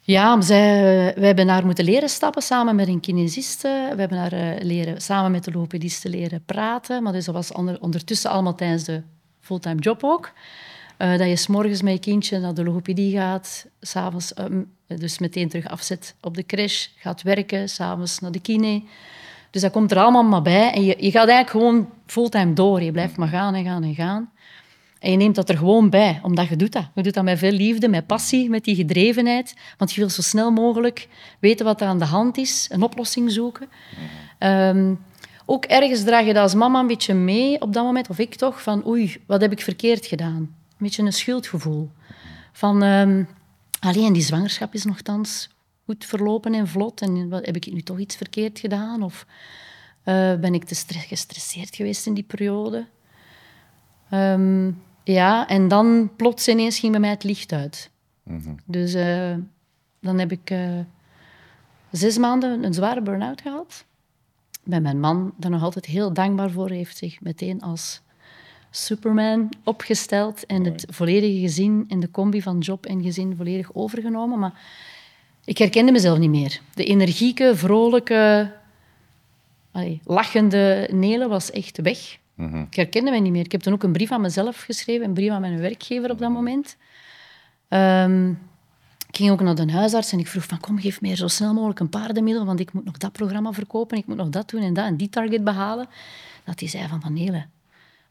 ja, 0.00 0.40
zij, 0.40 1.14
hebben 1.18 1.48
haar 1.48 1.64
moeten 1.64 1.84
leren 1.84 2.08
stappen 2.08 2.42
samen 2.42 2.76
met 2.76 2.88
een 2.88 3.00
kinesiste. 3.00 3.88
We 3.94 4.00
hebben 4.00 4.18
haar 4.18 4.32
uh, 4.32 4.64
leren, 4.64 5.00
samen 5.00 5.30
met 5.30 5.44
de 5.44 5.52
logopediste 5.52 6.08
leren 6.08 6.44
praten. 6.44 7.02
Maar 7.02 7.12
dus 7.12 7.24
dat 7.24 7.34
was 7.34 7.52
onder, 7.52 7.80
ondertussen 7.80 8.30
allemaal 8.30 8.54
tijdens 8.54 8.84
de 8.84 9.02
fulltime 9.42 9.80
job 9.80 10.04
ook. 10.04 10.32
Uh, 10.98 11.18
dat 11.18 11.28
je 11.28 11.36
s'morgens 11.36 11.82
met 11.82 11.92
je 11.92 11.98
kindje 11.98 12.38
naar 12.38 12.54
de 12.54 12.64
logopedie 12.64 13.16
gaat, 13.16 13.66
s'avonds 13.80 14.38
um, 14.38 14.70
dus 14.86 15.18
meteen 15.18 15.48
terug 15.48 15.68
afzet 15.68 16.14
op 16.20 16.34
de 16.34 16.46
crash, 16.46 16.86
gaat 16.96 17.22
werken, 17.22 17.68
s'avonds 17.68 18.18
naar 18.18 18.32
de 18.32 18.40
kine. 18.40 18.82
Dus 19.50 19.62
dat 19.62 19.72
komt 19.72 19.90
er 19.90 19.98
allemaal 19.98 20.22
maar 20.22 20.42
bij. 20.42 20.72
En 20.72 20.84
je, 20.84 20.96
je 20.98 21.10
gaat 21.10 21.28
eigenlijk 21.28 21.50
gewoon 21.50 21.88
fulltime 22.06 22.52
door. 22.52 22.82
Je 22.82 22.92
blijft 22.92 23.16
maar 23.16 23.28
gaan 23.28 23.54
en 23.54 23.64
gaan 23.64 23.82
en 23.82 23.94
gaan. 23.94 24.30
En 24.98 25.10
je 25.10 25.16
neemt 25.16 25.34
dat 25.34 25.48
er 25.48 25.56
gewoon 25.56 25.90
bij, 25.90 26.20
omdat 26.22 26.48
je 26.48 26.56
doet 26.56 26.72
dat. 26.72 26.88
Je 26.94 27.02
doet 27.02 27.14
dat 27.14 27.24
met 27.24 27.38
veel 27.38 27.52
liefde, 27.52 27.88
met 27.88 28.06
passie, 28.06 28.50
met 28.50 28.64
die 28.64 28.74
gedrevenheid. 28.74 29.54
Want 29.76 29.92
je 29.92 30.00
wil 30.00 30.10
zo 30.10 30.22
snel 30.22 30.50
mogelijk 30.50 31.08
weten 31.38 31.64
wat 31.64 31.80
er 31.80 31.86
aan 31.86 31.98
de 31.98 32.04
hand 32.04 32.36
is, 32.36 32.68
een 32.70 32.82
oplossing 32.82 33.30
zoeken. 33.30 33.68
Um, 34.38 34.98
ook 35.52 35.64
ergens 35.64 36.04
draag 36.04 36.26
je 36.26 36.32
dat 36.32 36.42
als 36.42 36.54
mama 36.54 36.80
een 36.80 36.86
beetje 36.86 37.14
mee 37.14 37.60
op 37.60 37.72
dat 37.72 37.84
moment, 37.84 38.08
of 38.08 38.18
ik 38.18 38.34
toch, 38.34 38.62
van 38.62 38.86
oei, 38.86 39.22
wat 39.26 39.40
heb 39.40 39.52
ik 39.52 39.60
verkeerd 39.60 40.06
gedaan? 40.06 40.36
Een 40.36 40.76
beetje 40.78 41.02
een 41.02 41.12
schuldgevoel. 41.12 41.90
Van, 42.52 42.82
um, 42.82 43.28
alleen 43.80 44.12
die 44.12 44.22
zwangerschap 44.22 44.74
is 44.74 44.84
nogthans 44.84 45.48
goed 45.84 46.04
verlopen 46.04 46.54
en 46.54 46.68
vlot. 46.68 47.00
En 47.00 47.28
wat, 47.28 47.46
heb 47.46 47.56
ik 47.56 47.72
nu 47.72 47.80
toch 47.80 47.98
iets 47.98 48.16
verkeerd 48.16 48.58
gedaan? 48.58 49.02
Of 49.02 49.26
uh, 50.04 50.34
ben 50.34 50.54
ik 50.54 50.64
te 50.64 50.74
gestresseerd 50.98 51.76
geweest 51.76 52.06
in 52.06 52.14
die 52.14 52.24
periode? 52.24 52.86
Um, 54.10 54.82
ja, 55.04 55.48
en 55.48 55.68
dan 55.68 56.10
plots 56.16 56.48
ineens 56.48 56.78
ging 56.78 56.92
bij 56.92 57.00
mij 57.00 57.10
het 57.10 57.24
licht 57.24 57.52
uit. 57.52 57.90
Mm 58.22 58.42
-hmm. 58.44 58.56
Dus 58.66 58.94
uh, 58.94 59.34
dan 60.00 60.18
heb 60.18 60.32
ik 60.32 60.50
uh, 60.50 60.78
zes 61.90 62.18
maanden 62.18 62.64
een 62.64 62.74
zware 62.74 63.02
burn-out 63.02 63.40
gehad 63.40 63.84
bij 64.64 64.80
mijn 64.80 65.00
man 65.00 65.32
daar 65.36 65.50
nog 65.50 65.62
altijd 65.62 65.86
heel 65.86 66.12
dankbaar 66.12 66.50
voor. 66.50 66.70
heeft 66.70 66.96
zich 66.96 67.20
meteen 67.20 67.60
als 67.60 68.00
Superman 68.70 69.48
opgesteld 69.64 70.46
en 70.46 70.64
het 70.64 70.86
volledige 70.88 71.40
gezin 71.40 71.84
en 71.88 72.00
de 72.00 72.10
combi 72.10 72.42
van 72.42 72.58
job 72.58 72.86
en 72.86 73.02
gezin 73.02 73.36
volledig 73.36 73.74
overgenomen. 73.74 74.38
Maar 74.38 74.60
ik 75.44 75.58
herkende 75.58 75.92
mezelf 75.92 76.18
niet 76.18 76.30
meer. 76.30 76.60
De 76.74 76.84
energieke, 76.84 77.56
vrolijke, 77.56 78.52
allee, 79.72 80.00
lachende 80.04 80.88
Nele 80.92 81.28
was 81.28 81.50
echt 81.50 81.80
weg. 81.80 82.18
Mhm. 82.34 82.60
Ik 82.60 82.74
herkende 82.74 83.10
mij 83.10 83.20
niet 83.20 83.32
meer. 83.32 83.44
Ik 83.44 83.52
heb 83.52 83.60
toen 83.60 83.72
ook 83.72 83.82
een 83.82 83.92
brief 83.92 84.12
aan 84.12 84.20
mezelf 84.20 84.62
geschreven, 84.62 85.06
een 85.06 85.14
brief 85.14 85.30
aan 85.30 85.40
mijn 85.40 85.60
werkgever 85.60 86.10
op 86.10 86.18
dat 86.18 86.30
moment. 86.30 86.76
Um, 87.68 88.38
ik 89.12 89.18
ging 89.18 89.30
ook 89.30 89.40
naar 89.40 89.54
de 89.54 89.72
huisarts 89.72 90.12
en 90.12 90.18
ik 90.18 90.26
vroeg 90.26 90.44
van 90.44 90.60
kom, 90.60 90.78
geef 90.78 91.00
mij 91.00 91.16
zo 91.16 91.28
snel 91.28 91.54
mogelijk 91.54 91.80
een 91.80 91.88
paardenmiddel, 91.88 92.44
want 92.44 92.60
ik 92.60 92.72
moet 92.72 92.84
nog 92.84 92.96
dat 92.98 93.12
programma 93.12 93.52
verkopen, 93.52 93.98
ik 93.98 94.06
moet 94.06 94.16
nog 94.16 94.28
dat 94.28 94.50
doen 94.50 94.62
en 94.62 94.74
dat 94.74 94.84
en 94.84 94.96
die 94.96 95.08
target 95.08 95.44
behalen. 95.44 95.88
Dat 96.44 96.60
hij 96.60 96.68
zei 96.68 96.88
van 96.88 97.00
Van 97.00 97.44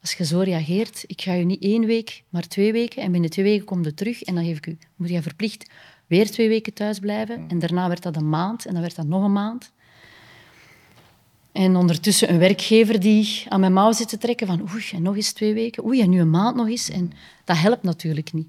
als 0.01 0.13
je 0.13 0.25
zo 0.25 0.39
reageert, 0.39 1.03
ik 1.07 1.21
ga 1.21 1.33
je 1.33 1.45
niet 1.45 1.63
één 1.63 1.85
week, 1.85 2.23
maar 2.29 2.47
twee 2.47 2.71
weken 2.71 3.01
en 3.01 3.11
binnen 3.11 3.29
twee 3.29 3.45
weken 3.45 3.65
kom 3.65 3.83
je 3.83 3.93
terug 3.93 4.21
en 4.23 4.35
dan 4.35 4.43
geef 4.43 4.57
ik 4.57 4.65
u, 4.65 4.77
moet 4.95 5.09
je 5.09 5.21
verplicht 5.21 5.69
weer 6.07 6.31
twee 6.31 6.47
weken 6.47 6.73
thuis 6.73 6.99
blijven. 6.99 7.45
En 7.47 7.59
daarna 7.59 7.87
werd 7.87 8.03
dat 8.03 8.15
een 8.15 8.29
maand 8.29 8.65
en 8.65 8.71
dan 8.73 8.81
werd 8.81 8.95
dat 8.95 9.05
nog 9.05 9.23
een 9.23 9.33
maand. 9.33 9.71
En 11.51 11.75
ondertussen 11.75 12.29
een 12.29 12.39
werkgever 12.39 12.99
die 12.99 13.45
aan 13.49 13.59
mijn 13.59 13.73
mouw 13.73 13.91
zit 13.91 14.09
te 14.09 14.17
trekken 14.17 14.47
van 14.47 14.69
oei, 14.71 14.83
en 14.93 15.01
nog 15.01 15.15
eens 15.15 15.31
twee 15.31 15.53
weken, 15.53 15.85
oei, 15.85 16.01
en 16.01 16.09
nu 16.09 16.19
een 16.19 16.29
maand 16.29 16.55
nog 16.55 16.67
eens. 16.67 16.89
En 16.89 17.11
dat 17.45 17.57
helpt 17.57 17.83
natuurlijk 17.83 18.33
niet. 18.33 18.47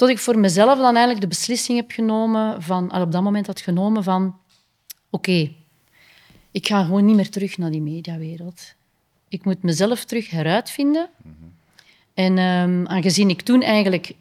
Tot 0.00 0.08
ik 0.08 0.18
voor 0.18 0.38
mezelf 0.38 0.78
dan 0.78 0.94
eigenlijk 0.94 1.20
de 1.20 1.26
beslissing 1.26 1.78
heb 1.78 1.90
genomen, 1.90 2.62
van, 2.62 2.94
op 2.94 3.12
dat 3.12 3.22
moment 3.22 3.46
had 3.46 3.60
genomen 3.60 4.02
van... 4.02 4.36
Oké, 5.10 5.52
ik 6.50 6.66
ga 6.66 6.84
gewoon 6.84 7.04
niet 7.04 7.16
meer 7.16 7.30
terug 7.30 7.58
naar 7.58 7.70
die 7.70 7.82
mediawereld. 7.82 8.74
Ik 9.28 9.44
moet 9.44 9.62
mezelf 9.62 10.04
terug 10.04 10.30
heruitvinden. 10.30 11.08
En 12.14 12.38
um, 12.38 12.86
aangezien 12.86 13.28
ik 13.30 13.42
toen 13.42 13.62
eigenlijk 13.62 14.08
uh, 14.08 14.14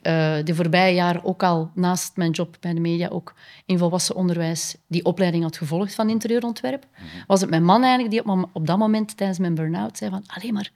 de 0.44 0.56
voorbije 0.56 0.94
jaren 0.94 1.24
ook 1.24 1.44
al 1.44 1.72
naast 1.74 2.16
mijn 2.16 2.32
job 2.32 2.58
bij 2.60 2.74
de 2.74 2.80
media 2.80 3.08
ook 3.08 3.34
in 3.66 3.78
volwassen 3.78 4.16
onderwijs 4.16 4.76
die 4.88 5.06
opleiding 5.06 5.44
had 5.44 5.58
gevolgd 5.58 5.96
van 5.96 6.10
interieurontwerp, 6.10 6.86
was 7.28 7.42
het 7.42 7.50
mijn 7.50 7.64
man 7.64 7.84
eigenlijk 7.84 8.12
die 8.12 8.34
op, 8.34 8.50
op 8.54 8.68
dat 8.68 8.78
moment 8.78 9.18
tijdens 9.18 9.40
mijn 9.40 9.56
burn-out 9.56 9.98
zei 9.98 10.10
van 10.10 10.24
alleen 10.28 10.54
maar, 10.54 10.72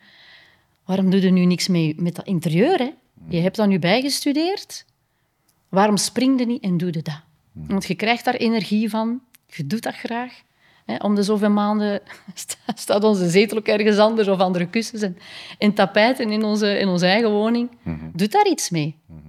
waarom 0.86 1.10
doe 1.10 1.22
je 1.22 1.32
nu 1.32 1.46
niks 1.46 1.68
mee 1.68 1.96
met 1.98 2.16
dat 2.16 2.26
interieur? 2.26 2.78
Hè? 2.78 2.92
Je 3.30 3.40
hebt 3.40 3.56
dat 3.56 3.68
nu 3.68 3.80
bijgestudeerd, 3.80 4.86
waarom 5.74 5.98
spring 5.98 6.40
je 6.40 6.46
niet 6.46 6.64
en 6.64 6.78
doe 6.78 6.94
je 6.94 7.02
dat? 7.02 7.22
Want 7.52 7.86
je 7.86 7.96
krijgt 7.96 8.26
daar 8.26 8.36
energie 8.36 8.90
van, 8.90 9.22
je 9.48 9.68
doet 9.68 9.84
dat 9.84 9.96
graag 9.96 10.42
om 10.98 11.16
de 11.16 11.24
zoveel 11.24 11.50
maanden 11.50 12.02
staat 12.76 13.04
onze 13.04 13.30
zetel 13.30 13.58
ook 13.58 13.68
ergens 13.68 13.98
anders 13.98 14.28
of 14.28 14.40
andere 14.40 14.68
kussens 14.68 15.02
en, 15.02 15.18
en 15.58 15.74
tapijten 15.74 16.32
in 16.32 16.44
onze, 16.44 16.80
in 16.80 16.88
onze 16.88 17.06
eigen 17.06 17.32
woning. 17.32 17.70
Mm 17.84 18.12
Doet 18.16 18.32
daar 18.32 18.48
iets 18.48 18.70
mee. 18.70 18.96
Mhm. 19.06 19.20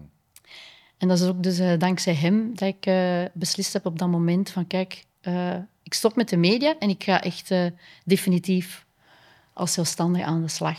En 0.99 1.09
dat 1.09 1.21
is 1.21 1.27
ook 1.27 1.43
dus 1.43 1.61
uh, 1.61 1.79
dankzij 1.79 2.15
hem 2.15 2.51
dat 2.55 2.69
ik 2.69 2.87
uh, 2.87 3.25
beslist 3.33 3.73
heb 3.73 3.87
op 3.87 3.99
dat 3.99 4.09
moment 4.09 4.51
van 4.51 4.67
kijk, 4.67 5.05
uh, 5.23 5.55
ik 5.83 5.95
stop 5.95 6.17
met 6.17 6.29
de 6.29 6.37
media 6.37 6.79
en 6.79 6.89
ik 6.89 7.05
ga 7.05 7.23
echt 7.23 7.55
definitief 8.05 8.87
als 9.53 9.73
zelfstandig 9.73 10.23
aan 10.23 10.43
de 10.43 10.49
slag 10.49 10.79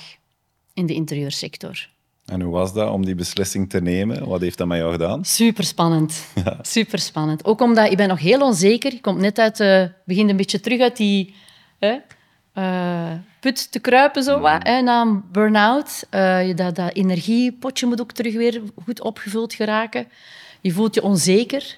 in 0.74 0.86
de 0.86 0.94
interieursector. 0.94 1.90
En 2.26 2.42
hoe 2.42 2.52
was 2.52 2.74
dat 2.74 2.92
om 2.92 3.06
die 3.06 3.16
beslissing 3.16 3.70
te 3.70 3.82
nemen? 3.82 4.28
Wat 4.28 4.42
heeft 4.42 4.58
dat 4.58 4.68
met 4.68 4.78
jou 4.78 4.92
gedaan? 4.92 5.26
Superspannend. 5.26 6.26
Ja. 6.46 6.58
Superspannend. 6.62 7.46
Ook 7.46 7.62
omdat 7.62 7.92
ik 7.92 7.98
ben 7.98 8.08
nog 8.08 8.20
heel 8.20 8.42
onzeker. 8.42 8.94
Ik 8.94 9.02
kom 9.02 9.20
net 9.20 9.40
uit, 9.40 9.60
uh, 9.60 9.84
begin 10.06 10.30
een 10.30 10.38
beetje 10.38 10.60
terug 10.60 10.80
uit 10.80 10.98
die 10.98 11.36
hè, 11.80 11.98
uh, 12.56 13.12
put 13.40 13.72
te 13.72 13.80
kruipen, 13.80 14.24
zo 14.24 14.40
wat, 14.40 14.64
hè, 14.64 14.82
na 14.82 15.02
een 15.02 15.24
burn-out. 15.32 16.08
Uh, 16.12 16.56
dat, 16.56 16.76
dat 16.76 16.94
energiepotje 16.94 17.88
moet 17.88 18.02
ook 18.02 18.12
terug 18.12 18.34
weer 18.34 18.62
goed 18.84 19.02
opgevuld 19.02 19.54
geraken. 19.54 20.08
Je 20.62 20.72
voelt 20.72 20.96
je 20.96 21.04
onzeker 21.04 21.78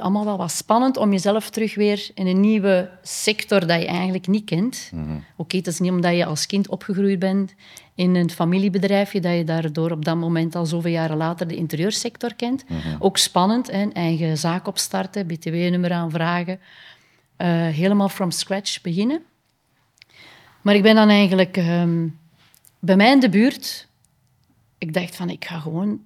allemaal 0.00 0.24
wel 0.24 0.36
wat 0.36 0.50
spannend 0.50 0.96
om 0.96 1.12
jezelf 1.12 1.50
terug 1.50 1.74
weer 1.74 2.10
in 2.14 2.26
een 2.26 2.40
nieuwe 2.40 2.90
sector 3.02 3.66
dat 3.66 3.80
je 3.80 3.86
eigenlijk 3.86 4.26
niet 4.26 4.44
kent. 4.44 4.90
Mhm. 4.94 5.18
Oké, 5.36 5.56
het 5.56 5.66
is 5.66 5.78
niet 5.78 5.90
omdat 5.90 6.16
je 6.16 6.24
als 6.24 6.46
kind 6.46 6.68
opgegroeid 6.68 7.18
bent 7.18 7.54
in 7.94 8.14
een 8.14 8.30
familiebedrijfje 8.30 9.20
dat 9.20 9.36
je 9.36 9.44
daardoor 9.44 9.90
op 9.90 10.04
dat 10.04 10.16
moment 10.16 10.54
al 10.54 10.66
zoveel 10.66 10.90
jaren 10.90 11.16
later 11.16 11.48
de 11.48 11.56
interieursector 11.56 12.34
kent. 12.34 12.64
Mhm. 12.68 12.96
Ook 12.98 13.18
spannend, 13.18 13.70
hè? 13.70 13.86
eigen 13.86 14.38
zaak 14.38 14.66
opstarten, 14.66 15.26
btw-nummer 15.26 15.92
aanvragen, 15.92 16.60
uh, 17.38 17.48
helemaal 17.66 18.08
from 18.08 18.30
scratch 18.30 18.80
beginnen. 18.80 19.22
Maar 20.62 20.74
ik 20.74 20.82
ben 20.82 20.94
dan 20.94 21.08
eigenlijk 21.08 21.56
ehm, 21.56 22.08
bij 22.78 22.96
mij 22.96 23.12
in 23.12 23.20
de 23.20 23.28
buurt. 23.28 23.88
Ik 24.78 24.94
dacht 24.94 25.16
van, 25.16 25.30
ik 25.30 25.44
ga 25.44 25.58
gewoon 25.58 26.00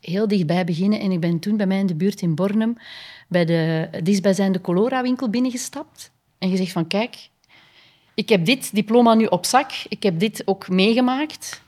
heel 0.00 0.28
dichtbij 0.28 0.64
beginnen. 0.64 1.00
En 1.00 1.10
ik 1.10 1.20
ben 1.20 1.38
toen 1.38 1.56
bij 1.56 1.66
mij 1.66 1.78
in 1.78 1.86
de 1.86 1.94
buurt 1.94 2.20
in 2.20 2.34
Bornem 2.34 2.76
bij 3.28 3.44
de 3.44 3.88
dichtstbijzijnde 4.02 4.60
Colora-winkel 4.60 5.28
binnengestapt. 5.28 6.12
En 6.38 6.50
gezegd 6.50 6.72
van, 6.72 6.86
kijk, 6.86 7.28
ik 8.14 8.28
heb 8.28 8.44
dit 8.44 8.74
diploma 8.74 9.14
nu 9.14 9.24
op 9.24 9.46
zak. 9.46 9.70
Ik 9.88 10.02
heb 10.02 10.18
dit 10.18 10.42
ook 10.44 10.68
meegemaakt. 10.68 11.62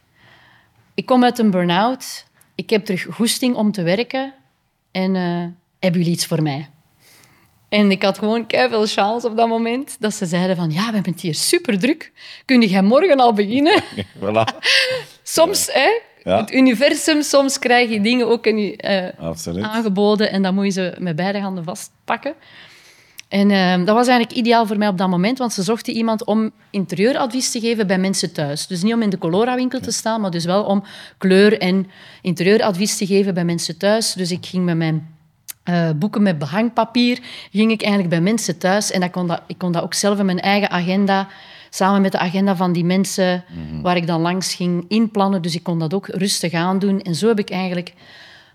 Ik 0.95 1.07
kom 1.07 1.25
uit 1.25 1.39
een 1.39 1.51
burn-out. 1.51 2.27
Ik 2.55 2.71
heb 2.71 2.85
terug 2.85 3.07
goesting 3.11 3.55
om 3.55 3.73
te 3.73 3.83
werken. 3.83 4.35
En 4.91 5.15
uh, 5.15 5.45
hebben 5.79 6.01
jullie 6.01 6.15
iets 6.17 6.27
voor 6.27 6.43
mij? 6.43 6.69
En 7.69 7.91
ik 7.91 8.03
had 8.03 8.19
gewoon 8.19 8.45
veel 8.49 8.87
chance 8.87 9.27
op 9.27 9.37
dat 9.37 9.49
moment 9.49 9.97
dat 10.01 10.15
ze 10.15 10.27
zeiden 10.27 10.57
van 10.57 10.71
ja, 10.71 10.87
we 10.87 10.95
hebben 10.95 11.13
het 11.13 11.21
hier 11.21 11.35
super 11.35 11.79
druk. 11.79 12.13
Kun 12.45 12.63
jij 12.63 12.83
morgen 12.83 13.21
al 13.21 13.33
beginnen? 13.33 13.83
voilà. 14.23 14.45
Soms, 15.23 15.69
hè, 15.73 16.01
het 16.23 16.53
universum, 16.53 17.23
soms 17.23 17.59
krijg 17.59 17.91
je 17.91 18.01
dingen 18.01 18.29
ook 18.29 18.47
in 18.47 18.59
je, 18.59 19.13
uh, 19.19 19.65
aangeboden 19.65 20.31
en 20.31 20.43
dan 20.43 20.55
moet 20.55 20.65
je 20.65 20.71
ze 20.71 20.95
met 20.99 21.17
beide 21.17 21.41
handen 21.41 21.65
vastpakken. 21.65 22.35
En 23.29 23.51
uh, 23.51 23.77
dat 23.77 23.95
was 23.95 24.07
eigenlijk 24.07 24.39
ideaal 24.39 24.67
voor 24.67 24.79
mij 24.79 24.89
op 24.89 24.99
dat 24.99 25.09
moment, 25.09 25.39
want 25.39 25.53
ze 25.53 25.63
zochten 25.63 25.95
iemand 25.95 26.25
om 26.25 26.51
interieuradvies 26.71 27.51
te 27.51 27.61
geven 27.61 27.87
bij 27.87 27.99
mensen 27.99 28.33
thuis. 28.33 28.67
Dus 28.67 28.83
niet 28.83 28.95
om 28.95 29.03
in 29.03 29.11
de 29.11 29.19
Colora-winkel 29.19 29.81
te 29.81 29.91
staan, 29.91 30.21
maar 30.21 30.31
dus 30.31 30.45
wel 30.45 30.65
om 30.65 30.85
kleur- 31.19 31.59
en 31.59 31.91
interieuradvies 32.23 32.97
te 32.97 33.07
geven 33.07 33.35
bij 33.35 33.45
mensen 33.45 33.79
thuis. 33.79 34.13
Dus 34.13 34.31
ik 34.31 34.47
ging 34.47 34.65
met 34.65 34.77
mijn 34.77 35.15
uh, 35.65 35.91
boeken 35.97 36.23
met 36.23 36.39
behangpapier, 36.39 37.19
ging 37.53 37.71
ik 37.71 37.81
eigenlijk 37.81 38.11
bij 38.11 38.21
mensen 38.21 38.59
thuis. 38.59 38.91
En 38.91 39.01
dat 39.01 39.11
kon 39.11 39.27
dat, 39.27 39.43
ik 39.47 39.59
kon 39.59 39.73
dat 39.73 39.83
ook 39.83 39.95
zelf 39.95 40.19
in 40.19 40.27
mijn 40.27 40.41
eigen 40.41 40.71
agenda 40.71 41.29
samen 41.71 42.01
met 42.01 42.13
de 42.13 42.19
agenda 42.19 42.57
van 42.57 42.73
die 42.73 42.85
mensen 42.85 43.45
mhm. 43.49 43.81
waar 43.81 43.97
ik 43.97 44.07
dan 44.07 44.21
langs 44.21 44.55
ging 44.55 44.85
inplannen. 44.89 45.43
Dus 45.43 45.55
ik 45.55 45.63
kon 45.63 45.79
dat 45.79 45.95
ook 45.95 46.07
rustig 46.07 46.53
aandoen. 46.53 47.01
En 47.01 47.15
zo 47.15 47.29
heb 47.29 47.39
ik 47.39 47.51
eigenlijk 47.51 47.95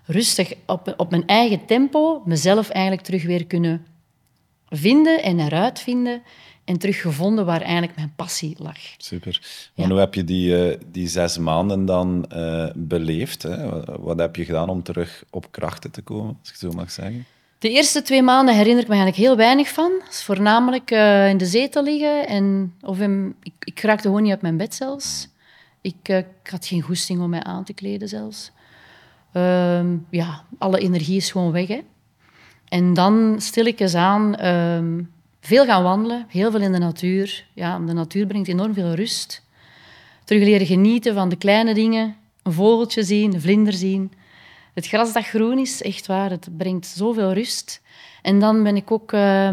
rustig 0.04 0.52
op, 0.66 0.94
op 0.96 1.10
mijn 1.10 1.26
eigen 1.26 1.66
tempo 1.66 2.22
mezelf 2.24 2.68
eigenlijk 2.68 3.06
terug 3.06 3.24
weer 3.24 3.46
kunnen 3.46 3.86
vinden 4.68 5.22
en 5.22 5.40
eruit 5.40 5.80
vinden 5.80 6.22
en 6.64 6.78
teruggevonden 6.78 7.44
waar 7.44 7.60
eigenlijk 7.60 7.96
mijn 7.96 8.12
passie 8.16 8.54
lag. 8.58 8.76
Super. 8.96 9.40
Maar 9.74 9.88
hoe 9.88 9.98
heb 9.98 10.14
je 10.14 10.24
die, 10.24 10.70
uh, 10.70 10.76
die 10.92 11.08
zes 11.08 11.38
maanden 11.38 11.84
dan 11.84 12.30
uh, 12.32 12.66
beleefd? 12.74 13.42
Hè? 13.42 13.84
Wat 13.98 14.18
heb 14.18 14.36
je 14.36 14.44
gedaan 14.44 14.68
om 14.68 14.82
terug 14.82 15.24
op 15.30 15.52
krachten 15.52 15.90
te 15.90 16.02
komen, 16.02 16.36
als 16.40 16.48
ik 16.48 16.54
zo 16.54 16.70
mag 16.70 16.90
zeggen? 16.90 17.26
De 17.58 17.70
eerste 17.70 18.02
twee 18.02 18.22
maanden 18.22 18.54
herinner 18.54 18.82
ik 18.82 18.88
me 18.88 18.94
eigenlijk 18.94 19.24
heel 19.26 19.36
weinig 19.36 19.68
van. 19.68 19.92
voornamelijk 20.10 20.90
uh, 20.90 21.28
in 21.28 21.36
de 21.36 21.46
zetel 21.46 21.82
liggen. 21.82 22.26
En, 22.26 22.74
of 22.80 23.00
ik, 23.42 23.52
ik 23.64 23.80
raakte 23.80 24.06
gewoon 24.06 24.22
niet 24.22 24.30
uit 24.30 24.42
mijn 24.42 24.56
bed 24.56 24.74
zelfs. 24.74 25.28
Ik, 25.80 26.08
ik 26.08 26.50
had 26.50 26.66
geen 26.66 26.82
goesting 26.82 27.20
om 27.20 27.30
mij 27.30 27.42
aan 27.42 27.64
te 27.64 27.72
kleden 27.72 28.08
zelfs. 28.08 28.50
Uh, 29.32 29.80
ja, 30.10 30.42
alle 30.58 30.78
energie 30.78 31.16
is 31.16 31.30
gewoon 31.30 31.52
weg. 31.52 31.68
Hè. 31.68 31.80
En 32.68 32.94
dan 32.94 33.36
stilletjes 33.38 33.94
aan 33.94 34.36
ehm, 34.36 35.02
veel 35.40 35.64
gaan 35.64 35.82
wandelen. 35.82 36.26
Heel 36.28 36.50
veel 36.50 36.60
in 36.60 36.72
de 36.72 36.78
natuur. 36.78 37.46
Ja, 37.54 37.78
de 37.78 37.92
natuur 37.92 38.26
brengt 38.26 38.48
enorm 38.48 38.74
veel 38.74 38.94
rust. 38.94 39.42
Terug 40.24 40.42
leren 40.42 40.66
genieten 40.66 41.14
van 41.14 41.28
de 41.28 41.36
kleine 41.36 41.74
dingen. 41.74 42.16
Een 42.42 42.52
vogeltje 42.52 43.02
zien, 43.02 43.34
een 43.34 43.40
vlinder 43.40 43.72
zien 43.72 44.12
het 44.76 44.86
gras 44.86 45.12
dat 45.12 45.26
groen 45.26 45.58
is, 45.58 45.82
echt 45.82 46.06
waar, 46.06 46.30
het 46.30 46.48
brengt 46.56 46.86
zoveel 46.86 47.32
rust. 47.32 47.82
En 48.22 48.38
dan 48.38 48.62
ben 48.62 48.76
ik 48.76 48.90
ook 48.90 49.12
uh, 49.12 49.48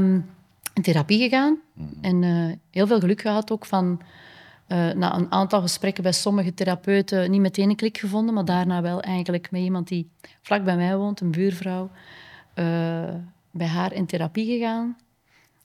in 0.73 0.81
therapie 0.81 1.19
gegaan. 1.19 1.59
Mhm. 1.73 1.88
En 2.01 2.21
uh, 2.21 2.53
heel 2.71 2.88
veel 2.88 2.99
geluk 2.99 3.21
gehad 3.21 3.51
ook 3.51 3.65
van... 3.65 4.01
Uh, 4.67 4.91
na 4.91 5.15
een 5.15 5.31
aantal 5.31 5.62
gesprekken 5.62 6.03
bij 6.03 6.12
sommige 6.12 6.53
therapeuten 6.53 7.31
niet 7.31 7.41
meteen 7.41 7.69
een 7.69 7.75
klik 7.75 7.97
gevonden, 7.97 8.33
maar 8.33 8.45
daarna 8.45 8.81
wel 8.81 9.01
eigenlijk 9.01 9.51
met 9.51 9.62
iemand 9.62 9.88
die 9.88 10.09
vlak 10.41 10.63
bij 10.63 10.75
mij 10.75 10.97
woont, 10.97 11.19
een 11.19 11.31
buurvrouw, 11.31 11.89
uh, 12.55 13.13
bij 13.51 13.67
haar 13.67 13.93
in 13.93 14.05
therapie 14.05 14.45
gegaan. 14.45 14.97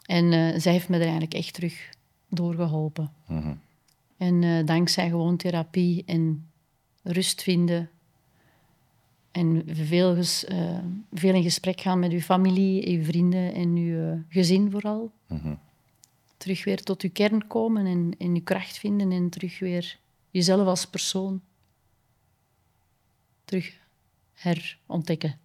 En 0.07 0.61
zij 0.61 0.73
heeft 0.73 0.89
me 0.89 0.95
er 0.95 1.03
eigenlijk 1.03 1.35
echt 1.35 1.55
terug 1.55 1.89
doorgeholpen. 2.29 3.11
Mhm. 3.27 3.55
En 4.17 4.67
dankzij 4.67 5.09
gewoon 5.09 5.37
therapie 5.37 6.03
en 6.07 6.49
rust 7.03 7.43
vinden, 7.43 7.91
en 9.39 9.63
veel, 9.67 10.17
uh, 10.17 10.79
veel 11.13 11.35
in 11.35 11.43
gesprek 11.43 11.81
gaan 11.81 11.99
met 11.99 12.13
uw 12.13 12.21
familie, 12.21 12.99
uw 12.99 13.05
vrienden 13.05 13.55
en 13.55 13.69
uw 13.69 14.13
uh, 14.13 14.13
gezin 14.29 14.71
vooral. 14.71 15.13
Mhm. 15.27 15.55
Terug 16.37 16.65
weer 16.65 16.83
tot 16.83 17.03
uw 17.03 17.11
kern 17.13 17.47
komen 17.47 17.87
en, 17.87 18.15
en 18.19 18.35
uw 18.35 18.43
kracht 18.43 18.79
vinden 18.79 19.13
en 19.13 19.29
terug 19.29 19.59
weer 19.59 19.99
jezelf 20.31 20.67
als 20.67 20.87
persoon 20.87 21.41
terug 23.45 23.73
herontdekken. 24.35 25.39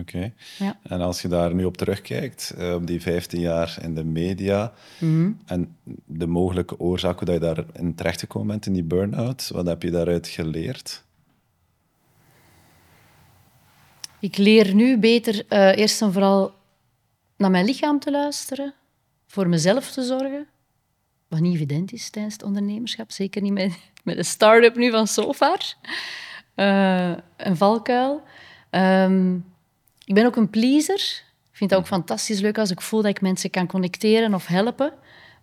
Oké. 0.00 0.32
Ja. 0.58 0.78
En 0.82 1.00
als 1.00 1.22
je 1.22 1.28
daar 1.28 1.54
nu 1.54 1.64
op 1.64 1.76
terugkijkt, 1.76 2.54
uh, 2.58 2.74
op 2.74 2.86
die 2.86 3.00
15 3.00 3.40
jaar 3.40 3.78
in 3.82 3.94
de 3.94 4.04
media 4.04 4.72
mhm. 5.00 5.32
en 5.46 5.76
de 6.06 6.26
mogelijke 6.26 6.78
oorzaken 6.80 7.26
dat 7.26 7.34
je 7.34 7.40
daarin 7.40 7.94
terechtgekomen 7.94 8.48
bent 8.48 8.66
in 8.66 8.72
die 8.72 8.84
burn-out, 8.84 9.48
wat 9.48 9.66
heb 9.66 9.82
je 9.82 9.90
daaruit 9.90 10.28
geleerd? 10.28 11.04
Ik 14.22 14.36
leer 14.36 14.74
nu 14.74 14.98
beter 14.98 15.44
uh, 15.48 15.76
eerst 15.76 16.02
en 16.02 16.12
vooral 16.12 16.54
naar 17.36 17.50
mijn 17.50 17.64
lichaam 17.64 17.98
te 17.98 18.10
luisteren, 18.10 18.74
voor 19.26 19.48
mezelf 19.48 19.90
te 19.90 20.02
zorgen, 20.02 20.46
wat 21.28 21.40
niet 21.40 21.54
evident 21.54 21.92
is 21.92 22.10
tijdens 22.10 22.34
het 22.34 22.42
ondernemerschap, 22.42 23.10
zeker 23.10 23.42
niet 23.42 23.52
met, 23.52 23.78
met 24.04 24.16
de 24.16 24.22
start-up 24.22 24.76
nu 24.76 24.90
van 24.90 25.06
Sofar. 25.06 25.74
Uh, 26.56 27.12
een 27.36 27.56
valkuil. 27.56 28.22
Um, 28.70 29.44
ik 30.04 30.14
ben 30.14 30.26
ook 30.26 30.36
een 30.36 30.50
pleaser. 30.50 31.22
Ik 31.50 31.56
vind 31.56 31.70
het 31.70 31.78
ook 31.78 31.86
fantastisch 31.86 32.40
leuk 32.40 32.58
als 32.58 32.70
ik 32.70 32.80
voel 32.80 33.02
dat 33.02 33.10
ik 33.10 33.20
mensen 33.20 33.50
kan 33.50 33.66
connecteren 33.66 34.34
of 34.34 34.46
helpen. 34.46 34.92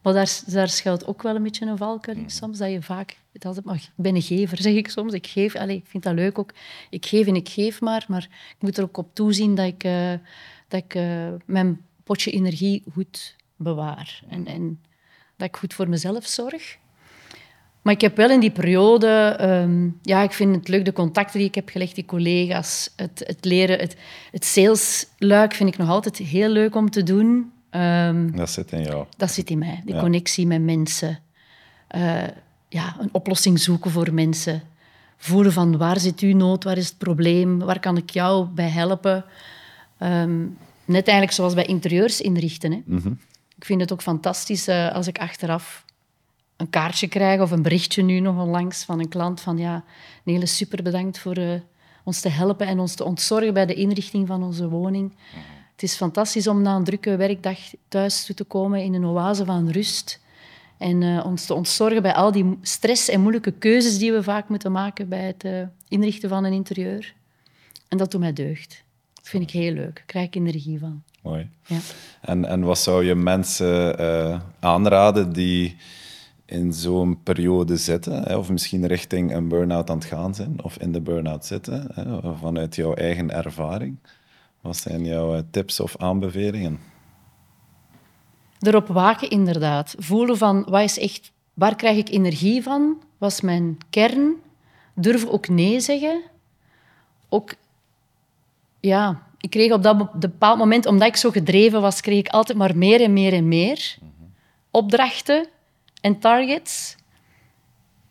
Maar 0.01 0.13
daar, 0.13 0.39
daar 0.45 0.69
schuilt 0.69 1.07
ook 1.07 1.21
wel 1.21 1.35
een 1.35 1.43
beetje 1.43 1.65
een 1.65 1.77
valkuil 1.77 2.17
in 2.17 2.29
soms, 2.29 2.57
dat 2.57 2.71
je 2.71 2.81
vaak... 2.81 3.17
Dat, 3.31 3.63
maar 3.63 3.75
ik 3.75 3.89
ben 3.95 4.15
een 4.15 4.21
gever, 4.21 4.61
zeg 4.61 4.73
ik 4.73 4.89
soms. 4.89 5.13
Ik 5.13 5.27
geef, 5.27 5.55
allez, 5.55 5.75
ik 5.75 5.87
vind 5.87 6.03
dat 6.03 6.13
leuk 6.13 6.39
ook. 6.39 6.53
Ik 6.89 7.05
geef 7.05 7.27
en 7.27 7.35
ik 7.35 7.49
geef 7.49 7.81
maar, 7.81 8.05
maar 8.07 8.27
ik 8.49 8.55
moet 8.59 8.77
er 8.77 8.83
ook 8.83 8.97
op 8.97 9.15
toezien 9.15 9.55
dat 9.55 9.65
ik, 9.65 9.83
uh, 9.83 10.13
dat 10.67 10.83
ik 10.83 10.95
uh, 10.95 11.27
mijn 11.45 11.81
potje 12.03 12.31
energie 12.31 12.83
goed 12.93 13.35
bewaar. 13.55 14.21
En, 14.29 14.47
en 14.47 14.79
dat 15.37 15.47
ik 15.47 15.57
goed 15.57 15.73
voor 15.73 15.89
mezelf 15.89 16.25
zorg. 16.25 16.77
Maar 17.81 17.93
ik 17.93 18.01
heb 18.01 18.15
wel 18.15 18.29
in 18.29 18.39
die 18.39 18.51
periode, 18.51 19.35
ehm, 19.39 19.89
ja, 20.01 20.21
ik 20.21 20.31
vind 20.31 20.55
het 20.55 20.67
leuk, 20.67 20.85
de 20.85 20.93
contacten 20.93 21.39
die 21.39 21.47
ik 21.47 21.55
heb 21.55 21.69
gelegd, 21.69 21.95
die 21.95 22.05
collega's, 22.05 22.93
het, 22.95 23.23
het 23.25 23.45
leren, 23.45 23.79
het, 23.79 23.95
het 24.31 24.45
salesluik 24.45 25.53
vind 25.53 25.69
ik 25.69 25.77
nog 25.77 25.89
altijd 25.89 26.17
heel 26.17 26.49
leuk 26.49 26.75
om 26.75 26.89
te 26.89 27.03
doen. 27.03 27.51
Ehm, 27.69 28.31
dat 28.31 28.49
zit 28.49 28.71
in 28.71 28.81
jou. 28.83 29.05
Dat 29.17 29.31
zit 29.31 29.49
in 29.49 29.57
mij, 29.57 29.81
die 29.85 29.99
connectie 29.99 30.47
met 30.47 30.61
mensen. 30.61 31.19
Uh, 31.95 32.23
ja, 32.69 32.95
een 32.99 33.09
oplossing 33.11 33.59
zoeken 33.59 33.91
voor 33.91 34.13
mensen. 34.13 34.61
Voelen 35.17 35.53
van 35.53 35.77
waar 35.77 35.99
zit 35.99 36.19
uw 36.19 36.35
nood, 36.35 36.63
waar 36.63 36.77
is 36.77 36.87
het 36.87 36.97
probleem, 36.97 37.59
waar 37.59 37.79
kan 37.79 37.97
ik 37.97 38.09
jou 38.09 38.45
bij 38.47 38.69
helpen. 38.69 39.25
Ehm, 39.97 40.39
net 40.85 41.07
eigenlijk 41.07 41.31
zoals 41.31 41.53
bij 41.53 41.65
interieurs 41.65 42.21
inrichten. 42.21 42.71
Hè. 42.71 42.81
Mhm. 42.85 43.11
Ik 43.57 43.65
vind 43.65 43.81
het 43.81 43.91
ook 43.91 44.01
fantastisch 44.01 44.67
uh, 44.67 44.91
als 44.91 45.07
ik 45.07 45.19
achteraf 45.19 45.85
een 46.57 46.69
kaartje 46.69 47.07
krijg 47.07 47.41
of 47.41 47.51
een 47.51 47.61
berichtje 47.61 48.03
nu 48.03 48.19
nog 48.19 48.41
onlangs 48.41 48.83
van 48.83 48.99
een 48.99 49.09
klant 49.09 49.41
van 49.41 49.57
ja, 49.57 49.83
hele 50.23 50.45
super 50.45 50.83
bedankt 50.83 51.19
voor 51.19 51.37
uh, 51.37 51.53
ons 52.03 52.19
te 52.19 52.29
helpen 52.29 52.67
en 52.67 52.79
ons 52.79 52.95
te 52.95 53.03
ontzorgen 53.03 53.53
bij 53.53 53.65
de 53.65 53.73
inrichting 53.73 54.27
van 54.27 54.43
onze 54.43 54.69
woning. 54.69 55.13
Het 55.79 55.89
is 55.89 55.95
fantastisch 55.95 56.47
om 56.47 56.61
na 56.61 56.75
een 56.75 56.83
drukke 56.83 57.15
werkdag 57.15 57.57
thuis 57.87 58.25
toe 58.25 58.35
te 58.35 58.43
komen 58.43 58.83
in 58.83 58.93
een 58.93 59.05
oase 59.05 59.45
van 59.45 59.69
rust 59.69 60.19
en 60.77 61.01
uh, 61.01 61.25
ons 61.25 61.45
te 61.45 61.53
ontzorgen 61.53 62.01
bij 62.01 62.13
al 62.13 62.31
die 62.31 62.57
stress 62.61 63.09
en 63.09 63.21
moeilijke 63.21 63.51
keuzes 63.51 63.97
die 63.97 64.11
we 64.11 64.23
vaak 64.23 64.49
moeten 64.49 64.71
maken 64.71 65.09
bij 65.09 65.25
het 65.25 65.43
uh, 65.43 65.61
inrichten 65.87 66.29
van 66.29 66.43
een 66.43 66.53
interieur. 66.53 67.13
En 67.87 67.97
dat 67.97 68.11
doet 68.11 68.19
mij 68.19 68.33
deugd. 68.33 68.83
Dat 69.13 69.27
vind 69.29 69.43
ik 69.43 69.49
heel 69.49 69.73
leuk. 69.73 69.95
Daar 69.95 70.03
krijg 70.05 70.27
ik 70.27 70.35
energie 70.35 70.79
van. 70.79 71.03
Mooi. 71.21 71.49
Ja. 71.65 71.77
En, 72.21 72.45
en 72.45 72.61
wat 72.61 72.79
zou 72.79 73.05
je 73.05 73.15
mensen 73.15 74.01
uh, 74.01 74.39
aanraden 74.59 75.33
die 75.33 75.75
in 76.45 76.73
zo'n 76.73 77.23
periode 77.23 77.77
zitten, 77.77 78.23
hè, 78.23 78.35
of 78.35 78.49
misschien 78.49 78.87
richting 78.87 79.33
een 79.33 79.47
burn-out 79.47 79.89
aan 79.89 79.97
het 79.97 80.07
gaan 80.07 80.35
zijn, 80.35 80.63
of 80.63 80.77
in 80.77 80.91
de 80.91 81.01
burn-out 81.01 81.45
zitten, 81.45 81.87
hè, 81.93 82.35
vanuit 82.35 82.75
jouw 82.75 82.93
eigen 82.93 83.31
ervaring? 83.31 83.97
Wat 84.61 84.77
zijn 84.77 85.05
jouw 85.05 85.43
tips 85.51 85.79
of 85.79 85.97
aanbevelingen? 85.97 86.79
Erop 88.59 88.87
waken, 88.87 89.29
inderdaad. 89.29 89.95
Voelen 89.97 90.37
van, 90.37 90.65
wat 90.69 90.81
is 90.81 90.99
echt, 90.99 91.31
waar 91.53 91.75
krijg 91.75 91.97
ik 91.97 92.09
energie 92.09 92.63
van? 92.63 93.01
Wat 93.17 93.31
is 93.31 93.41
mijn 93.41 93.77
kern? 93.89 94.35
Durven 94.93 95.31
ook 95.31 95.47
nee 95.47 95.79
zeggen. 95.79 96.21
Ook, 97.29 97.53
ja, 98.79 99.27
ik 99.37 99.49
kreeg 99.49 99.71
op 99.71 99.83
dat 99.83 100.19
bepaald 100.19 100.57
moment, 100.57 100.85
omdat 100.85 101.07
ik 101.07 101.15
zo 101.15 101.31
gedreven 101.31 101.81
was, 101.81 102.01
kreeg 102.01 102.19
ik 102.19 102.27
altijd 102.27 102.57
maar 102.57 102.77
meer 102.77 103.01
en 103.01 103.13
meer 103.13 103.33
en 103.33 103.47
meer. 103.47 103.97
Opdrachten 104.71 105.47
en 106.01 106.19
targets. 106.19 106.95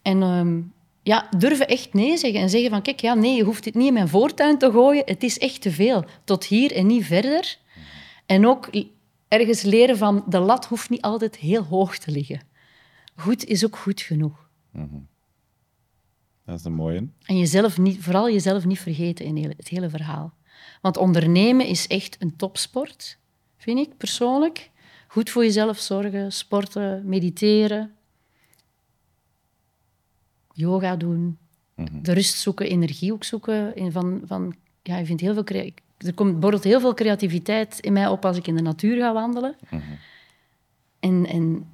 En 0.03 0.23
um, 0.23 0.73
ja, 1.09 1.29
durven 1.37 1.69
echt 1.69 1.95
nee 1.95 2.17
zeggen. 2.17 2.41
En 2.41 2.51
zeggen 2.51 2.71
van, 2.71 2.83
kijk, 2.83 3.01
ja, 3.01 3.15
nee, 3.15 3.37
je 3.37 3.43
hoeft 3.43 3.65
dit 3.65 3.75
niet 3.75 3.87
in 3.87 3.93
mijn 3.93 4.09
voortuin 4.09 4.59
te 4.59 4.71
gooien. 4.71 5.03
Het 5.05 5.23
is 5.23 5.39
echt 5.39 5.63
te 5.63 5.71
veel. 5.71 6.05
Tot 6.25 6.45
hier 6.45 6.73
en 6.73 6.87
niet 6.87 7.05
verder. 7.05 7.59
En 8.27 8.47
ook 8.47 8.71
ergens 9.29 9.63
leren 9.63 9.97
van, 9.97 10.25
de 10.27 10.39
lat 10.39 10.67
hoeft 10.67 10.91
niet 10.91 11.01
altijd 11.01 11.37
heel 11.37 11.63
hoog 11.63 11.99
te 11.99 12.11
liggen. 12.11 12.41
Goed 13.15 13.45
is 13.45 13.65
ook 13.65 13.77
goed 13.77 14.01
genoeg. 14.01 14.51
Mm 14.73 15.09
Dat 16.45 16.59
is 16.59 16.65
een 16.65 16.73
mooie. 16.75 17.09
En 17.25 17.39
jezelf 17.39 17.79
niet, 17.79 18.03
vooral 18.03 18.31
jezelf 18.31 18.65
niet 18.65 18.81
vergeten 18.81 19.25
in 19.25 19.55
het 19.57 19.69
hele 19.69 19.89
verhaal. 19.89 20.35
Want 20.81 20.97
ondernemen 20.97 21.67
is 21.67 21.87
echt 21.87 22.17
een 22.19 22.37
topsport, 22.37 23.19
vind 23.57 23.79
ik 23.79 23.97
persoonlijk. 23.97 24.71
Goed 25.09 25.31
voor 25.31 25.45
jezelf 25.45 25.79
zorgen, 25.79 26.33
sporten, 26.33 27.03
mediteren, 27.09 27.98
yoga 30.59 30.97
doen, 30.97 31.39
mhm. 31.75 32.03
de 32.03 32.13
rust 32.13 32.39
zoeken, 32.39 32.67
energie 32.67 33.13
ook 33.13 33.25
zoeken. 33.25 33.93
Van, 33.93 34.21
van, 34.25 34.55
ja, 34.83 34.97
je 34.97 35.05
vindt 35.05 35.23
heel 35.23 35.35
veel 35.35 35.45
er 35.97 36.15
komt, 36.15 36.41
borrelt 36.41 36.65
heel 36.65 36.81
veel 36.81 36.95
creativiteit 36.95 37.79
in 37.81 37.93
mij 37.93 38.09
op 38.09 38.25
als 38.25 38.37
ik 38.37 38.47
in 38.47 38.57
de 38.57 38.63
natuur 38.63 38.97
ga 38.97 39.13
wandelen. 39.13 39.57
Mhm. 39.71 39.83
En, 41.01 41.27
en 41.27 41.67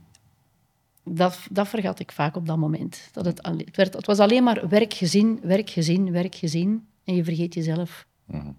dat, 1.05 1.47
dat 1.51 1.69
vergat 1.69 2.01
ik 2.01 2.13
vaak 2.13 2.37
op 2.37 2.47
dat 2.47 2.57
moment. 2.57 3.09
Dat 3.13 3.25
het, 3.25 3.47
het, 3.47 3.77
werd, 3.77 3.95
het 3.95 4.07
was 4.07 4.19
alleen 4.19 4.45
maar 4.45 4.69
werk, 4.69 4.95
gezin, 4.95 5.41
werk, 5.43 5.71
gezin, 5.71 6.11
werk, 6.11 6.35
gezin. 6.35 6.87
En 7.05 7.15
je 7.15 7.25
vergeet 7.25 7.55
jezelf. 7.55 8.07
Mhm. 8.25 8.51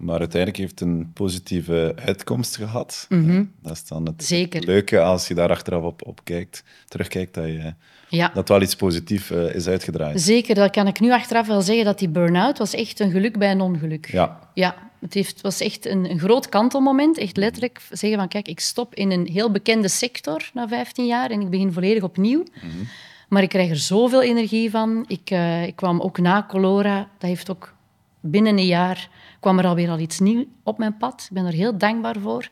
Maar 0.00 0.18
uiteindelijk 0.18 0.60
heeft 0.60 0.78
het 0.80 0.88
een 0.88 1.12
positieve 1.12 1.92
uitkomst 2.04 2.56
gehad. 2.56 3.06
Mhm. 3.08 3.44
Dat 3.62 3.72
is 3.72 3.86
dan 3.86 4.06
het, 4.06 4.64
leuke 4.64 5.00
als 5.00 5.28
je 5.28 5.34
daar 5.34 5.50
achteraf 5.50 5.82
op, 5.82 6.06
op 6.06 6.20
kijkt, 6.24 6.64
terugkijkt, 6.88 7.34
dat, 7.34 7.44
je, 7.44 7.74
ja. 8.08 8.30
dat 8.34 8.48
wel 8.48 8.62
iets 8.62 8.76
positiefs 8.76 9.30
uh, 9.30 9.54
is 9.54 9.66
uitgedraaid. 9.66 10.20
Zeker, 10.20 10.54
dat 10.54 10.70
kan 10.70 10.86
ik 10.86 11.00
nu 11.00 11.12
achteraf 11.12 11.46
wel 11.46 11.62
zeggen, 11.62 11.84
dat 11.84 11.98
die 11.98 12.08
burn-out 12.08 12.58
was 12.58 12.74
echt 12.74 13.00
een 13.00 13.10
geluk 13.10 13.38
bij 13.38 13.50
een 13.50 13.60
ongeluk. 13.60 14.10
Ja. 14.12 14.50
Ja, 14.54 14.74
het 15.00 15.14
heeft, 15.14 15.40
was 15.40 15.60
echt 15.60 15.86
een, 15.86 16.10
een 16.10 16.18
groot 16.18 16.48
kantelmoment. 16.48 17.18
Echt 17.18 17.36
letterlijk 17.36 17.80
zeggen 17.90 18.18
van, 18.18 18.28
kijk, 18.28 18.48
ik 18.48 18.60
stop 18.60 18.94
in 18.94 19.10
een 19.10 19.26
heel 19.26 19.50
bekende 19.50 19.88
sector 19.88 20.50
na 20.54 20.68
15 20.68 21.06
jaar 21.06 21.30
en 21.30 21.40
ik 21.40 21.50
begin 21.50 21.72
volledig 21.72 22.02
opnieuw. 22.02 22.44
Mhm. 22.54 22.84
Maar 23.28 23.42
ik 23.42 23.48
krijg 23.48 23.70
er 23.70 23.76
zoveel 23.76 24.22
energie 24.22 24.70
van. 24.70 25.04
Ik, 25.06 25.30
uh, 25.30 25.66
ik 25.66 25.76
kwam 25.76 26.00
ook 26.00 26.18
na 26.18 26.46
Colora, 26.48 27.08
dat 27.18 27.28
heeft 27.28 27.50
ook 27.50 27.74
binnen 28.20 28.58
een 28.58 28.66
jaar 28.66 29.08
kwam 29.40 29.58
er 29.58 29.66
alweer 29.66 29.90
al 29.90 29.98
iets 29.98 30.18
nieuws 30.18 30.44
op 30.62 30.78
mijn 30.78 30.96
pad. 30.96 31.26
Ik 31.28 31.34
ben 31.34 31.46
er 31.46 31.52
heel 31.52 31.78
dankbaar 31.78 32.16
voor. 32.18 32.48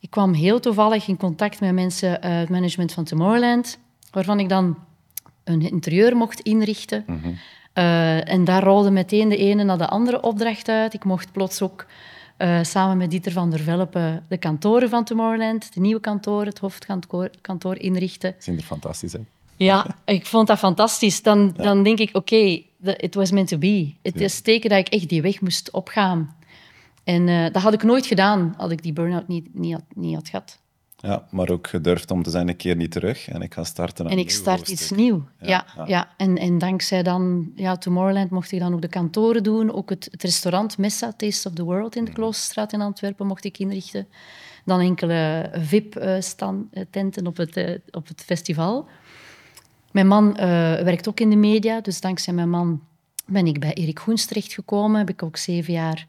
Ik 0.00 0.10
kwam 0.10 0.32
heel 0.32 0.60
toevallig 0.60 1.08
in 1.08 1.16
contact 1.16 1.60
met 1.60 1.72
mensen 1.72 2.20
uit 2.20 2.40
het 2.40 2.48
management 2.48 2.92
van 2.92 3.04
Tomorrowland, 3.04 3.78
waarvan 4.10 4.40
ik 4.40 4.48
dan 4.48 4.78
een 5.44 5.70
interieur 5.70 6.16
mocht 6.16 6.40
inrichten. 6.40 7.04
Mhm. 7.06 7.32
Eh, 7.72 8.28
en 8.28 8.44
daar 8.44 8.62
rolde 8.62 8.90
meteen 8.90 9.28
de 9.28 9.36
ene 9.36 9.64
naar 9.64 9.78
de 9.78 9.88
andere 9.88 10.22
opdracht 10.22 10.68
uit. 10.68 10.94
Ik 10.94 11.04
mocht 11.04 11.32
plots 11.32 11.62
ook 11.62 11.86
uh, 12.38 12.62
samen 12.62 12.96
met 12.96 13.10
Dieter 13.10 13.32
van 13.32 13.50
der 13.50 13.60
Velpen 13.60 14.24
de 14.28 14.36
kantoren 14.36 14.88
van 14.88 15.04
Tomorrowland, 15.04 15.74
de 15.74 15.80
nieuwe 15.80 16.00
kantoren, 16.00 16.48
het 16.48 16.58
hoofdkantoor 16.58 17.76
inrichten. 17.76 18.34
Zien 18.38 18.56
er 18.56 18.62
fantastisch 18.62 19.16
uit. 19.16 19.26
Ja, 19.56 19.86
ik 20.04 20.26
vond 20.26 20.46
dat 20.46 20.58
fantastisch. 20.58 21.22
Dan, 21.22 21.54
dan 21.56 21.82
denk 21.82 21.98
ik, 21.98 22.16
oké, 22.16 22.62
it 22.82 23.14
was 23.14 23.30
meant 23.30 23.48
to 23.48 23.58
be. 23.58 23.94
Het 24.02 24.20
is 24.20 24.40
teken 24.40 24.70
dat 24.70 24.78
ik 24.78 24.88
echt 24.88 25.08
die 25.08 25.22
weg 25.22 25.40
moest 25.40 25.70
opgaan. 25.70 26.36
En 27.04 27.28
uh, 27.28 27.44
dat 27.52 27.62
had 27.62 27.72
ik 27.72 27.82
nooit 27.82 28.06
gedaan 28.06 28.54
als 28.56 28.72
ik 28.72 28.82
die 28.82 28.92
burn-out 28.92 29.28
niet, 29.28 29.54
niet, 29.54 29.72
had, 29.72 29.84
niet 29.94 30.14
had 30.14 30.28
gehad. 30.28 30.60
Ja, 31.02 31.26
maar 31.30 31.50
ook 31.50 31.66
gedurfd 31.66 32.10
om 32.10 32.22
te 32.22 32.30
zijn 32.30 32.48
een 32.48 32.56
keer 32.56 32.76
niet 32.76 32.90
terug 32.90 33.28
en 33.28 33.42
ik 33.42 33.54
ga 33.54 33.64
starten. 33.64 34.06
En 34.06 34.18
ik 34.18 34.30
start 34.30 34.68
iets 34.68 34.90
nieuws. 34.90 35.22
Ja, 35.40 35.64
ja, 35.86 36.08
En, 36.16 36.38
en 36.38 36.58
dankzij 36.58 37.02
dan 37.02 37.52
ja, 37.56 37.76
Tomorrowland 37.76 38.30
mocht 38.30 38.52
ik 38.52 38.60
dan 38.60 38.74
ook 38.74 38.80
de 38.80 38.88
kantoren 38.88 39.42
doen. 39.42 39.72
Ook 39.72 39.90
het, 39.90 40.08
het 40.10 40.22
restaurant 40.22 40.78
Messa, 40.78 41.12
Taste 41.16 41.48
of 41.48 41.54
the 41.54 41.64
World 41.64 41.96
in 41.96 42.04
de. 42.04 42.12
Kloosterstraat 42.12 42.72
in 42.72 42.80
Antwerpen 42.80 43.26
mocht 43.26 43.44
ik 43.44 43.58
inrichten. 43.58 44.06
Dan 44.64 44.80
enkele 44.80 45.50
VIP-tenten 45.54 47.26
op 47.26 47.36
het, 47.36 47.56
eh, 47.56 47.78
op 47.90 48.08
het 48.08 48.22
festival. 48.26 48.88
Mijn 49.92 50.06
man 50.06 50.28
uh, 50.30 50.36
werkt 50.80 51.08
ook 51.08 51.20
in 51.20 51.30
de 51.30 51.36
media, 51.36 51.80
dus 51.80 52.00
dankzij 52.00 52.32
mijn 52.32 52.50
man 52.50 52.80
ben 53.26 53.46
ik 53.46 53.60
bij 53.60 53.72
Erik 53.72 53.98
Goens 53.98 54.24
terechtgekomen. 54.24 54.98
Heb 54.98 55.08
ik 55.08 55.22
ook 55.22 55.36
zeven 55.36 55.72
jaar 55.72 56.06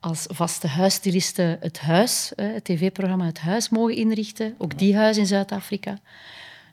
als 0.00 0.26
vaste 0.28 0.66
huisstyliste 0.66 1.56
het 1.60 1.80
huis, 1.80 2.32
het 2.34 2.64
tv-programma 2.64 3.24
Het 3.24 3.38
Huis, 3.38 3.68
mogen 3.68 3.94
inrichten. 3.94 4.54
Ook 4.58 4.78
die 4.78 4.96
huis 4.96 5.16
in 5.16 5.26
Zuid-Afrika. 5.26 5.98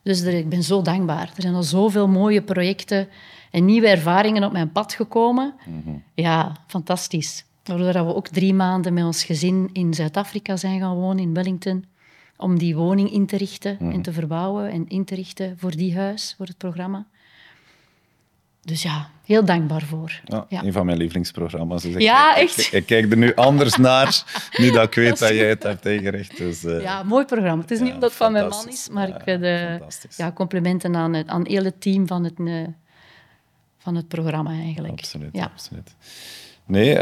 Dus 0.04 0.22
er, 0.22 0.34
ik 0.34 0.50
ben 0.50 0.64
zo 0.64 0.82
dankbaar. 0.82 1.32
Er 1.36 1.42
zijn 1.42 1.54
al 1.54 1.64
zoveel 1.64 2.08
mooie 2.08 2.42
projecten 2.42 3.08
en 3.52 3.66
nieuwe 3.66 3.88
ervaringen 3.88 4.44
op 4.44 4.52
mijn 4.52 4.72
pad 4.72 4.94
gekomen. 4.94 5.54
Mhm. 5.66 5.96
Ja, 6.14 6.56
fantastisch. 6.68 7.46
Waardoor 7.64 8.06
we 8.06 8.16
ook 8.16 8.28
drie 8.28 8.54
maanden 8.54 8.94
met 8.94 9.04
ons 9.04 9.24
gezin 9.24 9.70
in 9.74 9.94
Zuid-Afrika 9.94 10.58
zijn 10.58 10.80
gaan 10.80 10.96
wonen, 10.96 11.24
in 11.24 11.34
Wellington 11.34 11.86
om 12.44 12.58
die 12.58 12.76
woning 12.76 13.12
in 13.12 13.26
te 13.26 13.38
richten 13.38 13.80
en 13.80 13.86
mhm. 13.86 14.02
te 14.02 14.14
verbouwen 14.14 14.72
en 14.72 14.88
in 14.88 15.06
te 15.06 15.16
richten 15.16 15.58
voor 15.58 15.72
die 15.72 15.98
huis, 15.98 16.34
voor 16.38 16.46
het 16.46 16.58
programma. 16.58 17.06
Dus 18.62 18.82
ja, 18.82 19.10
heel 19.26 19.46
dankbaar 19.46 19.82
voor. 19.82 20.22
Ja, 20.24 20.46
Een 20.50 20.74
van 20.74 20.86
mijn 20.86 20.98
lievelingsprogramma's. 20.98 21.82
Dus 21.82 22.04
ja, 22.04 22.36
echt? 22.38 22.74
Ik, 22.74 22.86
kijk 22.86 23.12
er 23.12 23.18
nu 23.18 23.36
anders 23.36 23.76
naar, 23.76 24.24
nu 24.62 24.72
dat 24.72 24.84
ik 24.84 24.94
weet 24.94 25.20
dat, 25.20 25.30
jij 25.30 25.50
het 25.50 25.64
hebt 25.64 25.86
ingericht. 25.86 26.38
Dus, 26.38 26.64
uh, 26.64 26.82
ja, 26.82 27.04
mooi 27.04 27.26
programma. 27.26 27.62
Het 27.62 27.72
is 27.72 27.80
niet 27.80 27.94
omdat 27.94 28.10
het 28.10 28.18
van 28.18 28.32
mijn 28.32 28.48
man 28.48 28.68
is, 28.68 28.90
maar 28.90 29.08
ik 29.08 29.22
vind 29.24 29.44
uh, 29.44 29.76
ja, 30.18 30.32
complimenten 30.32 30.96
aan 30.96 31.14
het, 31.14 31.28
aan 31.28 31.48
hele 31.48 31.78
team 31.78 32.08
van 32.08 32.24
het, 32.24 32.40
uh, 32.40 32.68
van 33.78 33.96
het 33.96 34.08
programma 34.08 34.52
eigenlijk. 34.52 34.94
Absoluut, 34.94 35.30
ja. 35.32 35.44
absoluut. 35.44 35.96
Nee, 36.66 36.96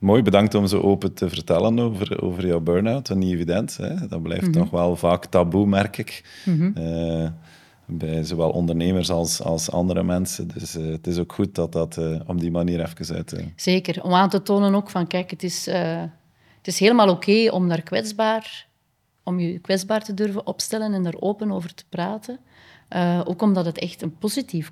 Mooi, 0.00 0.22
bedankt 0.22 0.54
om 0.54 0.66
zo 0.66 0.80
open 0.80 1.14
te 1.14 1.28
vertellen 1.28 1.78
over, 1.78 2.22
over 2.22 2.46
jouw 2.46 2.60
burn-out. 2.60 3.14
Niet 3.14 3.32
evident, 3.32 3.76
hè? 3.76 4.06
dat 4.08 4.22
blijft 4.22 4.46
mm 4.46 4.52
nog 4.52 4.70
wel 4.70 4.96
vaak 4.96 5.26
taboe, 5.26 5.66
merk 5.66 5.98
ik. 5.98 6.42
Mhm. 6.44 6.70
Eh, 6.74 7.28
bij 7.86 8.24
zowel 8.24 8.50
ondernemers 8.50 9.10
als, 9.10 9.42
als 9.42 9.70
andere 9.70 10.02
mensen. 10.02 10.48
Dus 10.48 10.76
uh, 10.76 10.92
het 10.92 11.06
is 11.06 11.18
ook 11.18 11.32
goed 11.32 11.54
dat 11.54 11.72
dat 11.72 11.96
uh, 11.96 12.20
op 12.26 12.40
die 12.40 12.50
manier 12.50 12.80
even 12.80 13.16
uit... 13.16 13.44
Zeker, 13.56 14.02
om 14.02 14.12
aan 14.12 14.28
te 14.28 14.42
tonen 14.42 14.74
ook 14.74 14.90
van, 14.90 15.06
kijk, 15.06 15.30
het 15.30 15.42
is, 15.42 15.66
het 15.66 16.66
is 16.66 16.78
helemaal 16.78 17.10
oké 17.10 17.50
om 17.50 17.68
daar 17.68 17.82
kwetsbaar... 17.82 18.66
om 19.22 19.40
je 19.40 19.58
kwetsbaar 19.58 20.04
te 20.04 20.14
durven 20.14 20.46
opstellen 20.46 20.94
en 20.94 21.02
daar 21.02 21.20
open 21.20 21.52
over 21.52 21.74
te 21.74 21.84
praten. 21.88 22.38
Ook 23.24 23.42
omdat 23.42 23.64
het 23.64 23.78
echt 23.78 24.02
een 24.02 24.18
positief 24.18 24.70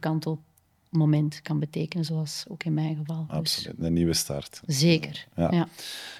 kantelmoment 0.90 1.42
kan 1.42 1.58
betekenen, 1.58 2.04
zoals 2.04 2.44
ook 2.48 2.64
in 2.64 2.74
mijn 2.74 2.96
geval. 2.96 3.26
Dus 3.28 3.36
Absoluut, 3.36 3.74
een 3.78 3.92
nieuwe 3.92 4.14
start. 4.14 4.60
Zeker, 4.66 5.26
ja. 5.36 5.48
ja. 5.50 5.68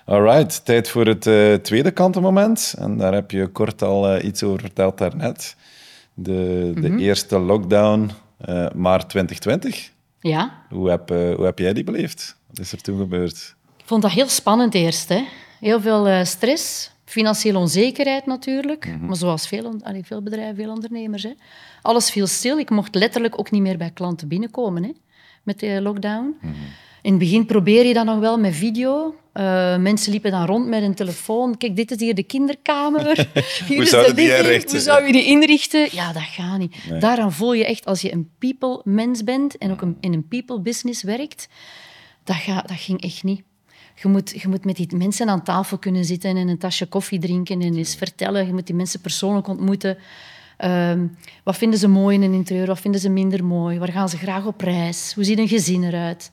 Alright, 0.04 0.64
tijd 0.64 0.88
voor 0.88 1.07
het 1.07 1.26
uh, 1.26 1.54
tweede 1.54 1.90
kantelmoment. 1.90 2.74
En 2.78 2.96
daar 2.96 3.12
heb 3.12 3.31
je 3.31 3.46
kort 3.46 3.83
al 3.83 4.16
uh, 4.16 4.24
iets 4.24 4.42
over 4.42 4.61
verteld 4.61 4.98
daarnet. 4.98 5.57
De, 6.14 6.72
de 6.74 6.88
mm 6.88 6.98
eerste 6.98 7.38
lockdown, 7.38 8.11
maart 8.74 9.09
2020. 9.09 9.90
Ja. 10.20 10.62
Hoe 10.68 10.90
heb, 10.90 11.09
hoe 11.09 11.44
heb 11.44 11.59
jij 11.59 11.72
die 11.72 11.85
beleefd? 11.85 12.37
Wat 12.46 12.59
is 12.59 12.72
er 12.72 12.81
toen 12.81 12.98
gebeurd? 12.98 13.57
Ik 13.76 13.85
vond 13.85 14.02
dat 14.02 14.11
heel 14.11 14.28
spannend 14.28 14.74
eerst. 14.74 15.09
Hè. 15.09 15.24
Heel 15.61 15.81
veel 15.81 16.24
stress, 16.24 16.90
financiële 17.08 17.58
onzekerheid 17.58 18.26
natuurlijk. 18.26 18.86
Mhm. 18.86 19.06
Maar 19.06 19.16
zoals 19.16 19.48
veel, 19.48 19.74
allee, 19.82 20.04
veel 20.04 20.22
bedrijven, 20.22 20.56
veel 20.56 20.70
ondernemers. 20.70 21.22
Hè. 21.22 21.32
Alles 21.82 22.10
viel 22.10 22.26
stil. 22.26 22.58
Ik 22.58 22.70
mocht 22.70 22.94
letterlijk 22.94 23.38
ook 23.38 23.50
niet 23.50 23.62
meer 23.62 23.76
bij 23.76 23.90
klanten 23.90 24.28
binnenkomen 24.28 24.82
hè, 24.82 24.92
met 25.42 25.60
de 25.60 25.80
lockdown. 25.82 26.36
Mhm. 26.40 26.52
In 27.02 27.10
het 27.10 27.18
begin 27.18 27.46
probeer 27.46 27.86
je 27.86 27.94
dat 27.94 28.04
nog 28.04 28.18
wel 28.18 28.38
met 28.38 28.54
video. 28.54 29.14
Uh, 29.34 29.76
mensen 29.76 30.12
liepen 30.12 30.30
dan 30.30 30.46
rond 30.46 30.66
met 30.66 30.82
een 30.82 30.94
telefoon. 30.94 31.56
Kijk, 31.56 31.76
dit 31.76 31.90
is 31.90 32.00
hier 32.00 32.14
de 32.14 32.22
kinderkamer. 32.22 33.28
Hoe 33.68 33.84
zou 33.84 34.06
je 34.06 34.14
die 34.14 34.36
inrichten? 34.36 34.70
Hoe 34.70 34.80
zou 34.80 35.06
je 35.06 35.12
die 35.12 35.24
inrichten? 35.24 35.88
Ja, 35.90 36.12
dat 36.12 36.22
gaat 36.22 36.58
niet. 36.58 36.76
Daaraan 37.00 37.32
voel 37.32 37.52
je 37.52 37.64
echt, 37.66 37.84
als 37.84 38.00
je 38.00 38.12
een 38.12 38.30
people-mens 38.38 39.24
bent 39.24 39.58
en 39.58 39.70
ook 39.70 39.82
in 40.00 40.12
een 40.12 40.28
people-business 40.28 41.02
werkt, 41.02 41.48
dat, 42.24 42.36
dat 42.46 42.78
ging 42.78 43.02
echt 43.02 43.22
niet. 43.22 43.42
Je 44.02 44.08
moet, 44.08 44.40
je 44.40 44.48
moet 44.48 44.64
met 44.64 44.76
die 44.76 44.96
mensen 44.96 45.28
aan 45.28 45.42
tafel 45.42 45.78
kunnen 45.78 46.04
zitten 46.04 46.37
en 46.37 46.48
een 46.48 46.58
tasje 46.58 46.87
koffie 46.87 47.18
drinken 47.18 47.61
en 47.61 47.74
eens 47.74 47.94
vertellen. 47.94 48.46
Je 48.46 48.52
moet 48.52 48.66
die 48.66 48.74
mensen 48.74 49.00
persoonlijk 49.00 49.48
ontmoeten. 49.48 49.98
Ehm, 50.56 51.06
wat 51.42 51.56
vinden 51.56 51.78
ze 51.78 51.88
mooi 51.88 52.16
in 52.16 52.22
een 52.22 52.32
interieur? 52.32 52.66
Wat 52.66 52.80
vinden 52.80 53.00
ze 53.00 53.08
minder 53.08 53.44
mooi? 53.44 53.78
Waar 53.78 53.92
gaan 53.92 54.08
ze 54.08 54.16
graag 54.16 54.44
op 54.46 54.61
reis? 54.61 55.12
Hoe 55.14 55.24
ziet 55.24 55.38
een 55.38 55.48
gezin 55.48 55.84
eruit? 55.84 56.30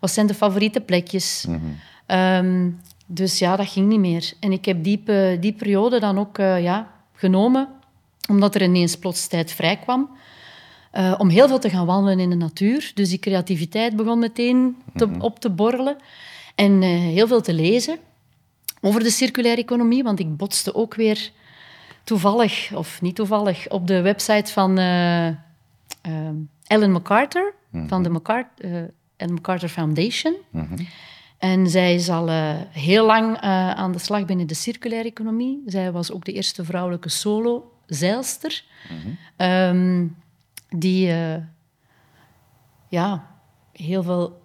Wat 0.00 0.10
zijn 0.10 0.26
de 0.26 0.34
favoriete 0.34 0.80
plekjes? 0.80 1.44
Mhm. 1.48 1.58
Ehm, 2.06 2.70
dus 3.06 3.38
ja, 3.38 3.56
dat 3.56 3.68
ging 3.68 3.88
niet 3.88 3.98
meer. 3.98 4.32
En 4.40 4.52
ik 4.52 4.64
heb 4.64 4.84
die, 4.84 5.02
die 5.40 5.52
periode 5.52 6.00
dan 6.00 6.18
ook 6.18 6.38
uh, 6.38 6.62
ja, 6.62 6.90
genomen, 7.14 7.68
omdat 8.28 8.54
er 8.54 8.62
ineens 8.62 8.96
plots 8.96 9.26
tijd 9.26 9.52
vrij 9.52 9.76
kwam. 9.76 10.10
Uh, 10.94 11.14
om 11.18 11.28
heel 11.28 11.48
veel 11.48 11.58
te 11.58 11.70
gaan 11.70 11.86
wandelen 11.86 12.20
in 12.20 12.30
de 12.30 12.36
natuur. 12.36 12.90
Dus 12.94 13.08
die 13.08 13.18
creativiteit 13.18 13.96
begon 13.96 14.18
meteen 14.18 14.76
te, 14.94 15.06
mhm. 15.06 15.20
op 15.20 15.38
te 15.38 15.50
borrelen. 15.50 15.96
En 16.54 16.82
uh, 16.82 16.88
heel 16.88 17.26
veel 17.26 17.40
te 17.40 17.52
lezen 17.52 17.98
over 18.80 19.02
de 19.02 19.10
circulaire 19.10 19.62
economie, 19.62 20.02
want 20.02 20.18
ik 20.18 20.36
botste 20.36 20.74
ook 20.74 20.94
weer 20.94 21.30
toevallig, 22.04 22.72
of 22.74 23.02
niet 23.02 23.14
toevallig, 23.14 23.68
op 23.68 23.86
de 23.86 24.00
website 24.00 24.52
van 24.52 24.78
uh, 24.78 25.26
Ellen 26.66 26.92
MacArthur, 26.92 27.54
mm 27.70 27.88
van 27.88 28.02
de 28.02 28.08
MacArthur, 28.08 28.90
Ellen 29.16 29.34
MacArthur 29.34 29.68
Foundation. 29.68 30.36
Mm 30.50 30.66
-hmm. 30.68 30.86
En 31.38 31.70
zij 31.70 31.94
is 31.94 32.08
al 32.08 32.28
uh, 32.28 32.54
heel 32.70 33.06
lang 33.06 33.36
aan 33.76 33.92
de 33.92 33.98
slag 33.98 34.24
binnen 34.24 34.46
de 34.46 34.54
circulaire 34.54 35.08
economie. 35.08 35.62
Zij 35.66 35.92
was 35.92 36.12
ook 36.12 36.24
de 36.24 36.32
eerste 36.32 36.64
vrouwelijke 36.64 37.08
solo-zeilster. 37.08 38.64
Mm 38.90 39.16
-hmm. 39.36 39.46
um, 39.50 40.16
die 40.68 41.06
ja, 42.88 43.26
heel 43.72 44.02
veel 44.02 44.43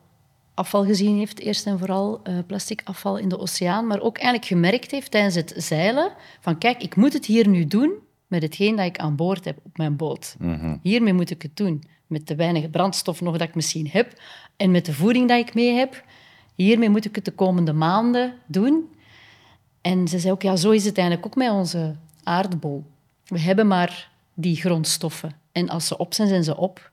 afval 0.60 0.86
gezien 0.86 1.18
heeft, 1.18 1.40
eerst 1.40 1.66
en 1.66 1.80
vooral 1.80 2.22
uh, 2.24 2.38
plastic 2.48 2.82
afval 2.84 3.18
in 3.18 3.30
de 3.30 3.40
oceaan, 3.40 3.88
maar 3.88 4.02
ook 4.02 4.18
eigenlijk 4.18 4.46
gemerkt 4.46 4.92
heeft 4.92 5.12
tijdens 5.12 5.36
het 5.36 5.54
zeilen 5.58 6.12
van 6.40 6.58
kijk, 6.58 6.84
ik 6.84 6.96
moet 6.96 7.14
het 7.14 7.26
hier 7.26 7.48
nu 7.48 7.66
doen 7.66 7.92
met 8.28 8.42
hetgeen 8.42 8.76
dat 8.76 8.86
ik 8.86 8.98
aan 8.98 9.16
boord 9.16 9.46
heb 9.46 9.58
op 9.64 9.78
mijn 9.78 9.96
boot. 9.96 10.36
Mhm. 10.40 10.78
Hiermee 10.82 11.14
moet 11.14 11.30
ik 11.30 11.42
het 11.42 11.58
doen. 11.58 11.84
Met 12.08 12.28
de 12.28 12.36
weinige 12.36 12.70
brandstof 12.70 13.22
nog 13.22 13.38
dat 13.38 13.48
ik 13.48 13.56
misschien 13.56 13.88
heb 13.92 14.22
en 14.58 14.72
met 14.72 14.86
de 14.86 14.94
voeding 14.94 15.28
dat 15.28 15.40
ik 15.40 15.54
mee 15.54 15.74
heb. 15.74 16.04
Hiermee 16.56 16.90
moet 16.90 17.06
ik 17.06 17.16
het 17.16 17.26
de 17.26 17.32
komende 17.32 17.74
maanden 17.74 18.34
doen. 18.46 18.90
En 19.82 20.08
ze 20.08 20.20
zei 20.20 20.34
ook, 20.34 20.42
ja, 20.42 20.56
zo 20.56 20.70
is 20.70 20.86
het 20.86 20.98
eigenlijk 20.98 21.28
ook 21.28 21.36
met 21.36 21.52
onze 21.52 21.96
aardbol. 22.24 22.86
We 23.26 23.40
hebben 23.40 23.68
maar 23.68 24.12
die 24.34 24.56
grondstoffen. 24.56 25.36
En 25.52 25.70
als 25.70 25.88
ze 25.88 25.98
op 25.98 26.14
zijn, 26.14 26.28
zijn 26.28 26.44
ze 26.44 26.58
op. 26.58 26.92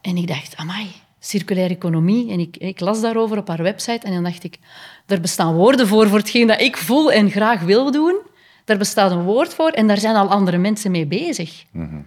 En 0.00 0.16
ik 0.16 0.26
dacht, 0.26 0.56
amai, 0.56 0.86
circulaire 1.18 1.74
economie. 1.74 2.30
En 2.30 2.40
ik, 2.40 2.56
ik, 2.56 2.80
las 2.80 3.00
daarover 3.00 3.38
op 3.38 3.48
haar 3.48 3.62
website 3.62 4.06
en 4.06 4.12
dan 4.12 4.22
dacht 4.22 4.44
ik, 4.44 4.58
er 5.06 5.20
bestaan 5.20 5.54
woorden 5.54 5.86
voor, 5.86 6.08
voor 6.08 6.18
hetgeen 6.18 6.46
dat 6.46 6.60
ik 6.60 6.76
voel 6.76 7.12
en 7.12 7.30
graag 7.30 7.60
wil 7.60 7.92
doen. 7.92 8.20
Daar 8.64 8.78
bestaat 8.78 9.10
een 9.10 9.22
woord 9.22 9.54
voor 9.54 9.70
en 9.70 9.86
daar 9.86 9.98
zijn 9.98 10.16
al 10.16 10.28
andere 10.28 10.58
mensen 10.58 10.90
mee 10.90 11.06
bezig. 11.06 11.64
Mhm. 11.70 12.00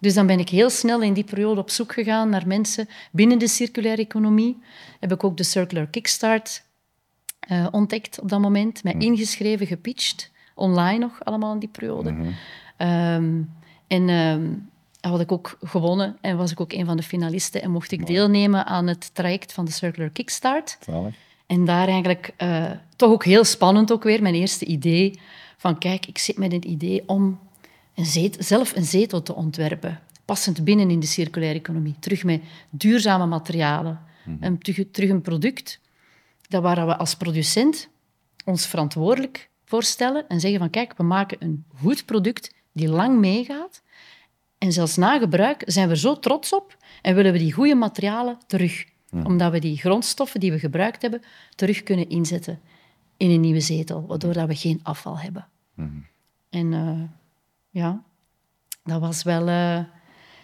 Dus 0.00 0.14
dan 0.14 0.26
ben 0.26 0.38
ik 0.38 0.48
heel 0.48 0.70
snel 0.70 1.02
in 1.02 1.12
die 1.12 1.24
periode 1.24 1.60
op 1.60 1.70
zoek 1.70 1.92
gegaan 1.92 2.28
naar 2.28 2.46
mensen 2.46 2.88
binnen 3.12 3.38
de 3.38 3.48
circulaire 3.48 4.02
economie. 4.02 4.62
Heb 5.00 5.12
ik 5.12 5.24
ook 5.24 5.36
de 5.36 5.42
Circular 5.42 5.86
Kickstart 5.86 6.64
uh, 7.50 7.66
ontdekt 7.70 8.20
op 8.20 8.28
dat 8.28 8.40
moment, 8.40 8.84
mij 8.84 8.94
mhm. 8.94 9.02
ingeschreven, 9.02 9.66
gepitcht, 9.66 10.30
online 10.54 10.98
nog 10.98 11.24
allemaal 11.24 11.52
in 11.52 11.58
die 11.58 11.68
periode. 11.68 12.12
Mhm. 12.12 12.28
Ehm, 12.76 13.42
en 13.86 14.08
ehm, 14.08 14.52
had 15.10 15.20
ik 15.20 15.32
ook 15.32 15.58
gewonnen 15.62 16.16
en 16.20 16.36
was 16.36 16.50
ik 16.50 16.60
ook 16.60 16.72
een 16.72 16.86
van 16.86 16.96
de 16.96 17.02
finalisten 17.02 17.62
en 17.62 17.70
mocht 17.70 17.92
ik 17.92 18.06
deelnemen 18.06 18.66
aan 18.66 18.86
het 18.86 19.14
traject 19.14 19.52
van 19.52 19.64
de 19.64 19.70
Circular 19.70 20.10
Kickstart. 20.10 20.78
Zalig. 20.80 21.14
En 21.46 21.64
daar 21.64 21.88
eigenlijk 21.88 22.34
uh, 22.38 22.70
toch 22.96 23.10
ook 23.10 23.24
heel 23.24 23.44
spannend 23.44 23.92
ook 23.92 24.02
weer, 24.02 24.22
mijn 24.22 24.34
eerste 24.34 24.64
idee 24.64 25.18
van 25.56 25.78
kijk, 25.78 26.06
ik 26.06 26.18
zit 26.18 26.38
met 26.38 26.52
het 26.52 26.64
idee 26.64 27.02
om 27.06 27.38
een 27.94 28.06
zetel, 28.06 28.42
zelf 28.42 28.76
een 28.76 28.84
zetel 28.84 29.22
te 29.22 29.34
ontwerpen, 29.34 30.00
passend 30.24 30.64
binnen 30.64 30.90
in 30.90 31.00
de 31.00 31.06
circulaire 31.06 31.58
economie. 31.58 31.94
Terug 31.98 32.24
met 32.24 32.42
duurzame 32.70 33.26
materialen, 33.26 34.00
mm 34.24 34.36
en 34.40 34.58
terug, 34.58 34.86
terug, 34.90 35.10
een 35.10 35.22
product 35.22 35.80
dat 36.48 36.62
waar 36.62 36.86
we 36.86 36.96
als 36.96 37.14
producent 37.14 37.88
ons 38.44 38.66
verantwoordelijk 38.66 39.48
voorstellen 39.64 40.28
en 40.28 40.40
zeggen 40.40 40.58
van 40.58 40.70
kijk, 40.70 40.94
we 40.96 41.02
maken 41.02 41.36
een 41.40 41.64
goed 41.80 42.04
product 42.04 42.54
die 42.72 42.88
lang 42.88 43.18
meegaat, 43.18 43.82
en 44.58 44.72
zelfs 44.72 44.96
na 44.96 45.18
gebruik 45.18 45.62
zijn 45.66 45.86
we 45.86 45.92
er 45.92 45.98
zo 45.98 46.18
trots 46.18 46.52
op 46.54 46.76
en 47.02 47.14
willen 47.14 47.32
we 47.32 47.38
die 47.38 47.52
goede 47.52 47.74
materialen 47.74 48.38
terug. 48.46 48.84
Omdat 49.24 49.52
we 49.52 49.58
die 49.58 49.76
grondstoffen 49.76 50.40
die 50.40 50.52
we 50.52 50.58
gebruikt 50.58 51.02
hebben, 51.02 51.22
terug 51.54 51.82
kunnen 51.82 52.08
inzetten 52.08 52.60
in 53.16 53.30
een 53.30 53.40
nieuwe 53.40 53.60
zetel, 53.60 54.06
waardoor 54.06 54.32
dat 54.32 54.48
we 54.48 54.54
geen 54.54 54.80
afval 54.82 55.18
hebben. 55.18 55.46
En 56.50 56.72
uh, 56.72 57.00
ja, 57.70 58.02
dat 58.84 59.00
was 59.00 59.22
wel 59.22 59.48
uh, 59.48 59.78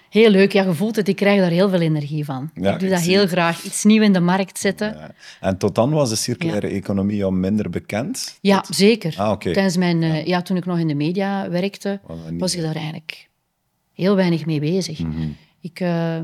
heel 0.09 0.31
leuk. 0.31 0.53
Ja, 0.53 0.63
je 0.63 0.75
voelt 0.75 0.97
het, 0.97 1.09
ik 1.09 1.17
krijg 1.17 1.41
daar 1.41 1.51
heel 1.51 1.69
veel 1.69 1.81
energie 1.81 2.25
van. 2.25 2.51
ik 2.55 2.79
doe 2.79 2.89
dat 2.89 3.01
heel 3.01 3.27
graag. 3.27 3.63
Iets 3.63 3.85
nieuws 3.85 4.05
in 4.05 4.13
de 4.13 4.21
markt 4.21 4.59
zetten. 4.59 4.95
Ja. 4.95 5.11
En 5.41 5.59
tot 5.59 5.75
dan 5.75 5.91
was 5.91 6.09
de 6.09 6.17
circulaire 6.17 6.69
economie 6.69 7.25
al 7.25 7.31
minder 7.31 7.71
bekend? 7.71 8.39
Ja, 8.41 8.65
zeker. 8.69 9.15
Ah, 9.19 9.31
okay. 9.31 9.53
Tijdens 9.53 9.77
mijn, 9.77 10.03
uh, 10.03 10.27
ja. 10.27 10.43
toen 10.43 10.57
ik 10.57 10.65
nog 10.65 10.79
in 10.79 10.89
de 10.89 10.95
media 10.95 11.51
werkte, 11.51 12.01
was 12.39 12.55
ik 12.55 12.63
daar 12.63 12.75
eigenlijk 12.75 13.31
heel 13.95 14.17
weinig 14.17 14.47
mee 14.47 14.61
bezig. 14.61 14.99
Mhm. 14.99 15.29
ik, 15.61 15.81
uh, 15.81 16.19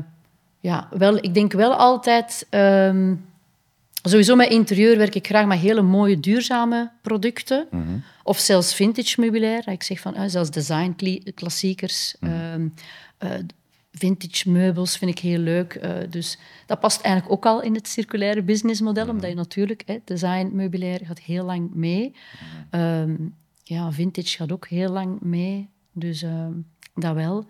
ja, 0.59 0.87
wel, 0.91 1.15
ik 1.15 1.33
denk 1.33 1.51
wel 1.51 1.73
altijd... 1.73 2.47
Um, 2.51 3.25
sowieso 4.03 4.35
met 4.35 4.49
interieur 4.49 4.97
werk 4.97 5.15
ik 5.15 5.27
graag 5.27 5.45
met 5.45 5.59
hele 5.59 5.81
mooie, 5.81 6.19
duurzame 6.19 6.91
producten. 7.01 7.67
Mhm. 7.71 7.97
Of 8.23 8.37
zelfs 8.37 8.73
vintage 8.73 9.21
meubilair. 9.21 9.67
Ik 9.67 9.83
zeg 9.83 9.99
van, 9.99 10.15
uh, 10.15 10.23
zelfs 10.27 10.49
design 10.49 11.21
klassiekers. 11.33 12.15
Mm 12.19 12.73
vintage 13.91 14.49
meubels 14.49 14.97
vind 14.97 15.11
ik 15.11 15.19
heel 15.19 15.39
leuk. 15.39 15.81
Dus 16.09 16.37
dat 16.65 16.79
past 16.79 17.01
eigenlijk 17.01 17.33
ook 17.33 17.45
al 17.45 17.61
in 17.61 17.73
het 17.73 17.87
circulaire 17.87 18.43
businessmodel, 18.43 19.07
omdat 19.07 19.29
je 19.29 19.35
natuurlijk, 19.35 19.83
hè, 19.85 19.97
design 20.05 20.49
meubilair 20.53 20.99
gaat 21.03 21.19
heel 21.19 21.45
lang 21.45 21.73
mee. 21.73 22.15
Um, 22.71 23.35
ja, 23.63 23.91
vintage 23.91 24.37
gaat 24.37 24.51
ook 24.51 24.67
heel 24.67 24.89
lang 24.89 25.21
mee. 25.21 25.69
Dus 25.93 26.25
dat 27.01 27.15
wel. 27.15 27.45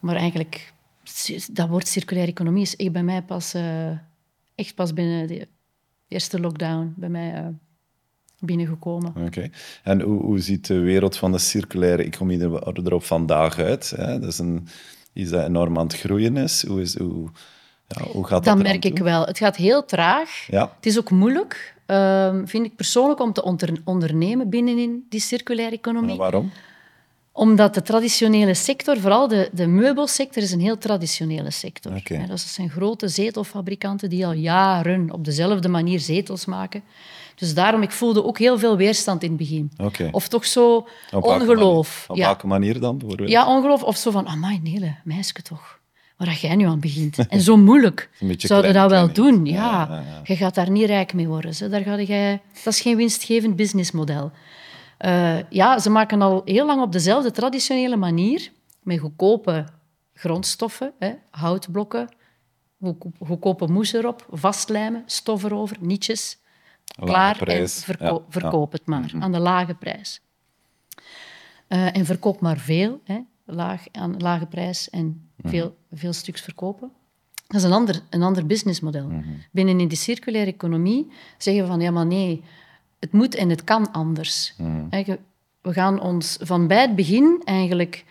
Maar 0.00 0.16
eigenlijk, 0.16 0.72
dat 1.52 1.68
woord 1.68 1.88
circulaire 1.88 2.30
economie 2.30 2.62
is 2.62 2.76
echt 2.76 2.92
bij 2.92 3.02
mij 3.02 3.22
pas, 3.22 3.54
uh, 3.54 3.90
echt 4.54 4.74
pas 4.74 4.92
binnen 4.92 5.26
de 5.26 5.48
eerste 6.08 6.40
lockdown 6.40 6.94
bij 6.96 7.08
mij 7.08 7.40
uh, 7.40 7.46
binnengekomen. 8.38 9.14
Oké. 9.26 9.50
En 9.82 10.00
hoe, 10.00 10.22
hoe, 10.22 10.38
ziet 10.38 10.66
de 10.66 10.78
wereld 10.78 11.16
van 11.16 11.32
de 11.32 11.38
circulaire 11.38 12.02
economie 12.02 12.40
er, 12.40 12.84
er 12.84 12.94
op 12.94 13.04
vandaag 13.04 13.58
uit? 13.58 13.90
Hè? 13.96 14.18
Dat 14.18 14.28
is 14.28 14.38
een, 14.38 14.66
iets 15.12 15.30
dat 15.30 15.46
enorm 15.46 15.78
aan 15.78 15.86
het 15.86 15.98
groeien 15.98 16.36
is. 16.36 16.66
Hoe, 16.66 16.80
is, 16.80 16.98
hoe, 16.98 17.28
ja, 17.86 18.04
hoe 18.04 18.26
gaat 18.26 18.44
dat 18.44 18.56
Dat 18.56 18.66
merk 18.66 18.84
ik 18.84 18.98
wel. 18.98 19.24
Het 19.24 19.38
gaat 19.38 19.56
heel 19.56 19.84
traag. 19.84 20.46
Ja. 20.46 20.72
Het 20.76 20.86
is 20.86 20.98
ook 20.98 21.10
moeilijk, 21.10 21.74
uh, 21.86 22.38
vind 22.44 22.66
ik 22.66 22.76
persoonlijk, 22.76 23.20
om 23.20 23.32
te 23.32 23.42
ondernemen 23.84 24.50
binnenin 24.50 25.06
die 25.08 25.20
circulaire 25.20 25.76
economie. 25.76 26.16
waarom? 26.16 26.50
Omdat 27.32 27.74
de 27.74 27.82
traditionele 27.82 28.54
sector, 28.54 29.00
vooral 29.00 29.28
de, 29.28 29.50
de 29.52 29.66
meubelsector, 29.66 30.42
is 30.42 30.52
een 30.52 30.60
heel 30.60 30.78
traditionele 30.78 31.50
sector. 31.50 32.00
Ja, 32.04 32.26
dat 32.26 32.40
zijn 32.40 32.70
grote 32.70 33.08
zetelfabrikanten 33.08 34.10
die 34.10 34.26
al 34.26 34.32
jaren 34.32 35.12
op 35.12 35.24
dezelfde 35.24 35.68
manier 35.68 36.00
zetels 36.00 36.44
maken. 36.44 36.82
Dus 37.34 37.54
daarom, 37.54 37.82
ik 37.82 37.90
voelde 37.90 38.24
ook 38.24 38.38
heel 38.38 38.58
veel 38.58 38.76
weerstand 38.76 39.22
in 39.22 39.28
het 39.28 39.38
begin. 39.38 39.72
Of 40.10 40.28
toch 40.28 40.46
zo 40.46 40.86
Op 41.12 41.24
ongeloof. 41.24 42.04
Op 42.08 42.16
ja. 42.16 42.24
welke 42.24 42.46
manier 42.46 42.80
dan, 42.80 42.98
bijvoorbeeld? 42.98 43.28
ja, 43.28 43.46
ongeloof. 43.46 43.82
Of 43.82 43.96
zo 43.96 44.10
van, 44.10 44.26
amai, 44.28 44.60
nee, 44.62 44.96
meisje 45.04 45.42
toch. 45.42 45.80
Waar 46.16 46.38
jij 46.40 46.56
nu 46.56 46.64
aan 46.64 46.80
begint. 46.80 47.26
En 47.28 47.40
zo 47.40 47.56
moeilijk. 47.56 48.10
Een 48.20 48.28
beetje 48.28 48.46
Zou 48.46 48.64
je 48.64 48.70
klein, 48.70 48.88
dat 48.88 48.98
wel 48.98 49.08
klein 49.10 49.34
doen? 49.34 49.46
Ja. 49.46 49.52
Ja, 49.54 49.86
ja, 49.88 49.96
ja. 49.96 50.20
Je 50.24 50.36
gaat 50.36 50.54
daar 50.54 50.70
niet 50.70 50.86
rijk 50.86 51.14
mee 51.14 51.26
worden. 51.26 51.54
Zo. 51.54 51.68
Daar 51.68 51.82
ga 51.82 52.00
jij... 52.00 52.40
Dat 52.64 52.72
is 52.72 52.80
geen 52.80 52.96
winstgevend 52.96 53.56
businessmodel. 53.56 54.30
Eh, 55.02 55.38
ja, 55.50 55.78
ze 55.78 55.90
maken 55.90 56.22
al 56.22 56.42
heel 56.44 56.66
lang 56.66 56.82
op 56.82 56.92
dezelfde 56.92 57.30
traditionele 57.30 57.96
manier, 57.96 58.52
met 58.82 58.98
goedkope 58.98 59.64
grondstoffen, 60.14 60.92
hè, 60.98 61.12
houtblokken, 61.30 62.08
goedko- 62.80 63.10
goedkope 63.24 63.66
moes 63.66 63.92
erop, 63.92 64.26
vastlijmen, 64.30 65.02
stof 65.06 65.44
erover, 65.44 65.76
nietjes, 65.80 66.38
Lage 66.96 67.10
klaar 67.12 67.36
prijs. 67.38 67.76
en 67.76 67.82
verko- 67.84 68.04
Ja, 68.04 68.10
ja. 68.12 68.24
verkoop 68.28 68.72
het 68.72 68.86
maar 68.86 69.12
aan 69.18 69.32
de 69.32 69.38
lage 69.38 69.74
prijs. 69.74 70.20
Eh, 71.68 71.96
en 71.96 72.04
verkoop 72.04 72.40
maar 72.40 72.58
veel, 72.58 73.00
hè, 73.04 73.18
laag, 73.44 73.84
aan 73.92 74.16
lage 74.18 74.46
prijs 74.46 74.90
en 74.90 75.28
veel, 75.42 75.76
veel 75.92 76.12
stuks 76.12 76.40
verkopen. 76.40 76.90
Dat 77.46 77.60
is 77.60 77.66
een 77.66 77.72
ander, 77.72 78.00
een 78.10 78.22
ander 78.22 78.46
businessmodel. 78.46 79.08
Binnen 79.50 79.80
in 79.80 79.88
die 79.88 79.98
circulaire 79.98 80.52
economie 80.52 81.10
zeggen 81.38 81.62
we 81.62 81.68
van 81.68 81.80
ja, 81.80 81.90
maar 81.90 82.06
nee, 82.06 82.42
het 83.02 83.12
moet 83.12 83.34
en 83.34 83.48
het 83.48 83.64
kan 83.64 83.92
anders. 83.92 84.54
Je- 85.06 85.18
We 85.60 85.72
gaan 85.72 86.00
ons 86.00 86.36
van 86.40 86.66
bij 86.66 86.80
het 86.80 86.96
begin 86.96 87.42
eigenlijk 87.44 88.04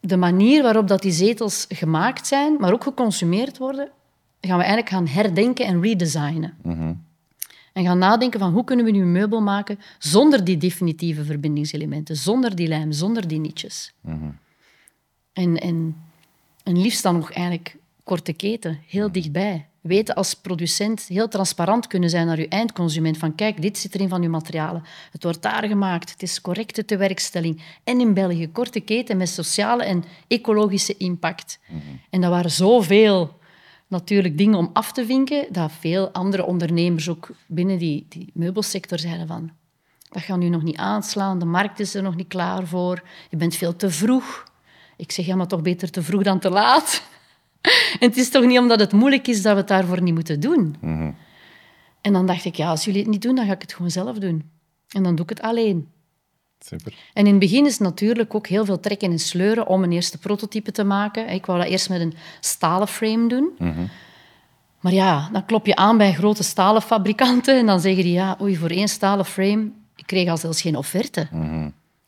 de 0.00 0.16
manier 0.16 0.62
waarop 0.62 0.88
dat 0.88 1.02
die 1.02 1.12
zetels 1.12 1.66
gemaakt 1.68 2.26
zijn, 2.26 2.56
maar 2.58 2.72
ook 2.72 2.82
geconsumeerd 2.82 3.58
worden, 3.58 3.88
gaan 4.40 4.56
we 4.58 4.64
eigenlijk 4.64 4.88
gaan 4.88 5.06
herdenken 5.06 5.66
en 5.66 5.82
redesignen. 5.82 6.54
En 7.72 7.84
gaan 7.84 7.98
nadenken 7.98 8.40
van 8.40 8.52
hoe 8.52 8.64
kunnen 8.64 8.84
we 8.84 8.90
nu 8.90 9.00
een 9.00 9.12
meubel 9.12 9.40
maken 9.42 9.78
zonder 9.98 10.44
die 10.44 10.56
definitieve 10.56 11.24
verbindingselementen, 11.24 12.16
zonder 12.16 12.56
die 12.56 12.68
lijm, 12.68 12.92
zonder 12.92 13.28
die 13.28 13.38
nietjes. 13.40 13.92
En, 15.32 15.56
en, 15.60 15.96
en 16.62 16.78
liefst 16.80 17.02
dan 17.02 17.14
nog 17.14 17.32
eigenlijk 17.32 17.76
korte 18.04 18.32
keten, 18.32 18.80
heel 18.86 19.12
dichtbij. 19.12 19.66
Weten 19.80 20.14
als 20.14 20.34
producent 20.34 21.02
heel 21.02 21.28
transparant 21.28 21.86
kunnen 21.86 22.10
zijn 22.10 22.26
naar 22.26 22.38
uw 22.38 22.48
eindconsument 22.48 23.18
van 23.18 23.34
kijk, 23.34 23.62
dit 23.62 23.78
zit 23.78 23.94
erin 23.94 24.08
van 24.08 24.22
uw 24.22 24.30
materialen. 24.30 24.84
Het 25.12 25.22
wordt 25.22 25.42
daar 25.42 25.66
gemaakt, 25.66 26.10
het 26.10 26.22
is 26.22 26.40
correcte 26.40 26.84
tewerkstelling. 26.84 27.62
En 27.84 28.00
in 28.00 28.14
België, 28.14 28.50
korte 28.50 28.80
keten 28.80 29.16
met 29.16 29.28
sociale 29.28 29.84
en 29.84 30.04
ecologische 30.28 30.96
impact. 30.96 31.58
En 32.10 32.20
dat 32.20 32.30
waren 32.30 32.50
zoveel 32.50 33.38
natuurlijk 33.86 34.38
dingen 34.38 34.58
om 34.58 34.70
af 34.72 34.92
te 34.92 35.06
vinken, 35.06 35.46
dat 35.50 35.72
veel 35.80 36.10
andere 36.10 36.44
ondernemers 36.44 37.08
ook 37.08 37.30
binnen 37.46 37.78
die, 37.78 38.06
die 38.08 38.30
meubelsector 38.34 38.98
zeiden 38.98 39.26
van 39.26 39.50
dat 40.10 40.22
gaat 40.22 40.38
nu 40.38 40.48
nog 40.48 40.62
niet 40.62 40.76
aanslaan, 40.76 41.38
de 41.38 41.44
markt 41.44 41.80
is 41.80 41.94
er 41.94 42.02
nog 42.02 42.16
niet 42.16 42.28
klaar 42.28 42.66
voor, 42.66 43.02
je 43.28 43.36
bent 43.36 43.56
veel 43.56 43.76
te 43.76 43.90
vroeg. 43.90 44.44
Ik 44.96 45.12
zeg, 45.12 45.26
ja, 45.26 45.36
maar 45.36 45.46
toch 45.46 45.62
beter 45.62 45.90
te 45.90 46.02
vroeg 46.02 46.22
dan 46.22 46.38
te 46.38 46.50
laat. 46.50 47.02
En 48.00 48.08
het 48.08 48.16
is 48.16 48.30
toch 48.30 48.44
niet 48.44 48.58
omdat 48.58 48.80
het 48.80 48.92
moeilijk 48.92 49.28
is 49.28 49.42
dat 49.42 49.52
we 49.52 49.58
het 49.58 49.68
daarvoor 49.68 50.02
niet 50.02 50.14
moeten 50.14 50.40
doen. 50.40 50.76
En 52.00 52.12
dan 52.12 52.26
dacht 52.26 52.44
ik, 52.44 52.54
ja, 52.54 52.68
als 52.68 52.84
jullie 52.84 53.00
het 53.00 53.10
niet 53.10 53.22
doen, 53.22 53.34
dan 53.34 53.46
ga 53.46 53.52
ik 53.52 53.62
het 53.62 53.72
gewoon 53.72 53.90
zelf 53.90 54.18
doen. 54.18 54.50
En 54.88 55.02
dan 55.02 55.14
doe 55.14 55.24
ik 55.24 55.30
het 55.30 55.42
alleen. 55.42 55.88
Super. 56.58 56.94
En 57.12 57.24
in 57.24 57.30
het 57.30 57.40
begin 57.40 57.66
is 57.66 57.72
het 57.72 57.80
natuurlijk 57.80 58.34
ook 58.34 58.46
heel 58.46 58.64
veel 58.64 58.80
trekken 58.80 59.10
en 59.10 59.18
sleuren 59.18 59.66
om 59.66 59.82
een 59.82 59.92
eerste 59.92 60.18
prototype 60.18 60.72
te 60.72 60.84
maken. 60.84 61.28
Ik 61.28 61.46
wou 61.46 61.58
dat 61.58 61.68
eerst 61.68 61.88
met 61.88 62.00
een 62.00 62.14
stalen 62.40 62.88
frame 62.88 63.28
doen. 63.28 63.50
Maar 64.80 64.92
ja, 64.92 65.28
dan 65.32 65.44
klop 65.44 65.66
je 65.66 65.76
aan 65.76 65.96
bij 65.96 66.12
grote 66.12 66.42
stalen 66.42 66.82
fabrikanten 66.82 67.58
en 67.58 67.66
dan 67.66 67.80
zeggen 67.80 68.02
die, 68.02 68.12
ja, 68.12 68.36
oei, 68.40 68.56
voor 68.56 68.70
één 68.70 68.88
stalen 68.88 69.24
frame, 69.24 69.70
ik 69.96 70.06
kreeg 70.06 70.28
al 70.28 70.36
zelfs 70.36 70.60
geen 70.60 70.76
offerte. 70.76 71.20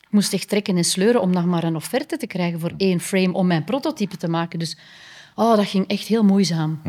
Ik 0.00 0.10
moest 0.10 0.32
echt 0.32 0.48
trekken 0.48 0.76
en 0.76 0.84
sleuren 0.84 1.20
om 1.20 1.30
nog 1.30 1.44
maar 1.44 1.64
een 1.64 1.76
offerte 1.76 2.16
te 2.16 2.26
krijgen 2.26 2.60
voor 2.60 2.72
één 2.76 3.00
frame 3.00 3.32
om 3.32 3.46
mijn 3.46 3.64
prototype 3.64 4.16
te 4.16 4.28
maken. 4.28 4.58
Dus 4.58 4.76
oh, 5.34 5.56
dat 5.56 5.66
ging 5.66 5.88
echt 5.88 6.06
heel 6.06 6.24
moeizaam. 6.24 6.80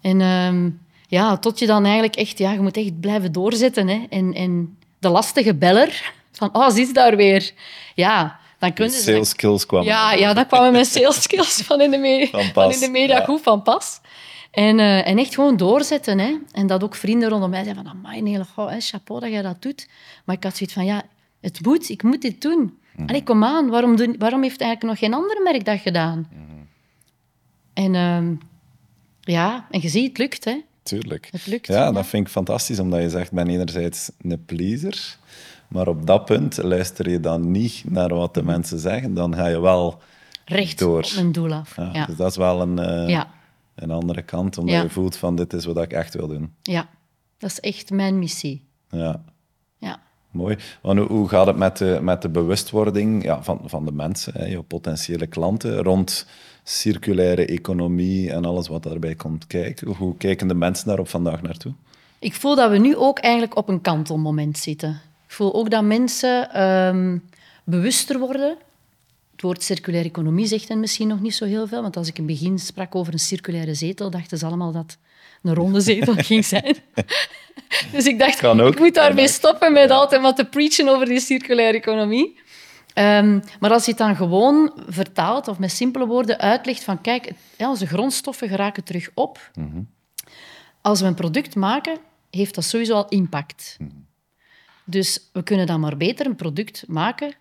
En 0.00 0.20
ehm, 0.20 0.70
ja, 1.08 1.36
tot 1.36 1.58
je 1.58 1.66
dan 1.66 1.84
eigenlijk 1.84 2.16
echt, 2.16 2.38
ja, 2.38 2.52
je 2.52 2.60
moet 2.60 2.76
echt 2.76 3.00
blijven 3.00 3.32
doorzetten. 3.32 3.88
Hè. 3.88 4.06
En, 4.10 4.34
en 4.34 4.78
de 4.98 5.08
lastige 5.08 5.54
beller, 5.54 6.12
van, 6.32 6.54
oh, 6.54 6.70
ze 6.70 6.80
is 6.80 6.92
daar 6.92 7.16
weer. 7.16 7.52
Ja, 7.94 8.38
dan 8.58 8.72
kunnen 8.72 8.94
ze... 8.94 9.00
Sales 9.02 9.28
skills 9.28 9.66
kwamen. 9.66 9.86
Ja, 9.86 10.12
ja, 10.12 10.34
dat 10.34 10.46
kwamen 10.46 10.72
mijn 10.72 10.84
sales 10.84 11.22
skills 11.22 11.62
van 11.62 11.80
in 11.80 11.90
de, 11.90 11.98
me- 11.98 12.28
Van 12.30 12.42
van 12.42 12.52
pas, 12.52 12.74
in 12.74 12.80
de 12.80 12.90
media 12.90 13.18
ja. 13.18 13.24
goed 13.24 13.42
van 13.42 13.62
pas. 13.62 14.00
En, 14.50 14.78
eh, 14.78 15.08
en 15.08 15.18
echt 15.18 15.34
gewoon 15.34 15.56
doorzetten. 15.56 16.18
Hè. 16.18 16.34
En 16.52 16.66
dat 16.66 16.84
ook 16.84 16.94
vrienden 16.94 17.28
rondom 17.28 17.50
mij 17.50 17.62
zeiden 17.64 17.84
van, 17.84 17.92
amai, 17.92 18.22
nee, 18.22 18.44
goh, 18.54 18.70
hè, 18.70 18.80
chapeau 18.80 19.20
dat 19.20 19.30
jij 19.30 19.42
dat 19.42 19.62
doet. 19.62 19.88
Maar 20.24 20.36
ik 20.36 20.44
had 20.44 20.56
zoiets 20.56 20.74
van, 20.74 20.84
ja, 20.84 21.02
het 21.40 21.64
moet, 21.64 21.88
ik 21.88 22.02
moet 22.02 22.22
dit 22.22 22.42
doen. 22.42 22.78
Mhm. 22.96 23.08
Allee, 23.08 23.22
kom 23.22 23.44
aan, 23.44 23.68
waarom, 23.68 23.96
doen, 23.96 24.16
waarom 24.18 24.42
heeft 24.42 24.60
eigenlijk 24.60 24.90
nog 24.90 25.10
geen 25.10 25.20
ander 25.20 25.42
merk 25.42 25.64
dat 25.64 25.80
gedaan? 25.80 26.28
Mhm. 26.30 26.53
En 27.74 27.94
ehm, 27.94 28.34
ja, 29.20 29.66
en 29.70 29.80
je 29.80 29.88
ziet, 29.88 30.08
het 30.08 30.18
lukt, 30.18 30.44
hè. 30.44 30.60
Tuurlijk. 30.82 31.28
Het 31.30 31.46
lukt, 31.46 31.66
Ja, 31.66 31.74
ja. 31.74 31.92
dat 31.92 32.06
vind 32.06 32.26
ik 32.26 32.32
fantastisch, 32.32 32.78
omdat 32.78 33.00
je 33.02 33.10
zegt, 33.10 33.26
ik 33.26 33.32
ben 33.32 33.48
enerzijds 33.48 34.10
een 34.20 34.44
pleaser, 34.44 35.16
maar 35.68 35.88
op 35.88 36.06
dat 36.06 36.24
punt 36.24 36.56
luister 36.62 37.10
je 37.10 37.20
dan 37.20 37.50
niet 37.50 37.82
naar 37.86 38.14
wat 38.14 38.34
de 38.34 38.42
mensen 38.42 38.78
zeggen, 38.78 39.14
dan 39.14 39.34
ga 39.34 39.46
je 39.46 39.60
wel 39.60 40.00
Recht 40.44 40.78
door. 40.78 41.02
op 41.02 41.12
mijn 41.14 41.32
doel 41.32 41.52
af. 41.52 41.76
Ja, 41.76 41.90
Ja, 41.92 42.06
Dus 42.06 42.16
dat 42.16 42.30
is 42.30 42.36
wel 42.36 42.60
een, 42.60 42.78
eh, 42.78 43.08
ja. 43.08 43.30
een 43.74 43.90
andere 43.90 44.22
kant, 44.22 44.58
omdat 44.58 44.82
je 44.82 44.90
voelt 44.90 45.16
van 45.16 45.36
dit 45.36 45.52
is 45.52 45.64
wat 45.64 45.78
ik 45.82 45.92
echt 45.92 46.14
wil 46.14 46.28
doen. 46.28 46.54
ja. 46.62 46.88
dat 47.38 47.50
is 47.50 47.60
echt 47.60 47.90
mijn 47.90 48.18
missie. 48.18 48.64
Ja, 48.90 49.22
Ja. 49.78 50.00
mooi. 50.30 50.56
Want 50.82 50.98
hoe 50.98 51.28
gaat 51.28 51.46
het 51.46 51.56
met 51.56 51.76
de, 51.76 51.98
met 52.02 52.22
de 52.22 52.28
bewustwording 52.28 53.22
ja, 53.22 53.42
van, 53.42 53.60
van 53.64 53.84
de 53.84 53.92
mensen, 53.92 54.32
hè, 54.36 54.44
je 54.46 54.62
potentiële 54.62 55.26
klanten, 55.26 55.76
rond 55.82 56.26
circulaire 56.64 57.46
economie 57.46 58.30
en 58.30 58.44
alles 58.44 58.68
wat 58.68 58.82
daarbij 58.82 59.14
komt 59.14 59.46
kijken? 59.46 59.88
Hoe 59.88 60.16
kijken 60.16 60.48
de 60.48 60.54
mensen 60.54 60.86
daarop 60.86 61.08
vandaag 61.08 61.42
naartoe? 61.42 61.72
Ik 62.18 62.34
voel 62.34 62.54
dat 62.54 62.70
we 62.70 62.78
nu 62.78 62.96
ook 62.96 63.18
eigenlijk 63.18 63.56
op 63.56 63.68
een 63.68 63.80
kantelmoment 63.80 64.58
zitten. 64.58 65.00
Ik 65.26 65.32
voel 65.32 65.54
ook 65.54 65.70
dat 65.70 65.82
mensen 65.82 66.52
ehm, 66.52 67.18
bewuster 67.64 68.18
worden. 68.18 68.56
Het 69.32 69.42
woord 69.42 69.62
circulaire 69.62 70.08
economie 70.08 70.46
zegt 70.46 70.68
hen 70.68 70.80
misschien 70.80 71.08
nog 71.08 71.20
niet 71.20 71.34
zo 71.34 71.44
heel 71.44 71.66
veel, 71.66 71.82
want 71.82 71.96
als 71.96 72.08
ik 72.08 72.18
in 72.18 72.28
het 72.28 72.38
begin 72.38 72.58
sprak 72.58 72.94
over 72.94 73.12
een 73.12 73.18
circulaire 73.18 73.74
zetel, 73.74 74.10
dachten 74.10 74.38
ze 74.38 74.46
allemaal 74.46 74.72
dat 74.72 74.82
het 74.82 74.98
een 75.42 75.54
ronde 75.54 75.80
zetel 75.80 76.14
ging 76.30 76.44
zijn. 76.44 76.76
dus 77.92 78.06
ik 78.06 78.18
dacht, 78.18 78.42
ik 78.42 78.78
moet 78.78 78.94
daarmee 78.94 79.28
stoppen 79.28 79.72
met 79.72 79.90
altijd 79.90 80.22
wat 80.22 80.36
te 80.36 80.44
preachen 80.44 80.88
over 80.88 81.06
die 81.06 81.20
circulaire 81.20 81.78
economie. 81.78 82.38
Ehm, 82.94 83.40
maar 83.60 83.70
als 83.70 83.84
je 83.84 83.90
het 83.90 84.00
dan 84.00 84.16
gewoon 84.16 84.72
vertaalt 84.86 85.48
of 85.48 85.58
met 85.58 85.70
simpele 85.70 86.06
woorden 86.06 86.38
uitlegt 86.38 86.84
van 86.84 87.00
kijk, 87.00 87.32
ja, 87.58 87.68
onze 87.68 87.86
grondstoffen 87.86 88.48
geraken 88.48 88.84
terug 88.84 89.10
op. 89.14 89.50
Als 90.80 91.00
we 91.00 91.06
een 91.06 91.14
product 91.14 91.54
maken, 91.54 91.98
heeft 92.30 92.54
dat 92.54 92.64
sowieso 92.64 92.94
al 92.94 93.08
impact. 93.08 93.76
Dus 94.84 95.30
we 95.32 95.42
kunnen 95.42 95.66
dan 95.66 95.80
maar 95.80 95.96
beter 95.96 96.26
een 96.26 96.36
product 96.36 96.84
maken 96.88 97.34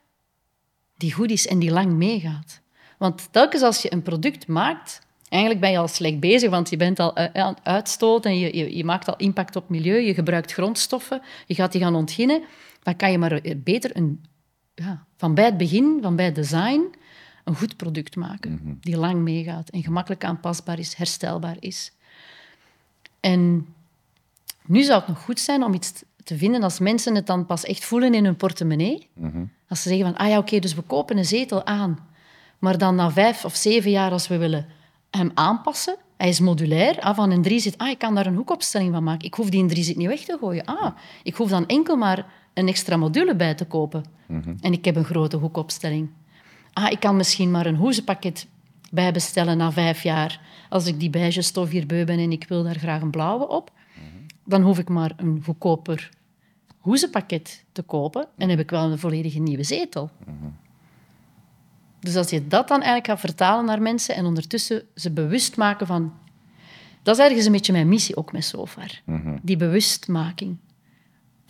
die 0.97 1.13
goed 1.13 1.31
is 1.31 1.47
en 1.47 1.59
die 1.59 1.71
lang 1.71 1.91
meegaat. 1.91 2.61
Want 2.97 3.27
telkens 3.31 3.61
als 3.61 3.81
je 3.81 3.93
een 3.93 4.01
product 4.01 4.47
maakt, 4.47 5.01
eigenlijk 5.29 5.61
ben 5.61 5.71
je 5.71 5.77
al 5.77 5.87
slecht 5.87 6.19
bezig, 6.19 6.49
want 6.49 6.69
je 6.69 6.77
bent 6.77 6.99
al 6.99 7.15
eh, 7.15 7.41
aan 7.43 7.53
het 7.53 7.63
uitstoten 7.63 8.31
en 8.31 8.39
je, 8.39 8.57
je, 8.57 8.77
je 8.77 8.83
maakt 8.83 9.07
al 9.07 9.17
impact 9.17 9.55
op 9.55 9.61
het 9.61 9.71
milieu, 9.71 9.99
je 9.99 10.13
gebruikt 10.13 10.51
grondstoffen, 10.51 11.21
je 11.45 11.55
gaat 11.55 11.71
die 11.71 11.81
gaan 11.81 11.95
ontginnen, 11.95 12.43
dan 12.83 12.95
kan 12.95 13.11
je 13.11 13.17
maar 13.17 13.31
eh, 13.31 13.55
beter 13.57 13.97
een, 13.97 14.25
ja, 14.75 15.05
van 15.17 15.33
bij 15.33 15.45
het 15.45 15.57
begin, 15.57 15.99
van 16.01 16.15
bij 16.15 16.25
het 16.25 16.35
design, 16.35 16.95
een 17.43 17.55
goed 17.55 17.77
product 17.77 18.15
maken, 18.15 18.77
die 18.81 18.97
lang 18.97 19.21
meegaat 19.21 19.69
en 19.69 19.83
gemakkelijk 19.83 20.23
aanpasbaar 20.23 20.79
is, 20.79 20.93
herstelbaar 20.93 21.57
is. 21.59 21.91
En 23.19 23.67
nu 24.65 24.83
zou 24.83 24.99
het 24.99 25.07
nog 25.07 25.19
goed 25.19 25.39
zijn 25.39 25.63
om 25.63 25.73
iets 25.73 26.03
te 26.23 26.37
vinden 26.37 26.63
als 26.63 26.79
mensen 26.79 27.15
het 27.15 27.27
dan 27.27 27.45
pas 27.45 27.63
echt 27.63 27.85
voelen 27.85 28.13
in 28.13 28.25
hun 28.25 28.35
portemonnee. 28.35 29.09
Als 29.67 29.81
ze 29.81 29.89
zeggen 29.89 30.05
van, 30.05 30.17
ah 30.17 30.29
ja, 30.29 30.37
oké, 30.37 30.59
dus 30.59 30.73
we 30.73 30.81
kopen 30.81 31.17
een 31.17 31.25
zetel 31.25 31.65
aan. 31.65 31.99
Maar 32.59 32.77
dan 32.77 32.95
na 32.95 33.11
vijf 33.11 33.45
of 33.45 33.55
zeven 33.55 33.91
jaar, 33.91 34.11
als 34.11 34.27
we 34.27 34.37
willen 34.37 34.65
hem 35.09 35.31
aanpassen, 35.33 35.95
hij 36.17 36.29
is 36.29 36.39
modulair, 36.39 36.99
ah, 36.99 37.15
van 37.15 37.31
een 37.31 37.41
drie 37.41 37.59
zit, 37.59 37.77
ah, 37.77 37.89
ik 37.89 37.97
kan 37.97 38.15
daar 38.15 38.25
een 38.25 38.35
hoekopstelling 38.35 38.93
van 38.93 39.03
maken. 39.03 39.25
Ik 39.25 39.33
hoef 39.33 39.49
die 39.49 39.61
een 39.61 39.67
drie 39.67 39.83
zit 39.83 39.97
niet 39.97 40.07
weg 40.07 40.23
te 40.23 40.37
gooien. 40.39 40.65
Ah, 40.65 40.95
ik 41.23 41.35
hoef 41.35 41.49
dan 41.49 41.67
enkel 41.67 41.95
maar 41.95 42.25
een 42.53 42.67
extra 42.67 42.97
module 42.97 43.35
bij 43.35 43.53
te 43.53 43.65
kopen. 43.65 44.03
En 44.61 44.73
ik 44.73 44.85
heb 44.85 44.95
een 44.95 45.03
grote 45.03 45.37
hoekopstelling. 45.37 46.09
Ah, 46.73 46.91
ik 46.91 46.99
kan 46.99 47.15
misschien 47.15 47.51
maar 47.51 47.65
een 47.65 47.75
hoezenpakket 47.75 48.47
bijbestellen 48.91 49.57
na 49.57 49.71
vijf 49.71 50.03
jaar. 50.03 50.41
Als 50.69 50.85
ik 50.85 50.99
die 50.99 51.09
beige 51.09 51.41
stof 51.41 51.69
hier 51.69 51.85
beu 51.85 52.05
ben 52.05 52.19
en 52.19 52.31
ik 52.31 52.45
wil 52.47 52.63
daar 52.63 52.79
graag 52.79 53.01
een 53.01 53.11
blauwe 53.11 53.47
op, 53.47 53.71
dan 54.45 54.61
hoef 54.61 54.79
ik 54.79 54.89
maar 54.89 55.13
een 55.17 55.41
goedkoper 55.43 56.09
hoezenpakket 56.77 57.65
te 57.71 57.81
kopen 57.81 58.27
en 58.37 58.49
heb 58.49 58.59
ik 58.59 58.69
wel 58.69 58.91
een 58.91 58.99
volledige 58.99 59.39
nieuwe 59.39 59.63
zetel. 59.63 60.09
Dus 61.99 62.15
als 62.15 62.29
je 62.29 62.47
dat 62.47 62.67
dan 62.67 62.77
eigenlijk 62.77 63.07
gaat 63.07 63.19
vertalen 63.19 63.65
naar 63.65 63.81
mensen 63.81 64.15
en 64.15 64.25
ondertussen 64.25 64.83
ze 64.95 65.11
bewust 65.11 65.57
maken 65.57 65.87
van... 65.87 66.13
Dat 67.03 67.17
is 67.17 67.25
ergens 67.25 67.45
een 67.45 67.51
beetje 67.51 67.71
mijn 67.71 67.89
missie 67.89 68.15
ook 68.15 68.31
met 68.31 68.45
Sofar. 68.45 69.01
Die 69.41 69.57
bewustmaking. 69.57 70.57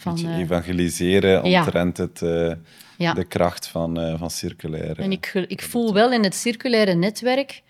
Van, 0.03 0.13
Beetje 0.13 0.27
eh, 0.27 0.37
evangeliseren 0.37 1.49
ja. 1.49 1.59
omtrent 1.59 1.97
het, 1.97 2.21
eh, 2.21 2.51
ja. 2.97 3.13
de 3.13 3.23
kracht 3.23 3.67
van, 3.67 3.99
eh 3.99 4.19
van 4.19 4.29
circulaire. 4.29 5.01
En 5.01 5.11
ik, 5.11 5.33
ik 5.47 5.61
voel 5.61 5.93
wel 5.93 6.11
in 6.11 6.23
het 6.23 6.35
circulaire 6.35 6.93
netwerk 6.93 7.63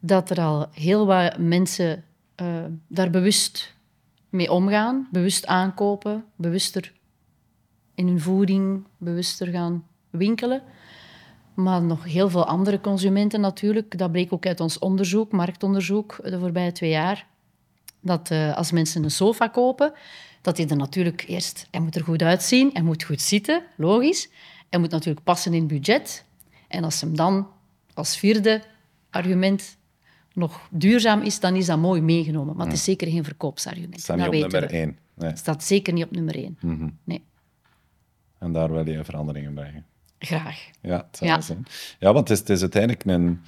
dat 0.00 0.30
er 0.30 0.40
al 0.40 0.66
heel 0.72 1.06
wat 1.06 1.38
mensen 1.38 2.04
daar 2.88 3.10
bewust 3.10 3.74
mee 4.28 4.52
omgaan, 4.52 5.08
bewust 5.10 5.46
aankopen, 5.46 6.24
bewuster 6.36 6.92
in 7.94 8.06
hun 8.06 8.20
voeding, 8.20 8.86
bewuster 8.98 9.46
gaan 9.46 9.86
winkelen. 10.10 10.62
Maar 11.54 11.82
nog 11.82 12.04
heel 12.04 12.30
veel 12.30 12.46
andere 12.46 12.80
consumenten 12.80 13.40
natuurlijk. 13.40 13.98
Dat 13.98 14.12
bleek 14.12 14.32
ook 14.32 14.46
uit 14.46 14.60
ons 14.60 14.78
onderzoek, 14.78 15.32
marktonderzoek, 15.32 16.18
de 16.22 16.38
voorbije 16.38 16.72
twee 16.72 16.90
jaar. 16.90 17.26
Dat 18.00 18.30
als 18.54 18.72
mensen 18.72 19.04
een 19.04 19.10
sofa 19.10 19.48
kopen, 19.48 19.92
dat 20.42 20.56
die 20.56 20.66
er 20.68 20.76
natuurlijk 20.76 21.24
eerst... 21.28 21.66
Hij 21.70 21.80
moet 21.80 21.94
er 21.96 22.04
goed 22.04 22.22
uitzien, 22.22 22.70
hij 22.72 22.82
moet 22.82 23.02
goed 23.04 23.20
zitten, 23.20 23.62
logisch. 23.76 24.28
Hij 24.70 24.80
moet 24.80 24.90
natuurlijk 24.90 25.24
passen 25.24 25.52
in 25.54 25.58
het 25.58 25.68
budget. 25.68 26.24
En 26.68 26.84
als 26.84 27.00
hem 27.00 27.16
dan 27.16 27.48
als 27.94 28.16
vierde 28.16 28.62
argument 29.10 29.76
nog 30.32 30.68
duurzaam 30.70 31.20
is, 31.22 31.40
dan 31.40 31.56
is 31.56 31.66
dat 31.66 31.78
mooi 31.78 32.00
meegenomen. 32.00 32.56
Maar 32.56 32.66
het 32.66 32.74
is 32.74 32.84
zeker 32.84 33.08
geen 33.08 33.24
verkoopsargument. 33.24 34.00
staat 34.00 34.16
niet 34.16 34.26
op 34.26 34.32
nummer 34.32 34.60
we. 34.60 34.66
één. 34.66 34.98
Nee. 35.14 35.28
Het 35.28 35.38
staat 35.38 35.64
zeker 35.64 35.92
niet 35.92 36.04
op 36.04 36.10
nummer 36.10 36.34
één. 36.34 36.58
Nee, 37.04 37.22
En 38.38 38.52
daar 38.52 38.72
wil 38.72 38.88
je 38.88 39.04
veranderingen 39.04 39.54
brengen. 39.54 39.86
graag. 40.18 40.70
Ja, 40.80 40.96
het 41.06 41.16
zou 41.16 41.30
Ja. 41.30 41.40
zijn. 41.40 41.64
Ja, 41.98 42.12
want 42.12 42.28
het 42.28 42.30
is, 42.30 42.38
het 42.38 42.48
is 42.50 42.60
uiteindelijk 42.60 43.04
een, 43.04 43.40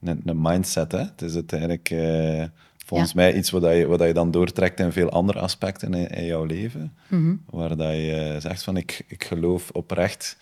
een, 0.00 0.20
een 0.24 0.40
mindset. 0.42 0.92
Hè? 0.92 0.98
Het 0.98 1.22
is 1.22 1.34
uiteindelijk 1.34 1.90
eh, 1.90 2.44
volgens 2.86 3.12
Ja. 3.12 3.16
mij 3.16 3.34
iets 3.34 3.50
wat 3.50 3.62
je, 3.62 3.86
wat 3.86 4.00
je 4.00 4.12
dan 4.12 4.30
doortrekt 4.30 4.80
in 4.80 4.92
veel 4.92 5.10
andere 5.10 5.38
aspecten 5.38 5.94
in, 5.94 6.08
in 6.10 6.24
jouw 6.24 6.44
leven. 6.44 6.92
Mhm. 7.08 7.34
Waar 7.50 7.76
dat 7.76 7.90
je 7.92 8.30
eh, 8.34 8.40
zegt 8.40 8.62
van 8.62 8.76
ik, 8.76 9.04
ik 9.06 9.24
geloof 9.24 9.70
oprecht 9.70 10.36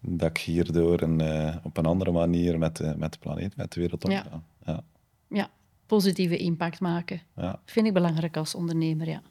dat 0.00 0.28
ik 0.30 0.38
hierdoor 0.38 1.00
een, 1.02 1.20
eh, 1.20 1.56
op 1.62 1.76
een 1.76 1.86
andere 1.86 2.10
manier 2.12 2.58
met 2.58 2.76
de, 2.76 2.94
met 2.96 3.12
de 3.12 3.18
planeet, 3.18 3.56
met 3.56 3.72
de 3.72 3.80
wereld 3.80 4.06
Ja. 4.08 4.24
omga. 4.24 4.42
Ja. 4.66 4.80
Ja, 5.28 5.48
positieve 5.86 6.36
impact 6.36 6.80
maken. 6.80 7.20
Ja. 7.36 7.58
Vind 7.64 7.86
ik 7.86 7.92
belangrijk 7.92 8.36
als 8.36 8.54
ondernemer, 8.54 9.08
ja. 9.08 9.22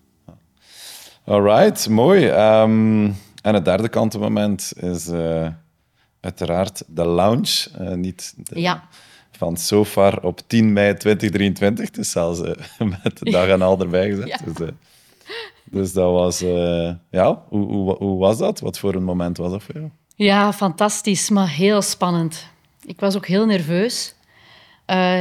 Alright, 1.25 1.89
mooi. 1.89 2.27
Ehm, 2.27 3.03
en 3.41 3.53
het 3.53 3.65
derde 3.65 3.89
kantenmoment 3.89 4.73
is 4.75 5.07
eh, 5.07 5.47
uiteraard 6.19 6.83
de 6.87 7.05
launch. 7.07 7.65
eh, 7.77 7.93
niet 7.93 8.33
de- 8.37 8.59
Ja. 8.61 8.83
Van 9.37 9.57
Sofar 9.57 10.23
op 10.23 10.41
10 10.47 10.73
mei 10.73 10.97
2023. 10.97 11.89
Dus 11.91 12.11
zelfs 12.11 12.41
eh, 12.41 12.51
met 13.03 13.17
de 13.19 13.31
dag 13.31 13.47
en 13.47 13.61
al 13.61 13.79
erbij 13.79 14.09
gezet. 14.09 14.27
Ja. 14.27 14.37
Dus, 14.45 14.67
eh, 14.67 14.73
dus 15.63 15.93
dat 15.93 16.11
was... 16.11 16.41
eh, 16.41 16.91
ja, 17.09 17.43
hoe, 17.49 17.71
hoe, 17.71 17.95
hoe 17.97 18.19
was 18.19 18.37
dat? 18.37 18.59
Wat 18.59 18.79
voor 18.79 18.95
een 18.95 19.03
moment 19.03 19.37
was 19.37 19.51
dat 19.51 19.63
voor 19.63 19.75
jou? 19.75 19.89
Ja, 20.15 20.53
fantastisch, 20.53 21.29
maar 21.29 21.49
heel 21.49 21.81
spannend. 21.81 22.47
Ik 22.85 22.99
was 22.99 23.15
ook 23.15 23.27
heel 23.27 23.45
nerveus. 23.45 24.13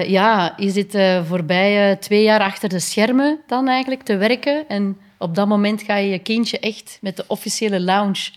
Ja, 0.07 0.55
je 0.57 0.71
zit 0.71 0.99
voorbij 1.27 1.97
twee 1.97 2.23
jaar 2.23 2.41
achter 2.41 2.69
de 2.69 2.79
schermen 2.79 3.41
dan 3.47 3.69
eigenlijk 3.69 4.03
te 4.03 4.17
werken. 4.17 4.69
En 4.69 4.99
op 5.19 5.35
dat 5.35 5.49
moment 5.49 5.83
ga 5.83 5.97
je 5.97 6.09
je 6.11 6.19
kindje 6.19 6.59
echt 6.59 6.99
met 7.01 7.17
de 7.17 7.25
officiële 7.27 7.81
lounge 7.81 8.31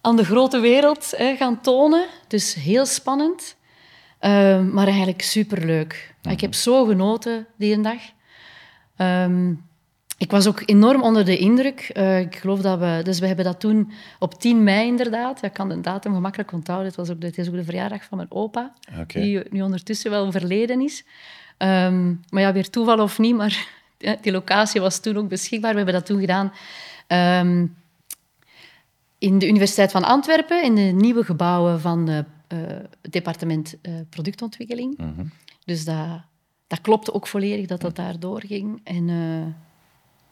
aan 0.00 0.16
de 0.16 0.24
grote 0.24 0.58
wereld 0.58 1.12
hè, 1.16 1.36
gaan 1.36 1.60
tonen. 1.60 2.06
Dus 2.28 2.54
heel 2.54 2.86
spannend, 2.86 3.56
Eh, 4.24 4.60
maar 4.60 4.86
eigenlijk 4.86 5.22
superleuk. 5.22 6.14
Ik 6.30 6.40
heb 6.40 6.54
zo 6.54 6.84
genoten 6.84 7.46
die 7.56 7.80
dag. 7.80 8.00
Ehm, 8.96 9.52
ik 10.18 10.30
was 10.30 10.46
ook 10.46 10.62
enorm 10.66 11.02
onder 11.02 11.24
de 11.24 11.38
indruk. 11.38 11.80
Eh, 11.80 12.20
ik 12.20 12.36
geloof 12.36 12.60
dat 12.60 12.78
we... 12.78 13.00
Dus 13.02 13.18
we 13.18 13.26
hebben 13.26 13.44
dat 13.44 13.60
toen 13.60 13.92
op 14.18 14.40
10 14.40 14.62
mei 14.62 14.86
inderdaad. 14.86 15.42
Ik 15.42 15.52
kan 15.52 15.68
de 15.68 15.80
datum 15.80 16.14
gemakkelijk 16.14 16.52
onthouden. 16.52 16.86
Het, 16.86 16.96
was 16.96 17.10
ook 17.10 17.20
de, 17.20 17.26
het 17.26 17.38
is 17.38 17.48
ook 17.48 17.54
de 17.54 17.64
verjaardag 17.64 18.04
van 18.04 18.16
mijn 18.16 18.30
opa, 18.30 18.72
die 19.06 19.42
nu 19.50 19.62
ondertussen 19.62 20.10
wel 20.10 20.26
overleden 20.26 20.80
is. 20.80 21.04
Ehm, 21.56 22.14
maar 22.28 22.42
ja, 22.42 22.52
weer 22.52 22.70
toeval 22.70 22.98
of 22.98 23.18
niet, 23.18 23.36
maar 23.36 23.68
die 24.22 24.32
locatie 24.32 24.80
was 24.80 25.00
toen 25.00 25.16
ook 25.16 25.28
beschikbaar. 25.28 25.70
We 25.70 25.76
hebben 25.76 25.94
dat 25.94 26.06
toen 26.06 26.20
gedaan 26.20 26.52
ehm, 27.06 27.66
in 29.18 29.38
de 29.38 29.48
Universiteit 29.48 29.90
van 29.90 30.04
Antwerpen, 30.04 30.62
in 30.62 30.74
de 30.74 30.82
nieuwe 30.82 31.24
gebouwen 31.24 31.80
van 31.80 32.08
eh, 32.08 32.18
het 33.00 33.12
departement 33.12 33.80
eh, 33.82 33.94
productontwikkeling. 34.08 34.98
Dus 35.64 35.84
dat, 35.84 36.20
dat 36.66 36.80
klopte 36.80 37.12
ook 37.12 37.26
volledig 37.26 37.66
dat 37.66 37.80
dat 37.80 37.96
daar 37.96 38.18
doorging. 38.20 38.80
En 38.84 39.08
eh, 39.08 39.46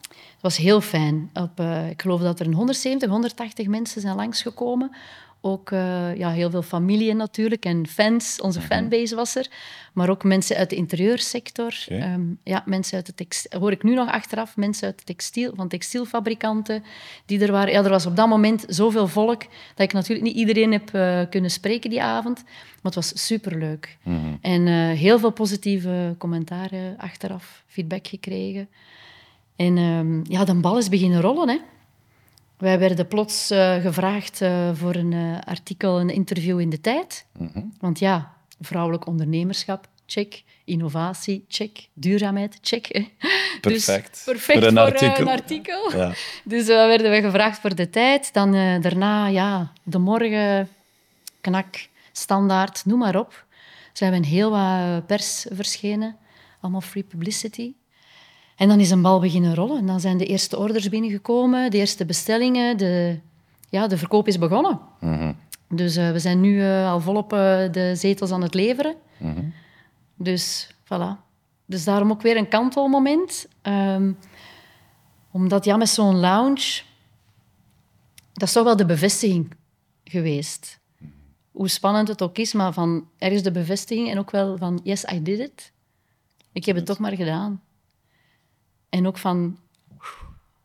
het 0.09 0.41
was 0.41 0.57
heel 0.57 0.81
fijn. 0.81 1.29
Op, 1.33 1.59
eh, 1.59 1.89
ik 1.89 2.01
geloof 2.01 2.21
dat 2.21 2.39
er 2.39 2.45
een 2.45 2.53
170, 2.53 3.09
180 3.09 3.67
mensen 3.67 4.01
zijn 4.01 4.15
langsgekomen. 4.15 4.91
Ook 5.45 5.71
eh, 5.71 6.15
ja, 6.15 6.31
heel 6.31 6.49
veel 6.49 6.61
familie 6.61 7.13
natuurlijk 7.13 7.65
en 7.65 7.87
fans. 7.87 8.41
Onze 8.41 8.61
fanbase 8.61 9.15
was 9.15 9.35
er. 9.35 9.47
Maar 9.93 10.09
ook 10.09 10.23
mensen 10.23 10.55
uit 10.55 10.69
de 10.69 10.75
interieurssector. 10.75 11.85
Oké. 11.85 11.95
Ehm, 11.95 12.21
ja, 12.43 12.63
mensen 12.65 12.95
uit 12.95 13.05
de 13.05 13.13
textiel... 13.13 13.59
Hoor 13.59 13.71
ik 13.71 13.83
nu 13.83 13.93
nog 13.93 14.09
achteraf. 14.09 14.57
Mensen 14.57 14.87
uit 14.87 14.97
de 14.97 15.03
textiel, 15.03 15.51
van 15.55 15.67
textielfabrikanten 15.67 16.83
die 17.25 17.39
er 17.39 17.51
waren. 17.51 17.73
Ja, 17.73 17.83
er 17.83 17.89
was 17.89 18.05
op 18.05 18.15
dat 18.15 18.27
moment 18.27 18.63
zoveel 18.67 19.07
volk 19.07 19.41
dat 19.75 19.85
ik 19.85 19.93
natuurlijk 19.93 20.27
niet 20.27 20.35
iedereen 20.35 20.71
heb 20.71 20.93
eh, 20.93 21.21
kunnen 21.29 21.51
spreken 21.51 21.89
die 21.89 22.01
avond. 22.01 22.43
Maar 22.43 22.91
het 22.91 22.95
was 22.95 23.25
superleuk. 23.25 23.97
En 24.41 24.67
eh, 24.67 24.73
heel 24.99 25.19
veel 25.19 25.31
positieve 25.31 26.15
commentaren 26.17 26.97
achteraf, 26.97 27.63
feedback 27.67 28.07
gekregen. 28.07 28.69
En 29.55 29.77
ehm, 29.77 30.31
ja, 30.31 30.43
de 30.43 30.53
bal 30.53 30.77
is 30.77 30.89
beginnen 30.89 31.21
rollen, 31.21 31.49
hè. 31.49 31.57
Wij 32.63 32.79
werden 32.79 33.07
plots 33.07 33.49
eh, 33.49 33.75
gevraagd 33.75 34.41
eh, 34.41 34.69
voor 34.73 34.95
een 34.95 35.13
eh, 35.13 35.39
artikel, 35.47 35.99
een 35.99 36.09
interview 36.09 36.59
in 36.59 36.69
de 36.69 36.81
tijd. 36.81 37.25
Want 37.79 37.99
ja, 37.99 38.33
vrouwelijk 38.61 39.07
ondernemerschap, 39.07 39.87
check. 40.05 40.43
Innovatie, 40.65 41.45
check. 41.47 41.87
Duurzaamheid, 41.93 42.57
check. 42.61 42.87
hè. 42.91 43.07
Perfect. 43.61 44.11
Dus 44.11 44.23
perfect 44.23 44.59
Voor 44.59 44.67
een 44.67 44.77
artikel. 44.77 45.19
een 45.19 45.27
artikel. 45.27 45.91
Ja. 45.97 46.13
Dus 46.43 46.67
werden 46.67 47.11
we 47.11 47.21
gevraagd 47.21 47.59
voor 47.59 47.75
de 47.75 47.89
tijd. 47.89 48.33
Dan 48.33 48.51
daarna, 48.81 49.27
ja, 49.27 49.71
de 49.83 49.97
morgen, 49.97 50.69
knak, 51.41 51.87
standaard, 52.11 52.85
noem 52.85 52.99
maar 52.99 53.15
op. 53.15 53.45
Zijn 53.93 54.11
we 54.11 54.17
in 54.17 54.23
heel 54.23 54.51
wat 54.51 55.05
pers 55.07 55.45
verschenen. 55.51 56.17
Allemaal 56.59 56.81
free 56.81 57.03
publicity. 57.03 57.73
En 58.55 58.67
dan 58.67 58.79
is 58.79 58.91
een 58.91 59.01
bal 59.01 59.19
beginnen 59.19 59.55
rollen. 59.55 59.77
En 59.77 59.85
dan 59.85 59.99
zijn 59.99 60.17
de 60.17 60.25
eerste 60.25 60.57
orders 60.57 60.89
binnengekomen, 60.89 61.71
de 61.71 61.77
eerste 61.77 62.05
bestellingen. 62.05 62.77
De, 62.77 63.19
ja, 63.69 63.87
de 63.87 63.97
verkoop 63.97 64.27
is 64.27 64.37
begonnen. 64.37 64.79
Dus 65.69 65.95
eh, 65.95 66.11
we 66.11 66.19
zijn 66.19 66.41
nu 66.41 66.61
eh, 66.61 66.91
al 66.91 66.99
volop 66.99 67.33
eh, 67.33 67.71
de 67.71 67.95
zetels 67.95 68.31
aan 68.31 68.41
het 68.41 68.53
leveren. 68.53 68.95
Dus 70.15 70.73
voilà. 70.83 71.21
Dus 71.65 71.83
daarom 71.83 72.11
ook 72.11 72.21
weer 72.21 72.37
een 72.37 72.47
kantelmoment. 72.47 73.47
Ehm, 73.61 74.11
omdat 75.31 75.65
ja, 75.65 75.77
met 75.77 75.89
zo'n 75.89 76.19
lounge... 76.19 76.81
Dat 78.33 78.47
is 78.47 78.53
toch 78.53 78.63
wel 78.63 78.75
de 78.75 78.85
bevestiging 78.85 79.51
geweest. 80.03 80.79
Hoe 81.51 81.67
spannend 81.67 82.07
het 82.07 82.21
ook 82.21 82.37
is, 82.37 82.53
maar 82.53 82.73
van 82.73 83.07
ergens 83.17 83.43
de 83.43 83.51
bevestiging 83.51 84.09
en 84.09 84.19
ook 84.19 84.31
wel 84.31 84.57
van 84.57 84.79
yes, 84.83 85.03
I 85.13 85.21
did 85.21 85.39
it. 85.39 85.71
Ik 86.51 86.65
heb 86.65 86.75
het 86.75 86.85
toch 86.85 86.99
maar 86.99 87.15
gedaan. 87.15 87.61
En 88.93 89.07
ook 89.07 89.17
van 89.17 89.57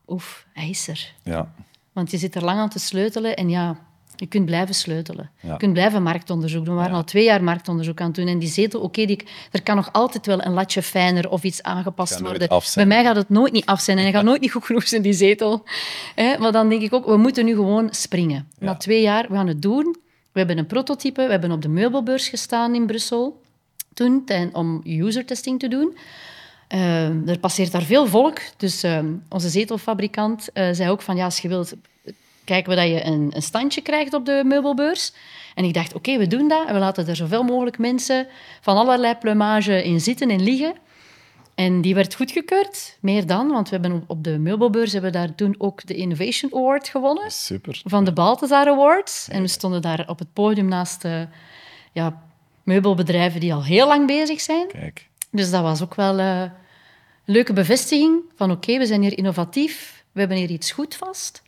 oef, 0.09 0.47
hij 0.53 0.69
is 0.69 0.89
er. 0.89 1.13
Ja. 1.25 1.53
Want 1.93 2.11
je 2.11 2.17
zit 2.19 2.35
er 2.35 2.45
lang 2.45 2.59
aan 2.61 2.69
te 2.69 2.79
sleutelen 2.79 3.37
en 3.37 3.49
ja, 3.51 3.77
je 4.17 4.27
kunt 4.27 4.45
blijven 4.45 4.75
sleutelen. 4.75 5.31
Ja. 5.41 5.51
Je 5.53 5.57
kunt 5.57 5.73
blijven 5.73 6.03
marktonderzoek 6.03 6.65
doen. 6.65 6.75
We 6.75 6.81
waren 6.81 6.93
Ja. 6.93 6.99
al 6.99 7.05
twee 7.05 7.25
jaar 7.25 7.45
marktonderzoek 7.45 8.01
aan 8.01 8.07
het 8.07 8.15
doen. 8.17 8.27
En 8.27 8.39
die 8.39 8.49
zetel, 8.49 8.81
oké, 8.81 9.05
die, 9.07 9.27
er 9.51 9.63
kan 9.63 9.77
nog 9.77 9.93
altijd 9.93 10.27
wel 10.27 10.45
een 10.45 10.53
latje 10.53 10.83
fijner 10.83 11.29
of 11.31 11.43
iets 11.43 11.63
aangepast 11.63 12.21
worden. 12.21 12.49
Bij 12.75 12.87
mij 12.87 13.05
gaat 13.05 13.17
het 13.17 13.29
nooit 13.29 13.53
niet 13.53 13.67
af 13.67 13.81
zijn 13.81 13.97
en 13.97 14.03
hij 14.03 14.13
gaat 14.13 14.25
nooit 14.25 14.41
niet 14.41 14.53
goed 14.53 14.65
genoeg 14.65 14.89
zijn, 14.89 15.03
die 15.03 15.13
zetel. 15.13 15.65
Hè, 16.15 16.39
maar 16.39 16.53
dan 16.53 16.69
denk 16.69 16.83
ik 16.83 16.93
ook, 16.93 17.07
we 17.07 17.17
moeten 17.17 17.45
nu 17.45 17.55
gewoon 17.55 17.89
springen. 17.95 18.49
Na 18.59 18.75
twee 18.77 19.03
jaar, 19.03 19.27
we 19.29 19.35
gaan 19.35 19.47
het 19.49 19.63
doen. 19.63 19.97
We 20.33 20.39
hebben 20.39 20.59
een 20.59 20.67
prototype, 20.67 21.25
we 21.25 21.31
hebben 21.31 21.51
op 21.53 21.63
de 21.63 21.69
meubelbeurs 21.69 22.29
gestaan 22.29 22.75
in 22.75 22.87
Brussel 22.87 23.43
toen, 23.95 24.25
ten- 24.25 24.55
om 24.55 24.81
user 24.85 25.25
testing 25.27 25.59
te 25.59 25.69
doen. 25.69 25.97
Eh, 26.69 27.29
er 27.29 27.39
passeert 27.39 27.73
daar 27.73 27.83
veel 27.83 28.07
volk. 28.07 28.39
Dus 28.57 28.83
eh, 28.83 28.99
onze 29.29 29.49
zetelfabrikant 29.49 30.53
eh, 30.53 30.69
zei 30.73 30.91
ook 30.91 31.03
van, 31.03 31.17
ja, 31.17 31.25
als 31.25 31.39
je 31.39 31.49
wilt, 31.49 31.75
kijken 32.45 32.71
we 32.71 32.77
dat 32.77 32.89
je 32.89 33.05
een, 33.05 33.31
een 33.35 33.43
standje 33.43 33.81
krijgt 33.81 34.15
op 34.15 34.25
de 34.27 34.43
meubelbeurs. 34.45 35.13
En 35.55 35.65
ik 35.65 35.75
dacht, 35.75 35.95
oké, 35.95 36.19
we 36.19 36.27
doen 36.27 36.49
dat. 36.49 36.67
En 36.67 36.75
we 36.75 36.81
laten 36.81 37.07
er 37.07 37.17
zoveel 37.17 37.43
mogelijk 37.43 37.79
mensen 37.79 38.27
van 38.61 38.77
allerlei 38.77 39.15
plumage 39.15 39.85
in 39.85 40.01
zitten 40.01 40.31
en 40.31 40.43
liggen. 40.43 40.75
En 41.55 41.81
die 41.81 41.95
werd 41.95 42.15
goedgekeurd, 42.15 42.99
meer 43.01 43.27
dan, 43.27 43.49
want 43.49 43.69
we 43.69 43.77
hebben 43.77 44.05
op 44.07 44.25
de 44.25 44.39
meubelbeurs 44.39 44.93
hebben 44.93 45.13
we 45.13 45.19
daar 45.19 45.35
toen 45.35 45.55
ook 45.59 45.87
de 45.87 45.95
Innovation 45.95 46.55
Award 46.55 46.89
gewonnen 46.89 47.31
Super. 47.31 47.81
van 47.85 48.05
de 48.05 48.13
Balthazar 48.13 48.69
Awards. 48.69 49.29
En 49.29 49.43
we 49.43 49.49
stonden 49.49 49.83
daar 49.83 50.05
op 50.09 50.19
het 50.19 50.33
podium 50.33 50.69
naast 50.69 51.05
uh, 51.05 51.21
ja, 51.93 52.23
meubelbedrijven 52.63 53.41
die 53.41 53.55
al 53.55 53.65
heel 53.65 53.87
lang 53.87 54.07
bezig 54.07 54.41
zijn. 54.41 54.67
Kijk. 54.67 55.08
Dus 55.31 55.51
dat 55.51 55.63
was 55.63 55.83
ook 55.83 55.95
wel 55.95 56.19
uh, 56.19 56.41
een 56.41 56.51
leuke 57.25 57.53
bevestiging 57.53 58.23
van 58.37 58.51
oké, 58.51 58.79
we 58.79 58.87
zijn 58.87 59.03
hier 59.03 59.19
innovatief, 59.19 60.05
we 60.13 60.21
hebben 60.21 60.39
hier 60.39 60.51
iets 60.51 60.71
goed 60.71 60.95
vast. 60.95 61.43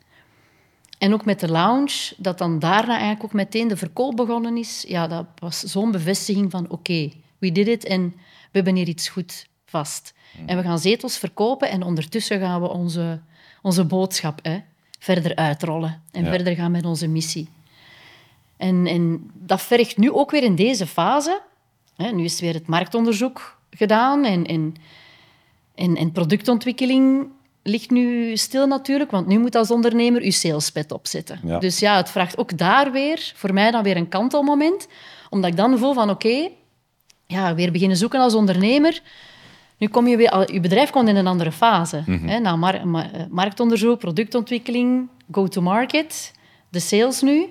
En 0.98 1.12
ook 1.12 1.24
met 1.24 1.40
de 1.40 1.48
lounge, 1.48 2.14
dat 2.16 2.38
dan 2.38 2.58
daarna 2.58 2.92
eigenlijk 2.92 3.24
ook 3.24 3.32
meteen 3.32 3.68
de 3.68 3.76
verkoop 3.76 4.16
begonnen 4.16 4.56
is. 4.56 4.84
Ja, 4.88 5.06
dat 5.06 5.26
was 5.38 5.58
zo'n 5.60 5.90
bevestiging 5.90 6.50
van 6.50 6.68
oké, 6.70 7.10
we 7.38 7.52
did 7.52 7.66
it 7.68 7.84
en 7.84 8.12
we 8.16 8.50
hebben 8.50 8.74
hier 8.74 8.88
iets 8.88 9.08
goed 9.08 9.46
vast. 9.64 10.14
En 10.46 10.56
we 10.56 10.62
gaan 10.62 10.78
zetels 10.78 11.18
verkopen 11.18 11.70
en 11.70 11.82
ondertussen 11.82 12.40
gaan 12.40 12.60
we 12.60 12.68
onze, 12.68 13.20
onze 13.62 13.84
boodschap 13.84 14.38
hè, 14.42 14.58
verder 14.98 15.36
uitrollen 15.36 16.02
en 16.10 16.24
Ja. 16.24 16.30
verder 16.30 16.54
gaan 16.54 16.70
met 16.70 16.84
onze 16.84 17.08
missie. 17.08 17.48
En, 18.56 18.86
en 18.86 19.30
dat 19.34 19.62
vergt 19.62 19.96
nu 19.96 20.12
ook 20.12 20.30
weer 20.30 20.42
in 20.42 20.54
deze 20.54 20.86
fase. 20.86 21.40
Hè, 21.96 22.10
nu 22.10 22.24
is 22.24 22.40
weer 22.40 22.54
het 22.54 22.66
marktonderzoek 22.66 23.58
gedaan 23.70 24.24
en, 24.24 24.46
en, 24.46 24.74
en, 25.74 25.96
en 25.96 26.12
productontwikkeling 26.12 27.28
ligt 27.62 27.90
nu 27.90 28.36
stil 28.36 28.66
natuurlijk, 28.66 29.10
want 29.10 29.26
nu 29.26 29.38
moet 29.38 29.54
als 29.54 29.70
ondernemer 29.70 30.24
je 30.24 30.30
salespad 30.30 30.92
opzetten. 30.92 31.40
Ja. 31.44 31.58
Dus 31.58 31.78
ja, 31.78 31.96
het 31.96 32.10
vraagt 32.10 32.38
ook 32.38 32.58
daar 32.58 32.92
weer, 32.92 33.32
voor 33.34 33.52
mij 33.54 33.70
dan 33.70 33.82
weer 33.82 33.96
een 33.96 34.08
kantelmoment, 34.08 34.88
omdat 35.30 35.50
ik 35.50 35.56
dan 35.56 35.78
voel 35.78 35.92
van 35.92 36.10
oké, 36.10 36.48
ja, 37.26 37.54
weer 37.54 37.72
beginnen 37.72 37.96
zoeken 37.96 38.20
als 38.20 38.34
ondernemer. 38.34 39.02
Nu 39.78 39.88
kom 39.88 40.06
je 40.06 40.16
weer, 40.16 40.30
al- 40.30 40.52
je 40.52 40.60
bedrijf 40.60 40.90
komt 40.90 41.08
in 41.08 41.16
een 41.16 41.26
andere 41.26 41.52
fase. 41.52 42.02
hè, 42.26 42.38
na 42.38 42.56
mar- 42.56 42.88
ma- 42.88 43.12
eh, 43.12 43.22
marktonderzoek, 43.30 43.98
productontwikkeling, 43.98 45.08
go-to-market, 45.32 46.32
de 46.68 46.80
sales 46.80 47.20
nu. 47.20 47.46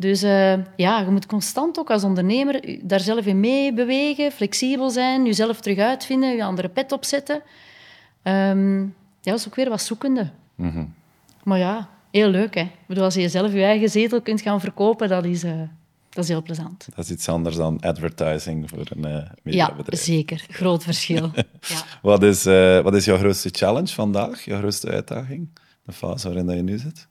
Dus 0.00 0.22
eh, 0.22 0.52
ja, 0.76 1.00
je 1.00 1.10
moet 1.10 1.26
constant 1.26 1.78
ook 1.78 1.90
als 1.90 2.04
ondernemer 2.04 2.78
daar 2.82 3.00
zelf 3.00 3.26
in 3.26 3.40
mee 3.40 3.72
bewegen, 3.72 4.32
flexibel 4.32 4.90
zijn, 4.90 5.24
jezelf 5.24 5.60
terug 5.60 5.78
uitvinden, 5.78 6.36
je 6.36 6.44
andere 6.44 6.68
pet 6.68 6.92
opzetten. 6.92 7.42
Ehm, 8.22 8.80
ja, 8.80 8.90
dat 9.30 9.38
is 9.38 9.46
ook 9.46 9.54
weer 9.54 9.68
wat 9.68 9.82
zoekende. 9.82 10.30
Mhm. 10.54 10.84
Maar 11.42 11.58
ja, 11.58 11.88
heel 12.10 12.28
leuk. 12.28 12.54
Hè? 12.54 12.60
Ik 12.60 12.86
bedoel, 12.86 13.04
als 13.04 13.14
je 13.14 13.28
zelf 13.28 13.52
je 13.52 13.62
eigen 13.62 13.88
zetel 13.90 14.22
kunt 14.22 14.40
gaan 14.40 14.60
verkopen, 14.60 15.08
dat 15.08 15.24
is, 15.24 15.42
eh, 15.44 15.60
dat 16.10 16.24
is 16.24 16.30
heel 16.30 16.42
plezant. 16.42 16.88
Dat 16.94 17.04
is 17.04 17.10
iets 17.10 17.28
anders 17.28 17.56
dan 17.56 17.80
advertising 17.80 18.68
voor 18.68 18.78
een 18.78 19.10
Ja, 19.10 19.34
mediabedrijf. 19.42 20.02
zeker. 20.02 20.46
Groot 20.50 20.82
verschil. 20.82 21.30
ja. 21.72 21.82
Wat 22.02 22.22
is, 22.22 22.44
wat 22.82 22.94
is 22.94 23.04
jouw 23.04 23.18
grootste 23.18 23.48
challenge 23.52 23.94
vandaag? 23.94 24.44
Jouw 24.44 24.58
grootste 24.58 24.88
uitdaging? 24.90 25.48
De 25.84 25.92
fase 25.92 26.26
waarin 26.26 26.46
dat 26.46 26.56
je 26.56 26.62
nu 26.62 26.78
zit? 26.78 27.08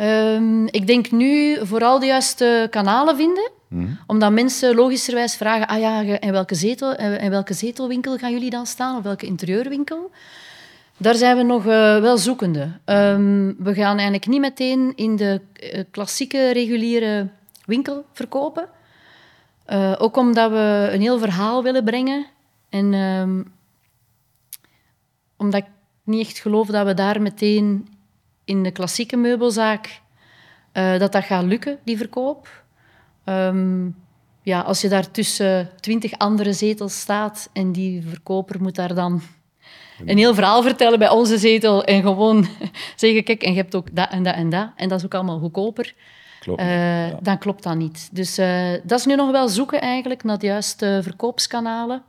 Ehm, 0.00 0.66
ik 0.66 0.86
denk 0.86 1.10
nu 1.10 1.58
vooral 1.66 1.98
de 1.98 2.06
juiste 2.06 2.66
kanalen 2.70 3.16
vinden. 3.16 3.50
Omdat 4.06 4.32
mensen 4.32 4.74
logischerwijs 4.74 5.36
vragen, 5.36 5.66
ah 5.66 5.78
ja, 5.78 6.00
in 6.00 6.32
welke, 6.32 6.54
zetel, 6.54 6.94
eh, 6.94 7.22
in 7.22 7.30
welke 7.30 7.54
zetelwinkel 7.54 8.16
gaan 8.16 8.32
jullie 8.32 8.50
dan 8.50 8.66
staan? 8.66 8.96
Of 8.96 9.02
welke 9.02 9.26
interieurwinkel? 9.26 10.10
Daar 10.96 11.14
zijn 11.14 11.36
we 11.36 11.42
nog 11.42 11.66
eh, 11.66 12.00
wel 12.00 12.18
zoekende. 12.18 12.78
Ehm, 12.84 13.52
we 13.58 13.74
gaan 13.74 13.94
eigenlijk 13.94 14.26
niet 14.26 14.40
meteen 14.40 14.92
in 14.96 15.16
de 15.16 15.40
eh, 15.52 15.84
klassieke, 15.90 16.52
reguliere 16.52 17.28
winkel 17.64 18.04
verkopen. 18.12 18.68
Eh, 19.64 19.94
ook 19.98 20.16
omdat 20.16 20.50
we 20.50 20.88
een 20.92 21.00
heel 21.00 21.18
verhaal 21.18 21.62
willen 21.62 21.84
brengen. 21.84 22.26
En 22.68 22.94
ehm, 22.94 23.42
omdat 25.36 25.60
ik 25.60 25.68
niet 26.04 26.26
echt 26.26 26.38
geloof 26.38 26.66
dat 26.66 26.86
we 26.86 26.94
daar 26.94 27.22
meteen 27.22 27.88
in 28.50 28.62
de 28.62 28.70
klassieke 28.70 29.16
meubelzaak 29.16 30.00
eh, 30.72 30.98
dat 30.98 31.12
dat 31.12 31.24
gaat 31.24 31.44
lukken, 31.44 31.78
die 31.84 31.96
verkoop. 31.96 32.62
Ehm, 33.24 33.86
ja, 34.42 34.60
als 34.60 34.80
je 34.80 34.88
daar 34.88 35.10
tussen 35.10 35.70
twintig 35.80 36.18
andere 36.18 36.52
zetels 36.52 37.00
staat 37.00 37.50
en 37.52 37.72
die 37.72 38.02
verkoper 38.08 38.62
moet 38.62 38.74
daar 38.74 38.94
dan 38.94 39.22
een 40.06 40.18
heel 40.18 40.34
verhaal 40.34 40.62
vertellen 40.62 40.98
bij 40.98 41.08
onze 41.10 41.38
zetel 41.38 41.84
en 41.84 42.02
gewoon 42.02 42.46
zeggen, 42.96 43.24
kijk, 43.24 43.42
en 43.42 43.50
je 43.50 43.56
hebt 43.56 43.74
ook 43.74 43.94
dat 43.96 44.10
en 44.10 44.22
dat 44.22 44.34
en 44.34 44.48
dat, 44.50 44.70
en 44.76 44.88
dat 44.88 44.98
is 44.98 45.04
ook 45.04 45.14
allemaal 45.14 45.38
goedkoper, 45.38 45.94
Klopt. 46.40 46.60
eh, 46.60 47.08
Ja. 47.08 47.18
dan 47.22 47.38
klopt 47.38 47.62
dat 47.62 47.76
niet. 47.76 48.08
Dus 48.12 48.38
eh, 48.38 48.70
dat 48.82 48.98
is 48.98 49.06
nu 49.06 49.14
nog 49.14 49.30
wel 49.30 49.48
zoeken 49.48 49.80
eigenlijk 49.80 50.24
naar 50.24 50.38
de 50.38 50.46
juiste 50.46 51.00
verkoopskanalen. 51.02 52.02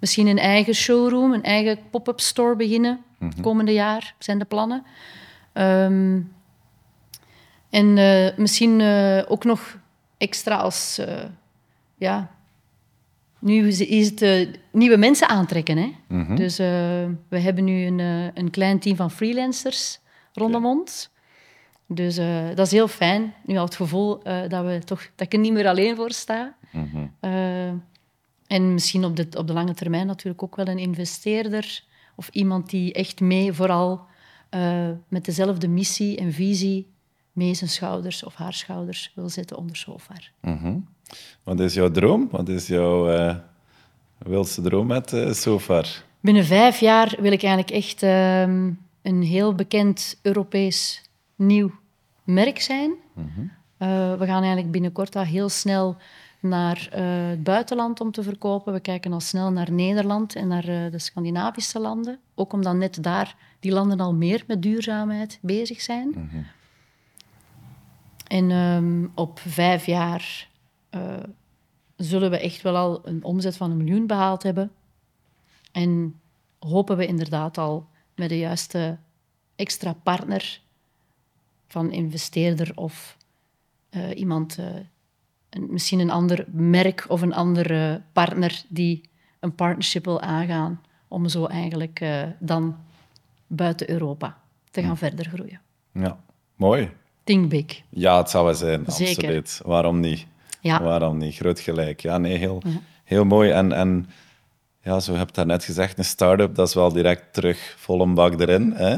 Misschien 0.00 0.26
een 0.26 0.38
eigen 0.38 0.74
showroom, 0.74 1.32
een 1.32 1.42
eigen 1.42 1.78
pop-up 1.90 2.20
store 2.20 2.56
beginnen. 2.56 3.00
Komende 3.42 3.72
jaar 3.72 4.14
zijn 4.18 4.38
de 4.38 4.44
plannen. 4.44 4.82
Ehm, 5.58 6.20
en 7.70 7.98
eh, 7.98 8.36
misschien 8.36 8.80
eh, 8.80 9.22
ook 9.28 9.44
nog 9.44 9.78
extra 10.18 10.56
als... 10.56 10.98
eh, 10.98 11.24
ja, 11.96 12.30
nu 13.38 13.68
is 13.68 14.20
het 14.20 14.50
nieuwe 14.72 14.96
mensen 14.96 15.28
aantrekken. 15.28 15.76
Hè? 15.76 15.92
Dus 16.34 16.58
eh, 16.58 16.66
we 17.28 17.38
hebben 17.38 17.64
nu 17.64 17.86
een, 17.86 17.98
een 18.34 18.50
klein 18.50 18.78
team 18.78 18.96
van 18.96 19.10
freelancers 19.10 20.00
rondom 20.32 20.66
ons. 20.66 21.10
Dus 21.86 22.16
dat 22.54 22.66
is 22.66 22.72
heel 22.72 22.88
fijn. 22.88 23.34
Nu 23.44 23.56
al 23.56 23.64
het 23.64 23.74
gevoel 23.74 24.22
dat, 24.48 24.64
we 24.64 24.80
toch, 24.84 25.00
dat 25.14 25.26
ik 25.26 25.32
er 25.32 25.38
niet 25.38 25.52
meer 25.52 25.68
alleen 25.68 25.96
voor 25.96 26.12
sta. 26.12 26.56
Mhm. 26.72 27.76
En 28.46 28.72
misschien 28.72 29.04
op 29.04 29.16
de, 29.16 29.26
op 29.36 29.46
de 29.46 29.52
lange 29.52 29.74
termijn 29.74 30.06
natuurlijk 30.06 30.42
ook 30.42 30.56
wel 30.56 30.68
een 30.68 30.78
investeerder 30.78 31.84
of 32.16 32.28
iemand 32.28 32.70
die 32.70 32.92
echt 32.92 33.20
mee 33.20 33.52
vooral 33.52 34.06
eh, 34.48 34.88
met 35.08 35.24
dezelfde 35.24 35.68
missie 35.68 36.16
en 36.16 36.32
visie 36.32 36.86
mee 37.32 37.54
zijn 37.54 37.70
schouders 37.70 38.24
of 38.24 38.34
haar 38.34 38.52
schouders 38.52 39.12
wil 39.14 39.28
zetten 39.28 39.56
onder 39.56 39.76
Sofar. 39.76 40.30
Mhm. 40.40 40.76
Wat 41.42 41.60
is 41.60 41.74
jouw 41.74 41.90
droom? 41.90 42.28
Wat 42.30 42.48
is 42.48 42.66
jouw 42.66 43.10
eh, 43.10 43.36
wildste 44.18 44.62
droom 44.62 44.86
met 44.86 45.12
eh 45.12 45.32
Sofar? 45.32 45.86
Binnen 46.20 46.44
vijf 46.44 46.80
jaar 46.80 47.16
wil 47.20 47.32
ik 47.32 47.42
eigenlijk 47.42 47.74
echt 47.74 48.02
ehm, 48.02 48.70
een 49.02 49.22
heel 49.22 49.54
bekend 49.54 50.18
Europees 50.22 51.02
nieuw 51.34 51.70
merk 52.24 52.60
zijn. 52.60 52.92
Eh, 53.76 53.88
we 54.18 54.26
gaan 54.26 54.42
eigenlijk 54.42 54.70
binnenkort 54.70 55.16
al 55.16 55.22
heel 55.22 55.48
snel 55.48 55.96
naar 56.40 56.88
het 56.90 57.42
buitenland 57.42 58.00
om 58.00 58.10
te 58.10 58.22
verkopen. 58.22 58.72
We 58.72 58.80
kijken 58.80 59.12
al 59.12 59.20
snel 59.20 59.52
naar 59.52 59.72
Nederland 59.72 60.34
en 60.34 60.48
naar 60.48 60.90
de 60.90 60.98
Scandinavische 60.98 61.78
landen. 61.78 62.18
Ook 62.34 62.52
omdat 62.52 62.74
net 62.74 63.02
daar 63.02 63.36
die 63.60 63.72
landen 63.72 64.00
al 64.00 64.14
meer 64.14 64.44
met 64.46 64.62
duurzaamheid 64.62 65.38
bezig 65.42 65.80
zijn. 65.80 66.30
En 68.26 68.50
ehm, 68.50 69.06
op 69.14 69.38
vijf 69.38 69.86
jaar 69.86 70.48
eh, 70.90 71.16
zullen 71.96 72.30
we 72.30 72.38
echt 72.38 72.62
wel 72.62 72.76
al 72.76 73.08
een 73.08 73.24
omzet 73.24 73.56
van 73.56 73.70
een 73.70 73.76
miljoen 73.76 74.06
behaald 74.06 74.42
hebben. 74.42 74.70
En 75.72 76.20
hopen 76.58 76.96
we 76.96 77.06
inderdaad 77.06 77.58
al 77.58 77.88
met 78.14 78.28
de 78.28 78.38
juiste 78.38 78.98
extra 79.56 79.92
partner 79.92 80.60
van 81.66 81.92
investeerder 81.92 82.72
of 82.74 83.16
eh, 83.90 84.18
iemand, 84.18 84.58
eh, 84.58 84.66
een, 85.50 85.66
misschien 85.70 85.98
een 85.98 86.10
ander 86.10 86.44
merk 86.50 87.04
of 87.08 87.22
een 87.22 87.34
andere 87.34 88.02
partner 88.12 88.62
die 88.68 89.08
een 89.40 89.54
partnership 89.54 90.04
wil 90.04 90.20
aangaan 90.20 90.80
om 91.08 91.28
zo 91.28 91.44
eigenlijk 91.44 92.00
eh, 92.00 92.22
dan 92.38 92.76
buiten 93.48 93.90
Europa 93.90 94.38
te 94.70 94.82
gaan 94.82 94.98
verder 94.98 95.26
groeien. 95.26 95.60
Ja, 95.92 96.18
mooi. 96.56 96.90
Think 97.24 97.48
big. 97.48 97.82
Ja, 97.88 98.16
het 98.16 98.30
zou 98.30 98.44
wel 98.44 98.54
zijn, 98.54 98.84
Zeker. 98.86 99.14
absoluut. 99.14 99.60
Waarom 99.64 100.00
niet? 100.00 100.26
Ja. 100.60 100.82
Waarom 100.82 101.18
niet? 101.18 101.34
Groot 101.34 101.60
gelijk. 101.60 102.00
Ja, 102.00 102.18
nee, 102.18 102.36
heel, 102.36 102.62
heel 103.04 103.24
mooi. 103.24 103.50
En, 103.50 103.72
en 103.72 104.08
ja, 104.82 105.00
zo 105.00 105.14
heb 105.14 105.34
je 105.34 105.44
net 105.44 105.64
gezegd, 105.64 105.98
een 105.98 106.04
start-up, 106.04 106.54
dat 106.54 106.68
is 106.68 106.74
wel 106.74 106.92
direct 106.92 107.32
terug 107.32 107.74
vol 107.78 108.00
een 108.00 108.14
bak 108.14 108.40
erin. 108.40 108.72
Hè? 108.72 108.96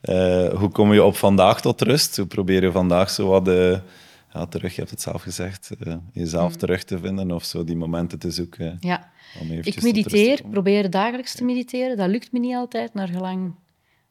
Eh, 0.00 0.58
hoe 0.58 0.68
kom 0.68 0.92
je 0.92 1.02
op 1.02 1.16
vandaag 1.16 1.60
tot 1.60 1.80
rust? 1.80 2.16
Hoe 2.16 2.26
probeer 2.26 2.62
je 2.62 2.72
vandaag 2.72 3.10
zo 3.10 3.28
wat 3.28 3.48
eh, 3.48 3.78
ja, 4.32 4.46
terug, 4.46 4.74
je 4.74 4.78
hebt 4.78 4.90
het 4.90 5.00
zelf 5.00 5.22
gezegd, 5.22 5.70
eh, 5.80 5.94
jezelf 6.12 6.56
terug 6.56 6.84
te 6.84 6.98
vinden 6.98 7.30
of 7.30 7.44
zo 7.44 7.64
die 7.64 7.76
momenten 7.76 8.18
te 8.18 8.30
zoeken? 8.30 8.76
Ja. 8.80 9.10
Ik 9.62 9.82
mediteer, 9.82 10.42
probeer 10.50 10.90
dagelijks 10.90 11.34
te 11.34 11.44
mediteren. 11.44 11.96
Dat 11.96 12.08
lukt 12.08 12.32
me 12.32 12.38
niet 12.38 12.54
altijd, 12.54 12.94
naar 12.94 13.08
gelang 13.08 13.54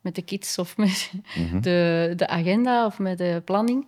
met 0.08 0.16
de 0.16 0.22
kids 0.22 0.58
of 0.58 0.78
met 0.78 1.12
de, 1.62 2.14
de 2.16 2.28
agenda 2.28 2.86
of 2.86 3.00
met 3.00 3.18
de 3.18 3.42
planning. 3.46 3.88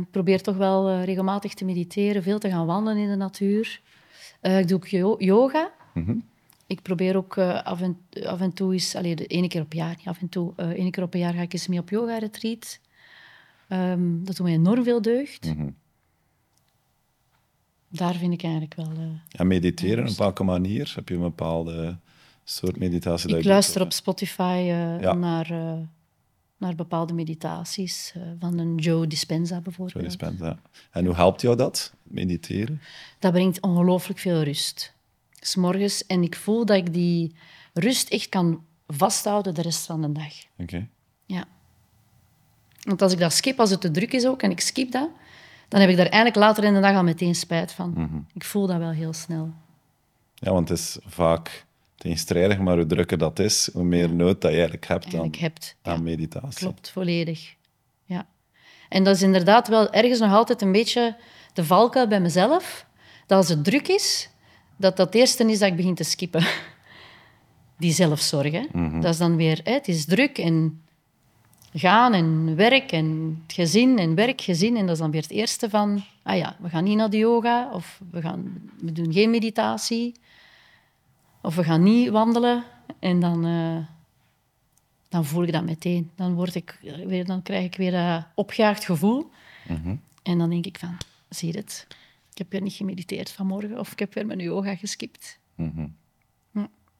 Ik 0.00 0.10
probeer 0.10 0.42
toch 0.42 0.56
wel 0.56 0.88
eh, 0.88 1.04
regelmatig 1.04 1.54
te 1.54 1.64
mediteren, 1.64 2.22
veel 2.22 2.38
te 2.38 2.48
gaan 2.48 2.66
wandelen 2.66 3.02
in 3.02 3.08
de 3.08 3.16
natuur. 3.16 3.80
Eh, 4.40 4.58
ik 4.58 4.68
doe 4.68 4.76
ook 4.76 4.86
yo- 4.86 5.16
yoga. 5.18 5.72
Mhm. 5.94 6.16
Ik 6.66 6.82
probeer 6.82 7.16
ook 7.16 7.36
eh, 7.36 7.62
af, 7.62 7.80
en, 7.80 7.98
af 8.24 8.40
en 8.40 8.52
toe 8.52 8.72
eens, 8.72 8.94
allee, 8.94 9.16
de 9.16 9.26
ene 9.26 9.48
keer 9.48 9.62
op 9.62 9.72
jaar, 9.72 9.94
niet 9.96 10.06
af 10.06 10.20
en 10.20 10.28
toe, 10.28 10.52
ene 10.56 10.90
keer 10.90 11.02
op 11.02 11.14
een 11.14 11.20
jaar 11.20 11.32
ga 11.32 11.40
ik 11.40 11.52
eens 11.52 11.66
mee 11.66 11.78
op 11.78 11.90
yoga-retreat. 11.90 12.80
Ehm, 13.68 14.24
dat 14.24 14.36
doet 14.36 14.46
mij 14.46 14.54
enorm 14.54 14.84
veel 14.84 15.02
deugd. 15.02 15.44
Mhm. 15.44 15.70
Daar 17.88 18.14
vind 18.14 18.32
ik 18.32 18.42
eigenlijk 18.42 18.74
wel... 18.74 18.90
En 19.30 19.46
mediteren, 19.46 20.08
op 20.08 20.16
welke 20.16 20.44
manier? 20.44 20.92
Heb 20.94 21.08
je 21.08 21.14
een 21.14 21.20
bepaalde 21.20 21.98
soort 22.50 22.78
meditatie? 22.78 23.28
Ik 23.28 23.34
doet, 23.34 23.44
luister 23.44 23.82
op 23.82 23.92
Spotify 23.92 24.56
eh, 24.58 25.00
Ja. 25.00 25.12
naar, 25.12 25.50
eh, 25.50 25.78
naar 26.56 26.74
bepaalde 26.74 27.12
meditaties 27.12 28.12
eh, 28.14 28.22
van 28.38 28.58
een 28.58 28.74
Joe 28.74 29.06
Dispenza 29.06 29.54
Joe 29.54 29.62
bijvoorbeeld. 29.62 30.04
Dispenza, 30.04 30.46
ja. 30.46 30.58
En 30.90 31.04
hoe 31.04 31.14
helpt 31.14 31.40
jou 31.40 31.56
dat, 31.56 31.92
mediteren? 32.02 32.80
Dat 33.18 33.32
brengt 33.32 33.60
ongelooflijk 33.60 34.18
veel 34.18 34.42
rust. 34.42 34.94
's 35.40 35.56
morgens 35.56 36.06
en 36.06 36.22
ik 36.22 36.36
voel 36.36 36.64
dat 36.64 36.76
ik 36.76 36.92
die 36.92 37.34
rust 37.74 38.08
echt 38.08 38.28
kan 38.28 38.64
vasthouden 38.86 39.54
de 39.54 39.62
rest 39.62 39.86
van 39.86 40.02
de 40.02 40.12
dag. 40.12 40.32
Oké. 40.58 40.88
Ja. 41.26 41.44
Want 42.80 43.02
als 43.02 43.12
ik 43.12 43.18
dat 43.18 43.32
skip, 43.32 43.60
als 43.60 43.70
het 43.70 43.80
te 43.80 43.90
druk 43.90 44.12
is 44.12 44.26
ook, 44.26 44.42
en 44.42 44.50
ik 44.50 44.60
skip 44.60 44.92
dat, 44.92 45.08
dan 45.68 45.80
heb 45.80 45.90
ik 45.90 45.96
daar 45.96 46.06
eigenlijk 46.06 46.36
later 46.36 46.64
in 46.64 46.74
de 46.74 46.80
dag 46.80 46.96
al 46.96 47.02
meteen 47.02 47.34
spijt 47.34 47.72
van. 47.72 47.90
Mhm. 47.90 48.18
Ik 48.34 48.44
voel 48.44 48.66
dat 48.66 48.78
wel 48.78 48.90
heel 48.90 49.12
snel. 49.12 49.52
Ja, 50.34 50.52
want 50.52 50.68
het 50.68 50.78
is 50.78 50.98
vaak 51.04 51.65
tegenstrijdig, 51.96 52.58
maar 52.58 52.76
hoe 52.76 52.86
drukker 52.86 53.18
dat 53.18 53.38
is, 53.38 53.70
hoe 53.72 53.84
meer 53.84 54.10
nood 54.14 54.40
dat 54.40 54.50
je 54.50 54.56
eigenlijk 54.56 54.86
hebt 54.86 55.04
Eigenlijk 55.04 55.34
aan, 55.36 55.42
hebt. 55.42 55.76
aan 55.82 55.96
Ja, 55.96 56.00
meditatie. 56.02 56.58
klopt, 56.58 56.90
volledig. 56.90 57.54
Ja. 58.04 58.26
En 58.88 59.04
dat 59.04 59.16
is 59.16 59.22
inderdaad 59.22 59.68
wel 59.68 59.92
ergens 59.92 60.18
nog 60.18 60.32
altijd 60.32 60.62
een 60.62 60.72
beetje 60.72 61.16
de 61.52 61.64
valkuil 61.64 62.08
bij 62.08 62.20
mezelf, 62.20 62.86
dat 63.26 63.38
als 63.38 63.48
het 63.48 63.64
druk 63.64 63.88
is, 63.88 64.30
dat 64.76 64.96
dat 64.96 65.06
het 65.06 65.14
eerste 65.14 65.50
is 65.50 65.58
dat 65.58 65.68
ik 65.68 65.76
begin 65.76 65.94
te 65.94 66.04
skippen. 66.04 66.46
Die 67.78 67.92
zelfzorg. 67.92 68.50
Hè. 68.52 68.64
Dat 69.00 69.12
is 69.12 69.18
dan 69.18 69.36
weer, 69.36 69.60
hè, 69.64 69.72
het 69.72 69.88
is 69.88 70.04
druk 70.04 70.38
en 70.38 70.82
gaan 71.74 72.12
en 72.14 72.56
werk 72.56 72.92
en 72.92 73.38
het 73.46 73.52
gezin 73.52 73.98
en 73.98 74.14
werk, 74.14 74.40
gezin. 74.40 74.76
En 74.76 74.86
dat 74.86 74.94
is 74.94 75.00
dan 75.00 75.10
weer 75.10 75.22
het 75.22 75.30
eerste 75.30 75.70
van, 75.70 76.04
ah 76.22 76.36
ja, 76.36 76.56
we 76.60 76.68
gaan 76.68 76.84
niet 76.84 76.96
naar 76.96 77.10
de 77.10 77.16
yoga 77.16 77.70
of 77.72 78.00
we, 78.10 78.20
gaan, 78.20 78.70
we 78.80 78.92
doen 78.92 79.12
geen 79.12 79.30
meditatie 79.30 80.14
of 81.46 81.56
we 81.56 81.64
gaan 81.64 81.82
niet 81.82 82.08
wandelen. 82.08 82.64
En 82.98 83.20
dan, 83.20 83.44
eh, 83.44 83.76
dan 85.08 85.24
voel 85.24 85.42
ik 85.42 85.52
dat 85.52 85.64
meteen. 85.64 86.10
Dan, 86.16 86.34
word 86.34 86.54
ik, 86.54 86.78
weer, 87.06 87.24
dan 87.24 87.42
krijg 87.42 87.64
ik 87.64 87.76
weer 87.76 87.90
dat 87.90 88.26
opgejaagd 88.34 88.84
gevoel. 88.84 89.30
En 90.22 90.38
dan 90.38 90.50
denk 90.50 90.66
ik 90.66 90.78
van, 90.78 90.96
zie 91.28 91.52
je 91.52 91.58
het? 91.58 91.86
Ik 92.30 92.38
heb 92.38 92.50
weer 92.50 92.60
niet 92.60 92.72
gemediteerd 92.72 93.30
vanmorgen 93.30 93.78
of 93.78 93.92
ik 93.92 93.98
heb 93.98 94.14
weer 94.14 94.26
mijn 94.26 94.38
yoga 94.38 94.74
geskipt. 94.74 95.38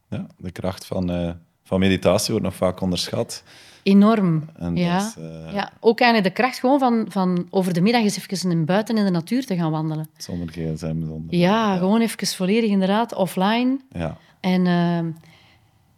Ja, 0.08 0.26
de 0.36 0.50
kracht 0.50 0.86
van, 0.86 1.10
eh, 1.10 1.30
van 1.62 1.80
meditatie 1.80 2.30
wordt 2.30 2.46
nog 2.46 2.54
vaak 2.54 2.80
onderschat. 2.80 3.42
Enorm. 3.82 4.48
En 4.56 4.76
ja. 4.76 5.12
eh, 5.16 5.52
ja. 5.52 5.72
Ook 5.80 6.00
eigenlijk 6.00 6.34
de 6.34 6.42
kracht 6.42 6.58
gewoon 6.58 6.78
van, 6.78 7.06
van 7.08 7.46
over 7.50 7.72
de 7.72 7.80
middag 7.80 8.02
eens 8.02 8.18
even 8.18 8.50
in 8.50 8.64
buiten 8.64 8.96
in 8.96 9.04
de 9.04 9.10
natuur 9.10 9.46
te 9.46 9.56
gaan 9.56 9.70
wandelen. 9.70 10.08
Zonder 10.16 10.48
gsm, 10.48 11.06
zonder... 11.06 11.36
Ja, 11.36 11.76
gewoon 11.76 12.00
even 12.00 12.26
volledig 12.26 12.70
inderdaad 12.70 13.14
offline. 13.14 13.78
Ja, 13.92 14.18
En 14.46 14.66
eh, 14.66 15.22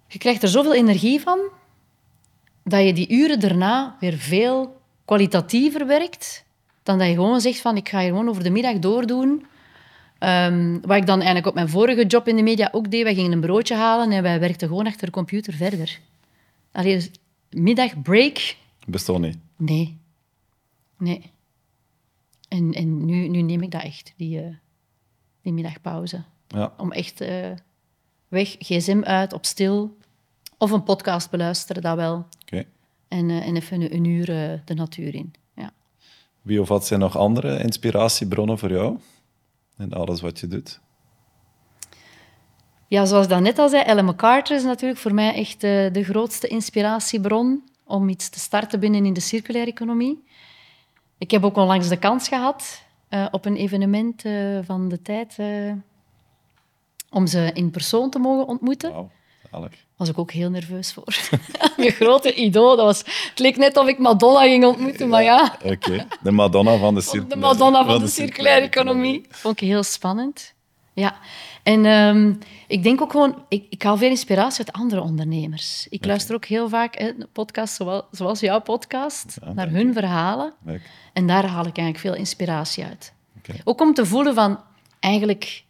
je 0.07 0.19
krijgt 0.19 0.43
er 0.43 0.49
zoveel 0.49 0.75
energie 0.75 1.21
van 1.21 1.39
dat 2.65 2.85
je 2.85 2.93
die 2.93 3.13
uren 3.13 3.41
daarna 3.41 3.97
weer 4.01 4.17
veel 4.17 4.81
kwalitatiever 5.05 5.87
werkt 5.87 6.45
dan 6.83 6.99
dat 6.99 7.09
je 7.09 7.15
gewoon 7.15 7.41
zegt 7.41 7.61
van 7.61 7.77
ik 7.77 7.89
ga 7.89 7.99
hier 8.01 8.09
gewoon 8.09 8.29
over 8.29 8.43
de 8.43 8.51
middag 8.51 8.79
doordoen. 8.79 9.47
Ehm, 10.19 10.79
wat 10.81 10.97
ik 10.97 11.07
dan 11.07 11.17
eigenlijk 11.17 11.47
op 11.47 11.55
mijn 11.55 11.69
vorige 11.69 12.07
job 12.07 12.29
in 12.29 12.37
de 12.37 12.43
media 12.43 12.69
ook 12.73 12.91
deed. 12.91 13.03
Wij 13.03 13.15
gingen 13.15 13.33
een 13.33 13.41
broodje 13.41 13.75
halen 13.75 14.11
en 14.11 14.23
wij 14.23 14.41
werkten 14.41 14.69
gewoon 14.69 14.87
achter 14.87 15.07
de 15.07 15.13
computer 15.13 15.53
verder. 15.53 16.01
Allee, 16.73 16.95
dus 16.95 17.11
middagbreak, 17.51 18.57
bestond 18.87 19.21
niet. 19.21 19.39
nee. 19.57 19.97
Nee. 20.99 21.31
En, 22.49 22.73
en 22.73 23.05
nu, 23.05 23.29
nu 23.29 23.43
neem 23.43 23.63
ik 23.63 23.71
dat 23.71 23.83
echt, 23.83 24.13
die, 24.17 24.41
eh, 24.41 24.55
die 25.43 25.53
middagpauze 25.53 26.25
Ja, 26.49 26.73
om 26.77 26.93
echt 26.93 27.21
eh, 27.21 27.51
weg, 28.29 28.57
gsm 28.59 29.01
uit, 29.05 29.33
op 29.33 29.45
stil. 29.45 29.97
Of 30.59 30.71
een 30.71 30.83
podcast 30.83 31.31
beluisteren, 31.31 31.83
dat 31.83 31.97
wel. 31.97 32.27
En, 33.09 33.31
eh, 33.31 33.47
en 33.47 33.57
even 33.57 33.81
een, 33.81 33.95
een 33.95 34.05
uur 34.05 34.29
eh, 34.29 34.59
de 34.65 34.75
natuur 34.75 35.15
in. 35.15 35.33
Ja. 35.55 35.71
Wie 36.43 36.61
of 36.61 36.69
wat 36.69 36.87
zijn 36.87 37.01
nog 37.01 37.17
andere 37.17 37.59
inspiratiebronnen 37.63 38.59
voor 38.59 38.71
jou? 38.71 38.99
In 39.79 39.93
alles 39.93 40.21
wat 40.21 40.41
je 40.41 40.47
doet? 40.47 40.81
ja, 42.89 43.05
zoals 43.05 43.25
ik 43.25 43.31
dat 43.31 43.41
net 43.41 43.59
al 43.59 43.69
zei, 43.69 43.83
Ellen 43.83 44.05
MacArthur 44.05 44.57
is 44.57 44.63
natuurlijk 44.63 45.01
voor 45.01 45.15
mij 45.15 45.35
echt 45.35 45.65
eh, 45.65 45.93
de 45.93 46.05
grootste 46.05 46.49
inspiratiebron 46.49 47.63
om 47.85 48.09
iets 48.09 48.29
te 48.29 48.39
starten 48.39 48.81
binnen 48.81 49.05
in 49.05 49.13
de 49.13 49.21
circulaire 49.21 49.71
economie. 49.71 50.25
Ik 51.19 51.31
heb 51.31 51.45
ook 51.45 51.57
onlangs 51.57 51.89
de 51.89 51.99
kans 51.99 52.29
gehad 52.29 52.83
eh, 53.09 53.27
op 53.31 53.45
een 53.45 53.57
evenement 53.57 54.23
van 54.65 54.89
de 54.89 55.03
tijd 55.03 55.37
om 57.11 57.27
ze 57.27 57.51
in 57.53 57.71
persoon 57.71 58.11
te 58.11 58.19
mogen 58.19 58.47
ontmoeten. 58.47 58.91
Wauw, 58.91 59.11
zalig. 59.51 59.73
was 59.97 60.09
ik 60.09 60.19
ook 60.19 60.33
heel 60.33 60.51
nerveus 60.51 60.93
voor. 60.93 61.17
Mijn 61.77 61.91
grote 61.91 62.35
idool. 62.35 62.77
Dat 62.77 62.85
was, 62.85 62.99
het 63.29 63.39
leek 63.39 63.57
net 63.57 63.77
of 63.77 63.87
ik 63.87 63.99
Madonna 63.99 64.43
ging 64.43 64.65
ontmoeten, 64.65 65.09
maar 65.09 65.23
ja. 65.23 65.57
Oké, 65.65 66.07
de 66.23 66.31
Madonna 66.31 66.77
van 66.77 66.95
de 66.95 67.01
De 67.01 67.07
circulaire 67.07 67.41
Madonna 67.41 67.85
van 67.85 68.01
de 68.01 68.07
circulaire 68.07 68.67
economie. 68.67 69.27
Vond 69.29 69.61
ik 69.61 69.69
heel 69.69 69.83
spannend. 69.83 70.55
Ja. 70.93 71.19
En 71.63 71.85
ehm, 71.85 72.35
ik 72.67 72.83
denk 72.83 73.01
ook 73.01 73.11
gewoon... 73.11 73.45
Ik, 73.49 73.67
ik 73.71 73.83
haal 73.83 73.97
veel 73.97 74.11
inspiratie 74.11 74.67
uit 74.67 74.77
andere 74.77 75.01
ondernemers. 75.01 75.87
Ik 75.91 76.05
luister 76.05 76.35
ook 76.35 76.45
heel 76.45 76.69
vaak 76.69 76.99
hè, 76.99 77.13
podcasts 77.33 77.77
zoals, 77.77 78.03
zoals 78.11 78.41
jouw 78.41 78.61
podcast, 78.61 79.39
Ja, 79.45 79.53
naar 79.53 79.69
hun 79.69 79.93
verhalen. 79.93 80.53
Leuk. 80.65 80.91
En 81.13 81.27
daar 81.27 81.47
haal 81.47 81.67
ik 81.67 81.77
eigenlijk 81.77 81.99
veel 81.99 82.15
inspiratie 82.15 82.85
uit. 82.85 83.13
Ook 83.65 83.81
om 83.81 83.95
te 83.95 84.07
voelen 84.07 84.35
van... 84.35 84.61
Eigenlijk 85.01 85.65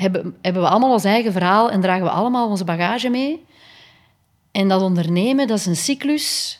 hebben, 0.00 0.36
hebben 0.40 0.62
we 0.62 0.68
allemaal 0.68 0.92
ons 0.92 1.04
eigen 1.04 1.32
verhaal 1.32 1.70
en 1.70 1.80
dragen 1.80 2.04
we 2.04 2.10
allemaal 2.10 2.48
onze 2.48 2.64
bagage 2.64 3.08
mee. 3.08 3.44
En 4.50 4.68
dat 4.68 4.82
ondernemen, 4.82 5.46
dat 5.46 5.58
is 5.58 5.66
een 5.66 5.76
cyclus 5.76 6.58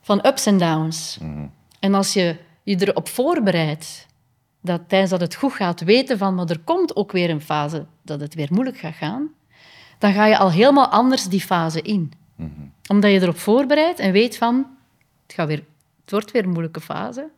van 0.00 0.26
ups 0.26 0.46
en 0.46 0.58
downs. 0.58 1.18
En 1.80 1.94
als 1.94 2.12
je 2.12 2.36
je 2.62 2.76
erop 2.86 3.08
voorbereidt 3.08 4.06
dat 4.60 4.80
tijdens 4.88 5.10
dat 5.10 5.20
het 5.20 5.34
goed 5.34 5.52
gaat 5.52 5.80
weten 5.80 6.18
van, 6.18 6.34
maar 6.34 6.50
er 6.50 6.60
komt 6.60 6.96
ook 6.96 7.12
weer 7.12 7.30
een 7.30 7.40
fase 7.40 7.86
dat 8.02 8.20
het 8.20 8.34
weer 8.34 8.48
moeilijk 8.50 8.78
gaat 8.78 8.94
gaan, 8.94 9.28
dan 9.98 10.12
ga 10.12 10.26
je 10.26 10.38
al 10.38 10.50
helemaal 10.50 10.88
anders 10.88 11.24
die 11.24 11.40
fase 11.40 11.82
in. 11.82 12.12
Omdat 12.88 13.10
je 13.10 13.20
erop 13.20 13.38
voorbereidt 13.38 13.98
en 13.98 14.12
weet 14.12 14.36
van, 14.36 14.66
het, 15.22 15.34
gaat 15.34 15.46
weer, 15.46 15.64
het 16.00 16.10
wordt 16.10 16.30
weer 16.30 16.44
een 16.44 16.50
moeilijke 16.50 16.80
fase, 16.80 17.28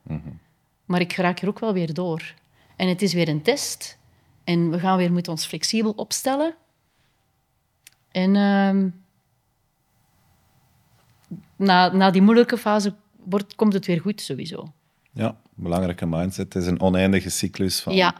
maar 0.84 1.00
ik 1.00 1.12
raak 1.12 1.40
er 1.40 1.48
ook 1.48 1.58
wel 1.58 1.72
weer 1.72 1.94
door. 1.94 2.34
En 2.76 2.88
het 2.88 3.02
is 3.02 3.12
weer 3.12 3.28
een 3.28 3.42
test 3.42 3.97
en 4.48 4.70
we 4.70 4.78
gaan 4.78 4.96
weer 4.96 5.12
moeten 5.12 5.32
ons 5.32 5.46
flexibel 5.46 5.90
opstellen. 5.90 6.54
En 8.10 8.36
ehm, 8.36 8.88
na, 11.56 11.92
na 11.92 12.10
die 12.10 12.22
moeilijke 12.22 12.58
fase 12.58 12.94
wordt, 13.24 13.54
komt 13.54 13.72
het 13.72 13.86
weer 13.86 14.00
goed, 14.00 14.20
sowieso. 14.20 14.72
Ja, 15.12 15.36
belangrijke 15.54 16.06
mindset. 16.06 16.52
Het 16.52 16.62
is 16.62 16.68
een 16.68 16.80
oneindige 16.80 17.30
cyclus 17.30 17.80
van 17.80 17.94
Ja, 17.94 18.14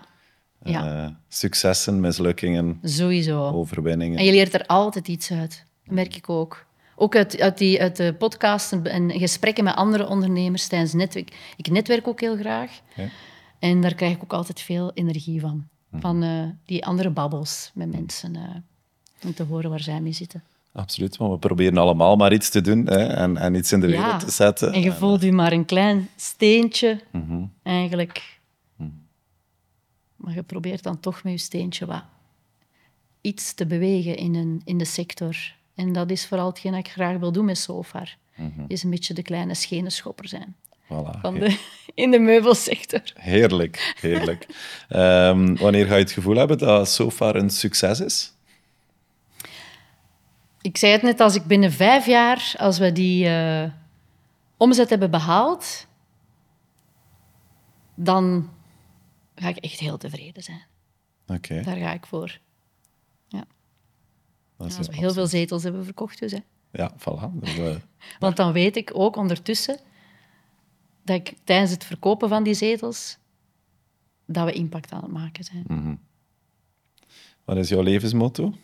ja 0.65 1.05
eh, 1.05 1.11
successen, 1.29 2.01
mislukkingen, 2.01 2.79
sowieso. 2.83 3.51
overwinningen. 3.51 4.19
En 4.19 4.25
je 4.25 4.33
leert 4.33 4.55
er 4.55 4.67
altijd 4.67 5.09
iets 5.09 5.33
uit. 5.33 5.65
Merk 5.85 6.17
ik 6.17 6.29
ook. 6.29 6.67
Ook 6.97 7.17
uit, 7.17 7.41
uit, 7.41 7.59
die, 7.59 7.81
uit 7.81 7.97
de 7.97 8.15
podcast 8.15 8.73
en, 8.73 8.85
en 8.85 9.11
gesprekken 9.11 9.65
met 9.65 9.75
andere 9.75 10.07
ondernemers 10.07 10.67
tijdens 10.67 10.93
netwerk. 10.93 11.53
Ik 11.57 11.71
netwerk 11.71 12.09
ook 12.09 12.21
heel 12.21 12.37
graag. 12.37 12.81
En 13.59 13.81
daar 13.81 13.95
krijg 13.95 14.15
ik 14.15 14.23
ook 14.23 14.33
altijd 14.33 14.61
veel 14.61 14.93
energie 14.93 15.41
van. 15.41 15.69
Van 15.93 16.23
eh, 16.23 16.43
die 16.65 16.87
andere 16.87 17.11
babbels 17.11 17.71
met 17.75 17.91
mensen. 17.91 18.37
eh, 18.37 18.43
om 19.25 19.35
te 19.35 19.43
horen 19.43 19.71
waar 19.71 19.81
zij 19.81 20.01
mee 20.01 20.13
zitten. 20.13 20.43
Absoluut, 20.73 21.17
want 21.17 21.33
we 21.33 21.39
proberen 21.39 21.77
allemaal 21.79 22.17
maar 22.17 22.33
iets 22.33 22.51
te 22.51 22.61
doen 22.61 22.87
hè, 22.87 23.07
en, 23.07 23.37
en 23.37 23.55
iets 23.55 23.73
in 23.73 23.81
de 23.81 23.87
wereld 23.87 24.07
Ja. 24.07 24.17
te 24.19 24.31
zetten. 24.31 24.73
En 24.73 24.81
je 24.81 24.93
voelt 24.93 25.23
je 25.23 25.33
maar 25.33 25.53
een 25.53 25.65
klein 25.65 26.09
steentje, 26.17 27.01
eigenlijk. 27.63 28.39
Maar 30.17 30.35
je 30.35 30.43
probeert 30.43 30.83
dan 30.83 31.01
toch 31.01 31.23
met 31.23 31.33
je 31.33 31.39
steentje 31.39 31.87
wat 31.87 32.03
iets 33.21 33.55
te 33.55 33.67
bewegen 33.67 34.17
in, 34.17 34.35
een, 34.35 34.61
in 34.65 34.79
de 34.79 34.85
sector. 34.85 35.37
En 35.75 35.93
dat 35.93 36.11
is 36.11 36.27
vooral 36.27 36.47
hetgeen 36.49 36.73
dat 36.73 36.81
ik 36.87 36.91
graag 36.93 37.19
wil 37.19 37.33
doen 37.33 37.45
met 37.45 37.59
Sofar. 37.59 38.17
Is 38.67 38.83
een 38.83 38.91
beetje 38.91 39.15
de 39.15 39.23
kleine 39.23 39.55
schenenschopper 39.55 40.29
zijn 40.29 40.57
Voilà, 40.89 41.21
van 41.21 41.35
he- 41.35 41.41
de, 41.41 41.59
in 42.03 42.11
de 42.11 42.19
meubelsector. 42.19 43.03
Heerlijk, 43.15 43.95
heerlijk. 44.01 44.47
Ehm, 44.89 45.55
wanneer 45.57 45.87
ga 45.87 45.95
je 45.95 46.03
het 46.03 46.13
gevoel 46.13 46.37
hebben 46.37 46.59
dat 46.59 46.89
Sofar 46.89 47.37
een 47.37 47.51
succes 47.51 48.01
is? 48.01 48.33
Ik 50.61 50.77
zei 50.77 50.93
het 50.93 51.03
net, 51.03 51.21
als 51.21 51.35
ik 51.35 51.45
binnen 51.45 51.73
vijf 51.73 52.07
jaar, 52.07 52.55
als 52.57 52.79
we 52.79 52.93
die 52.93 53.27
eh, 53.29 53.71
omzet 54.57 54.91
hebben 54.91 55.11
behaald, 55.11 55.87
dan 57.95 58.51
ga 59.35 59.49
ik 59.49 59.57
echt 59.57 59.79
heel 59.79 59.97
tevreden 59.97 60.43
zijn. 60.43 60.63
Oké, 61.27 61.63
Daar 61.63 61.77
ga 61.77 61.93
ik 61.93 62.07
voor. 62.07 62.39
Ja. 63.29 63.45
dat 64.57 64.67
is 64.67 64.77
Als 64.79 64.87
we 64.87 64.93
heel 64.93 65.03
heel 65.03 65.13
veel 65.13 65.27
zetels 65.27 65.63
hebben 65.63 65.85
verkocht 65.85 66.19
dus. 66.19 66.33
Hè. 66.33 66.39
Ja, 66.73 66.93
voilà. 66.99 67.31
Dus, 67.33 67.57
Want 68.19 68.37
dan 68.37 68.53
weet 68.53 68.77
ik 68.77 68.91
ook 68.93 69.17
ondertussen 69.17 69.79
dat 71.09 71.17
ik 71.17 71.37
tijdens 71.45 71.71
het 71.71 71.85
verkopen 71.85 72.29
van 72.29 72.43
die 72.43 72.55
zetels 72.55 73.19
dat 74.27 74.45
we 74.45 74.53
impact 74.53 74.93
aan 74.93 75.03
het 75.03 75.13
maken 75.13 75.45
zijn. 75.45 75.65
wat 77.45 77.57
is 77.57 77.69
jouw 77.69 77.83
levensmotto? 77.83 78.55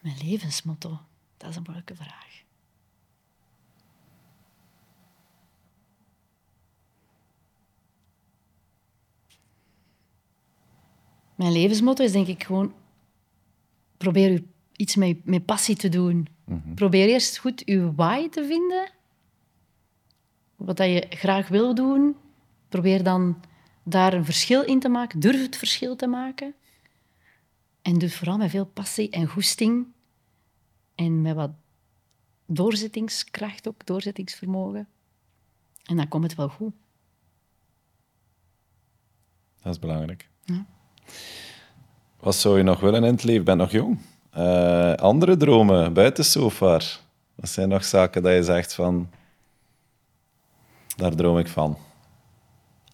Mijn 0.00 0.16
levensmotto, 0.22 1.00
dat 1.36 1.50
is 1.50 1.56
een 1.56 1.62
moeilijke 1.62 1.94
vraag. 1.94 2.42
Mijn 11.34 11.52
levensmotto 11.52 12.04
is 12.04 12.12
denk 12.12 12.26
ik 12.26 12.44
gewoon... 12.44 12.74
Probeer 13.96 14.42
iets 14.76 14.96
met, 14.96 15.24
met 15.24 15.44
passie 15.44 15.76
te 15.76 15.88
doen. 15.88 16.28
Probeer 16.74 17.08
eerst 17.08 17.38
goed 17.38 17.62
je 17.64 17.94
why 17.94 18.28
te 18.28 18.44
vinden. 18.46 18.99
Wat 20.60 20.76
dat 20.76 20.86
je 20.86 21.06
graag 21.08 21.48
wil 21.48 21.74
doen. 21.74 22.16
Probeer 22.68 23.02
dan 23.02 23.40
daar 23.82 24.12
een 24.12 24.24
verschil 24.24 24.62
in 24.62 24.80
te 24.80 24.88
maken. 24.88 25.20
Durf 25.20 25.42
het 25.42 25.56
verschil 25.56 25.96
te 25.96 26.06
maken. 26.06 26.54
En 27.82 27.98
doe 27.98 28.10
vooral 28.10 28.36
met 28.36 28.50
veel 28.50 28.64
passie 28.66 29.10
en 29.10 29.26
goesting. 29.26 29.86
En 30.94 31.22
met 31.22 31.34
wat 31.34 31.50
doorzettingskracht 32.46 33.68
ook, 33.68 33.86
doorzettingsvermogen. 33.86 34.88
En 35.84 35.96
dan 35.96 36.08
komt 36.08 36.24
het 36.24 36.34
wel 36.34 36.48
goed. 36.48 36.72
Dat 39.62 39.72
is 39.72 39.78
belangrijk. 39.78 40.28
Ja. 40.44 40.66
Wat 42.20 42.34
zou 42.34 42.56
je 42.56 42.62
nog 42.62 42.80
willen 42.80 43.04
in 43.04 43.12
het 43.12 43.22
leven? 43.22 43.40
Je 43.40 43.46
bent 43.46 43.58
nog 43.58 43.70
jong. 43.70 43.98
Eh, 44.30 44.92
andere 44.92 45.36
dromen 45.36 45.92
buiten 45.92 46.24
Sofar? 46.24 47.00
Wat 47.34 47.48
zijn 47.48 47.68
nog 47.68 47.84
zaken 47.84 48.22
dat 48.22 48.32
je 48.32 48.42
zegt 48.42 48.74
van... 48.74 49.10
Daar 51.00 51.14
droom 51.14 51.38
ik 51.38 51.48
van. 51.48 51.76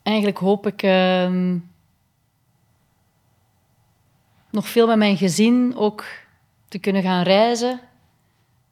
Eigenlijk 0.03 0.39
hoop 0.39 0.67
ik 0.67 0.83
ehm, 0.83 1.59
nog 4.51 4.69
veel 4.69 4.87
met 4.87 4.97
mijn 4.97 5.17
gezin 5.17 5.77
ook 5.77 6.05
te 6.69 6.79
kunnen 6.79 7.03
gaan 7.03 7.23
reizen, 7.23 7.81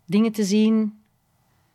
dingen 0.05 0.32
te 0.32 0.45
zien, 0.45 1.03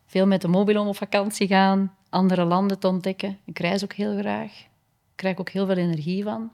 veel 0.06 0.28
met 0.28 0.42
de 0.42 0.48
mobilom 0.48 0.88
op 0.88 0.96
vakantie 0.96 1.48
gaan, 1.48 1.96
andere 2.10 2.46
landen 2.46 2.80
te 2.80 2.88
ontdekken. 2.88 3.40
Ik 3.46 3.60
reis 3.60 3.84
ook 3.84 3.94
heel 3.94 4.18
graag. 4.18 4.60
Ik 4.60 5.16
krijg 5.16 5.38
ook 5.38 5.50
heel 5.50 5.66
veel 5.66 5.78
energie 5.78 6.24
van. 6.24 6.52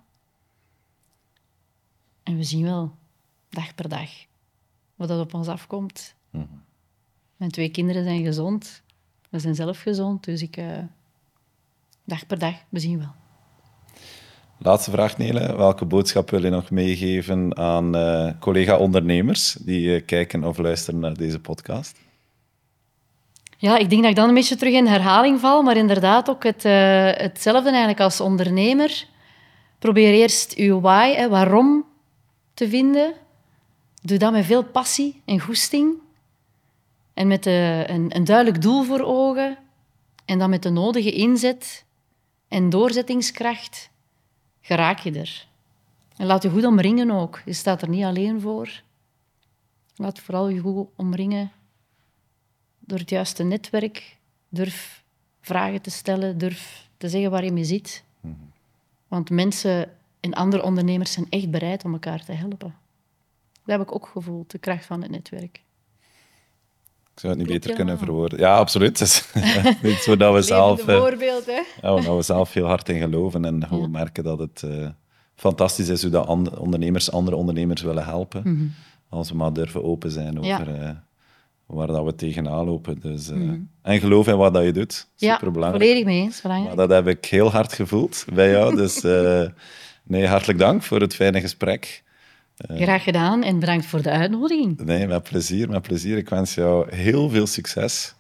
En 2.24 2.38
we 2.38 2.44
zien 2.44 2.64
wel, 2.64 2.92
dag 3.50 3.76
per 3.76 3.90
dag, 3.90 4.10
wat 4.96 5.10
er 5.10 5.20
op 5.20 5.34
ons 5.34 5.48
afkomt. 5.48 6.16
Mijn 7.36 7.52
twee 7.52 7.70
kinderen 7.70 8.04
zijn 8.04 8.24
gezond. 8.24 8.84
We 9.36 9.42
zijn 9.42 9.56
zelf 9.56 9.82
gezond, 9.82 10.24
dus 10.24 10.42
ik... 10.42 10.58
eh, 10.58 10.66
dag 12.04 12.28
per 12.28 12.40
dag, 12.40 12.54
we 12.70 12.80
zien 12.80 12.98
wel. 12.98 13.14
Laatste 14.58 14.92
vraag, 14.92 15.18
Nele. 15.18 15.56
Welke 15.56 15.86
boodschap 15.86 16.30
wil 16.30 16.44
je 16.44 16.50
nog 16.50 16.72
meegeven 16.72 17.58
aan 17.58 17.96
eh, 17.96 18.32
collega-ondernemers 18.40 19.54
die 19.54 19.96
eh, 19.96 20.06
kijken 20.06 20.44
of 20.44 20.58
luisteren 20.58 21.00
naar 21.00 21.14
deze 21.14 21.40
podcast? 21.40 21.98
Ja, 23.58 23.78
ik 23.78 23.90
denk 23.90 24.02
dat 24.02 24.12
ik 24.12 24.18
dan 24.18 24.28
een 24.28 24.34
beetje 24.34 24.56
terug 24.56 24.74
in 24.74 24.88
herhaling 24.88 25.40
val, 25.40 25.64
maar 25.64 25.78
inderdaad 25.78 26.30
ook 26.30 26.44
het, 26.44 26.64
hetzelfde 27.18 27.70
eigenlijk 27.70 28.00
als 28.00 28.22
ondernemer. 28.22 29.08
Probeer 29.80 30.14
eerst 30.14 30.58
je 30.58 30.80
why, 30.80 31.14
hè, 31.14 31.30
waarom, 31.30 31.86
te 32.54 32.70
vinden. 32.70 33.14
Doe 34.02 34.18
dat 34.18 34.32
met 34.32 34.46
veel 34.46 34.64
passie 34.64 35.22
en 35.26 35.40
goesting. 35.40 36.04
En 37.16 37.28
met 37.28 37.44
de, 37.44 37.84
een, 37.88 38.16
een 38.16 38.24
duidelijk 38.24 38.62
doel 38.62 38.84
voor 38.84 39.02
ogen. 39.02 39.58
En 40.26 40.40
dan 40.40 40.50
met 40.50 40.64
de 40.64 40.70
nodige 40.70 41.12
inzet 41.12 41.86
en 42.48 42.70
doorzettingskracht 42.70 43.90
geraak 44.62 45.00
je 45.00 45.12
er. 45.20 45.48
En 46.16 46.26
laat 46.26 46.44
je 46.44 46.50
goed 46.50 46.66
omringen 46.66 47.12
ook. 47.12 47.42
Je 47.46 47.54
staat 47.54 47.82
er 47.82 47.90
niet 47.90 48.04
alleen 48.04 48.42
voor. 48.42 48.82
Laat 49.96 50.20
vooral 50.20 50.50
je 50.50 50.60
goed 50.60 50.88
omringen 50.96 51.52
door 52.80 53.00
het 53.00 53.10
juiste 53.10 53.44
netwerk. 53.44 54.18
Durf 54.50 55.04
vragen 55.42 55.82
te 55.82 55.90
stellen, 55.90 56.38
durf 56.38 56.90
te 56.98 57.10
zeggen 57.10 57.32
waar 57.32 57.44
je 57.44 57.52
mee 57.52 57.64
zit. 57.64 58.04
Want 59.08 59.30
mensen 59.30 59.98
en 60.20 60.34
andere 60.34 60.64
ondernemers 60.64 61.12
zijn 61.12 61.30
echt 61.30 61.52
bereid 61.52 61.86
om 61.86 61.94
elkaar 61.94 62.26
te 62.26 62.32
helpen. 62.32 62.76
Dat 63.52 63.78
heb 63.78 63.82
ik 63.82 63.96
ook 63.96 64.08
gevoeld, 64.08 64.52
de 64.52 64.58
kracht 64.58 64.86
van 64.86 65.02
het 65.02 65.12
netwerk. 65.12 65.65
Ik 67.16 67.22
zou 67.22 67.34
het 67.34 67.42
niet 67.42 67.48
Klopt 67.52 67.62
beter 67.66 67.76
kunnen 67.76 67.96
helemaal. 67.98 68.16
verwoorden. 68.16 68.40
Ja, 68.40 68.58
absoluut. 68.58 69.00
Het 69.00 69.08
is 69.10 69.24
iets 69.92 70.06
waar 70.06 70.34
we 70.34 70.42
zelf, 70.42 70.88
eh, 70.88 70.98
voorbeeld, 70.98 71.46
hè? 71.46 71.62
ja, 71.82 72.02
waar 72.02 72.16
we 72.16 72.22
zelf 72.22 72.54
heel 72.54 72.66
hard 72.66 72.90
in 72.90 73.00
geloven 73.00 73.46
en 73.46 73.68
gewoon 73.68 73.92
merken 73.92 74.24
dat 74.24 74.40
het 74.40 74.64
eh, 74.64 74.88
fantastisch 75.36 75.88
is 75.90 76.02
hoe 76.02 76.12
dat 76.12 76.28
and- 76.28 76.58
ondernemers 76.58 77.12
andere 77.12 77.36
ondernemers 77.36 77.82
willen 77.82 78.06
helpen. 78.06 78.74
Als 79.10 79.30
we 79.30 79.36
maar 79.36 79.54
durven 79.54 79.84
open 79.84 80.12
zijn 80.12 80.42
Ja. 80.44 80.60
over 80.60 80.76
eh, 80.82 80.90
waar 81.66 81.88
dat 81.88 82.04
we 82.06 82.16
tegenaan 82.16 82.66
lopen. 82.66 83.00
Dus, 83.00 83.30
eh, 83.30 83.38
En 83.82 84.00
geloof 84.00 84.28
in 84.28 84.38
wat 84.38 84.54
dat 84.54 84.64
je 84.64 84.72
doet. 84.74 85.08
Ja, 85.16 85.34
Superbelangrijk. 85.34 85.84
volledig 85.84 86.06
mee 86.06 86.22
eens. 86.22 86.42
Belangrijk. 86.42 86.76
Maar 86.76 86.88
dat 86.88 86.96
heb 87.06 87.18
ik 87.18 87.26
heel 87.26 87.52
hard 87.52 87.74
gevoeld 87.74 88.26
bij 88.34 88.50
jou. 88.52 88.76
Dus 88.76 89.02
nee, 90.04 90.28
hartelijk 90.28 90.60
dank 90.60 90.84
voor 90.84 91.02
het 91.02 91.16
fijne 91.16 91.42
gesprek. 91.42 92.04
Graag 92.58 93.04
gedaan 93.04 93.44
en 93.44 93.60
bedankt 93.60 93.86
voor 93.86 94.02
de 94.02 94.10
uitnodiging. 94.10 94.80
Nee, 94.86 95.08
met 95.08 95.24
plezier, 95.24 95.70
met 95.70 95.82
plezier. 95.82 96.18
Ik 96.18 96.30
wens 96.30 96.54
jou 96.54 96.96
heel 96.96 97.30
veel 97.30 97.48
succes. 97.48 98.16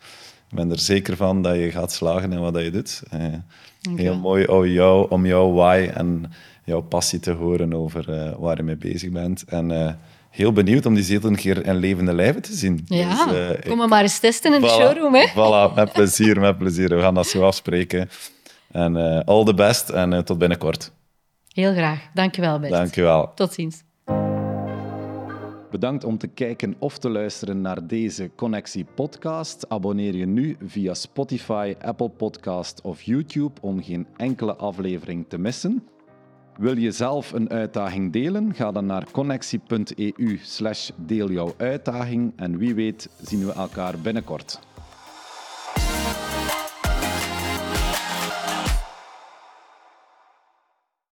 Ik 0.49 0.55
ben 0.57 0.71
er 0.71 0.79
zeker 0.79 1.15
van 1.15 1.41
dat 1.41 1.55
je 1.55 1.71
gaat 1.71 1.91
slagen 1.91 2.31
in 2.31 2.39
wat 2.39 2.53
dat 2.53 2.63
je 2.63 2.71
doet. 2.71 3.01
Eh, 3.09 3.19
heel 3.19 3.41
Dankjewel. 3.81 4.17
mooi 4.17 4.45
om, 4.45 4.65
jou, 4.65 5.09
om 5.09 5.25
jouw 5.25 5.51
why 5.53 5.89
en 5.93 6.31
jouw 6.63 6.81
passie 6.81 7.19
te 7.19 7.31
horen 7.31 7.73
over 7.73 8.13
eh, 8.13 8.31
waar 8.37 8.57
je 8.57 8.63
mee 8.63 8.77
bezig 8.77 9.11
bent. 9.11 9.43
En 9.43 9.71
eh, 9.71 9.93
heel 10.29 10.51
benieuwd 10.51 10.85
om 10.85 10.93
die 10.93 11.03
zetel 11.03 11.29
een 11.29 11.35
keer 11.35 11.65
in 11.65 11.75
levende 11.75 12.13
lijven 12.13 12.41
te 12.41 12.53
zien. 12.53 12.81
Ja, 12.85 13.25
Dus, 13.25 13.35
eh, 13.35 13.69
kom 13.69 13.77
maar 13.77 13.87
maar 13.87 14.01
eens 14.01 14.19
testen 14.19 14.53
in 14.53 14.61
de 14.61 14.67
showroom. 14.67 15.15
Hè? 15.15 15.27
Voilà, 15.29 15.75
met 15.75 15.93
plezier, 15.93 16.39
met 16.39 16.57
plezier. 16.57 16.95
We 16.95 17.01
gaan 17.01 17.13
dat 17.13 17.27
zo 17.27 17.43
afspreken. 17.43 18.09
En 18.71 18.97
eh, 18.97 19.19
all 19.25 19.43
the 19.45 19.53
best 19.53 19.89
en 19.89 20.13
eh, 20.13 20.19
tot 20.19 20.37
binnenkort. 20.37 20.91
Heel 21.53 21.73
graag. 21.73 21.99
Dankjewel, 22.13 22.59
Bert. 22.59 22.71
Dank 22.73 22.95
je 22.95 23.01
wel. 23.01 23.31
Tot 23.35 23.53
ziens. 23.53 23.83
Bedankt 25.75 26.03
om 26.03 26.17
te 26.17 26.27
kijken 26.27 26.75
of 26.79 26.97
te 26.97 27.09
luisteren 27.09 27.61
naar 27.61 27.87
deze 27.87 28.31
Connectie 28.35 28.85
podcast. 28.93 29.69
Abonneer 29.69 30.15
je 30.15 30.25
nu 30.25 30.57
via 30.65 30.93
Spotify, 30.93 31.75
Apple 31.81 32.09
Podcast 32.09 32.81
of 32.81 33.01
YouTube 33.01 33.61
om 33.61 33.83
geen 33.83 34.07
enkele 34.17 34.55
aflevering 34.55 35.25
te 35.27 35.37
missen. 35.37 35.83
Wil 36.57 36.77
je 36.77 36.91
zelf 36.91 37.31
een 37.31 37.49
uitdaging 37.49 38.13
delen? 38.13 38.53
Ga 38.53 38.71
dan 38.71 38.85
naar 38.85 39.11
connectie.eu 39.11 40.39
slash 40.41 40.89
deel 40.95 41.31
jouw 41.31 41.53
uitdaging 41.57 42.33
en 42.35 42.57
wie 42.57 42.75
weet 42.75 43.09
zien 43.21 43.45
we 43.45 43.53
elkaar 43.53 43.99
binnenkort. 43.99 44.59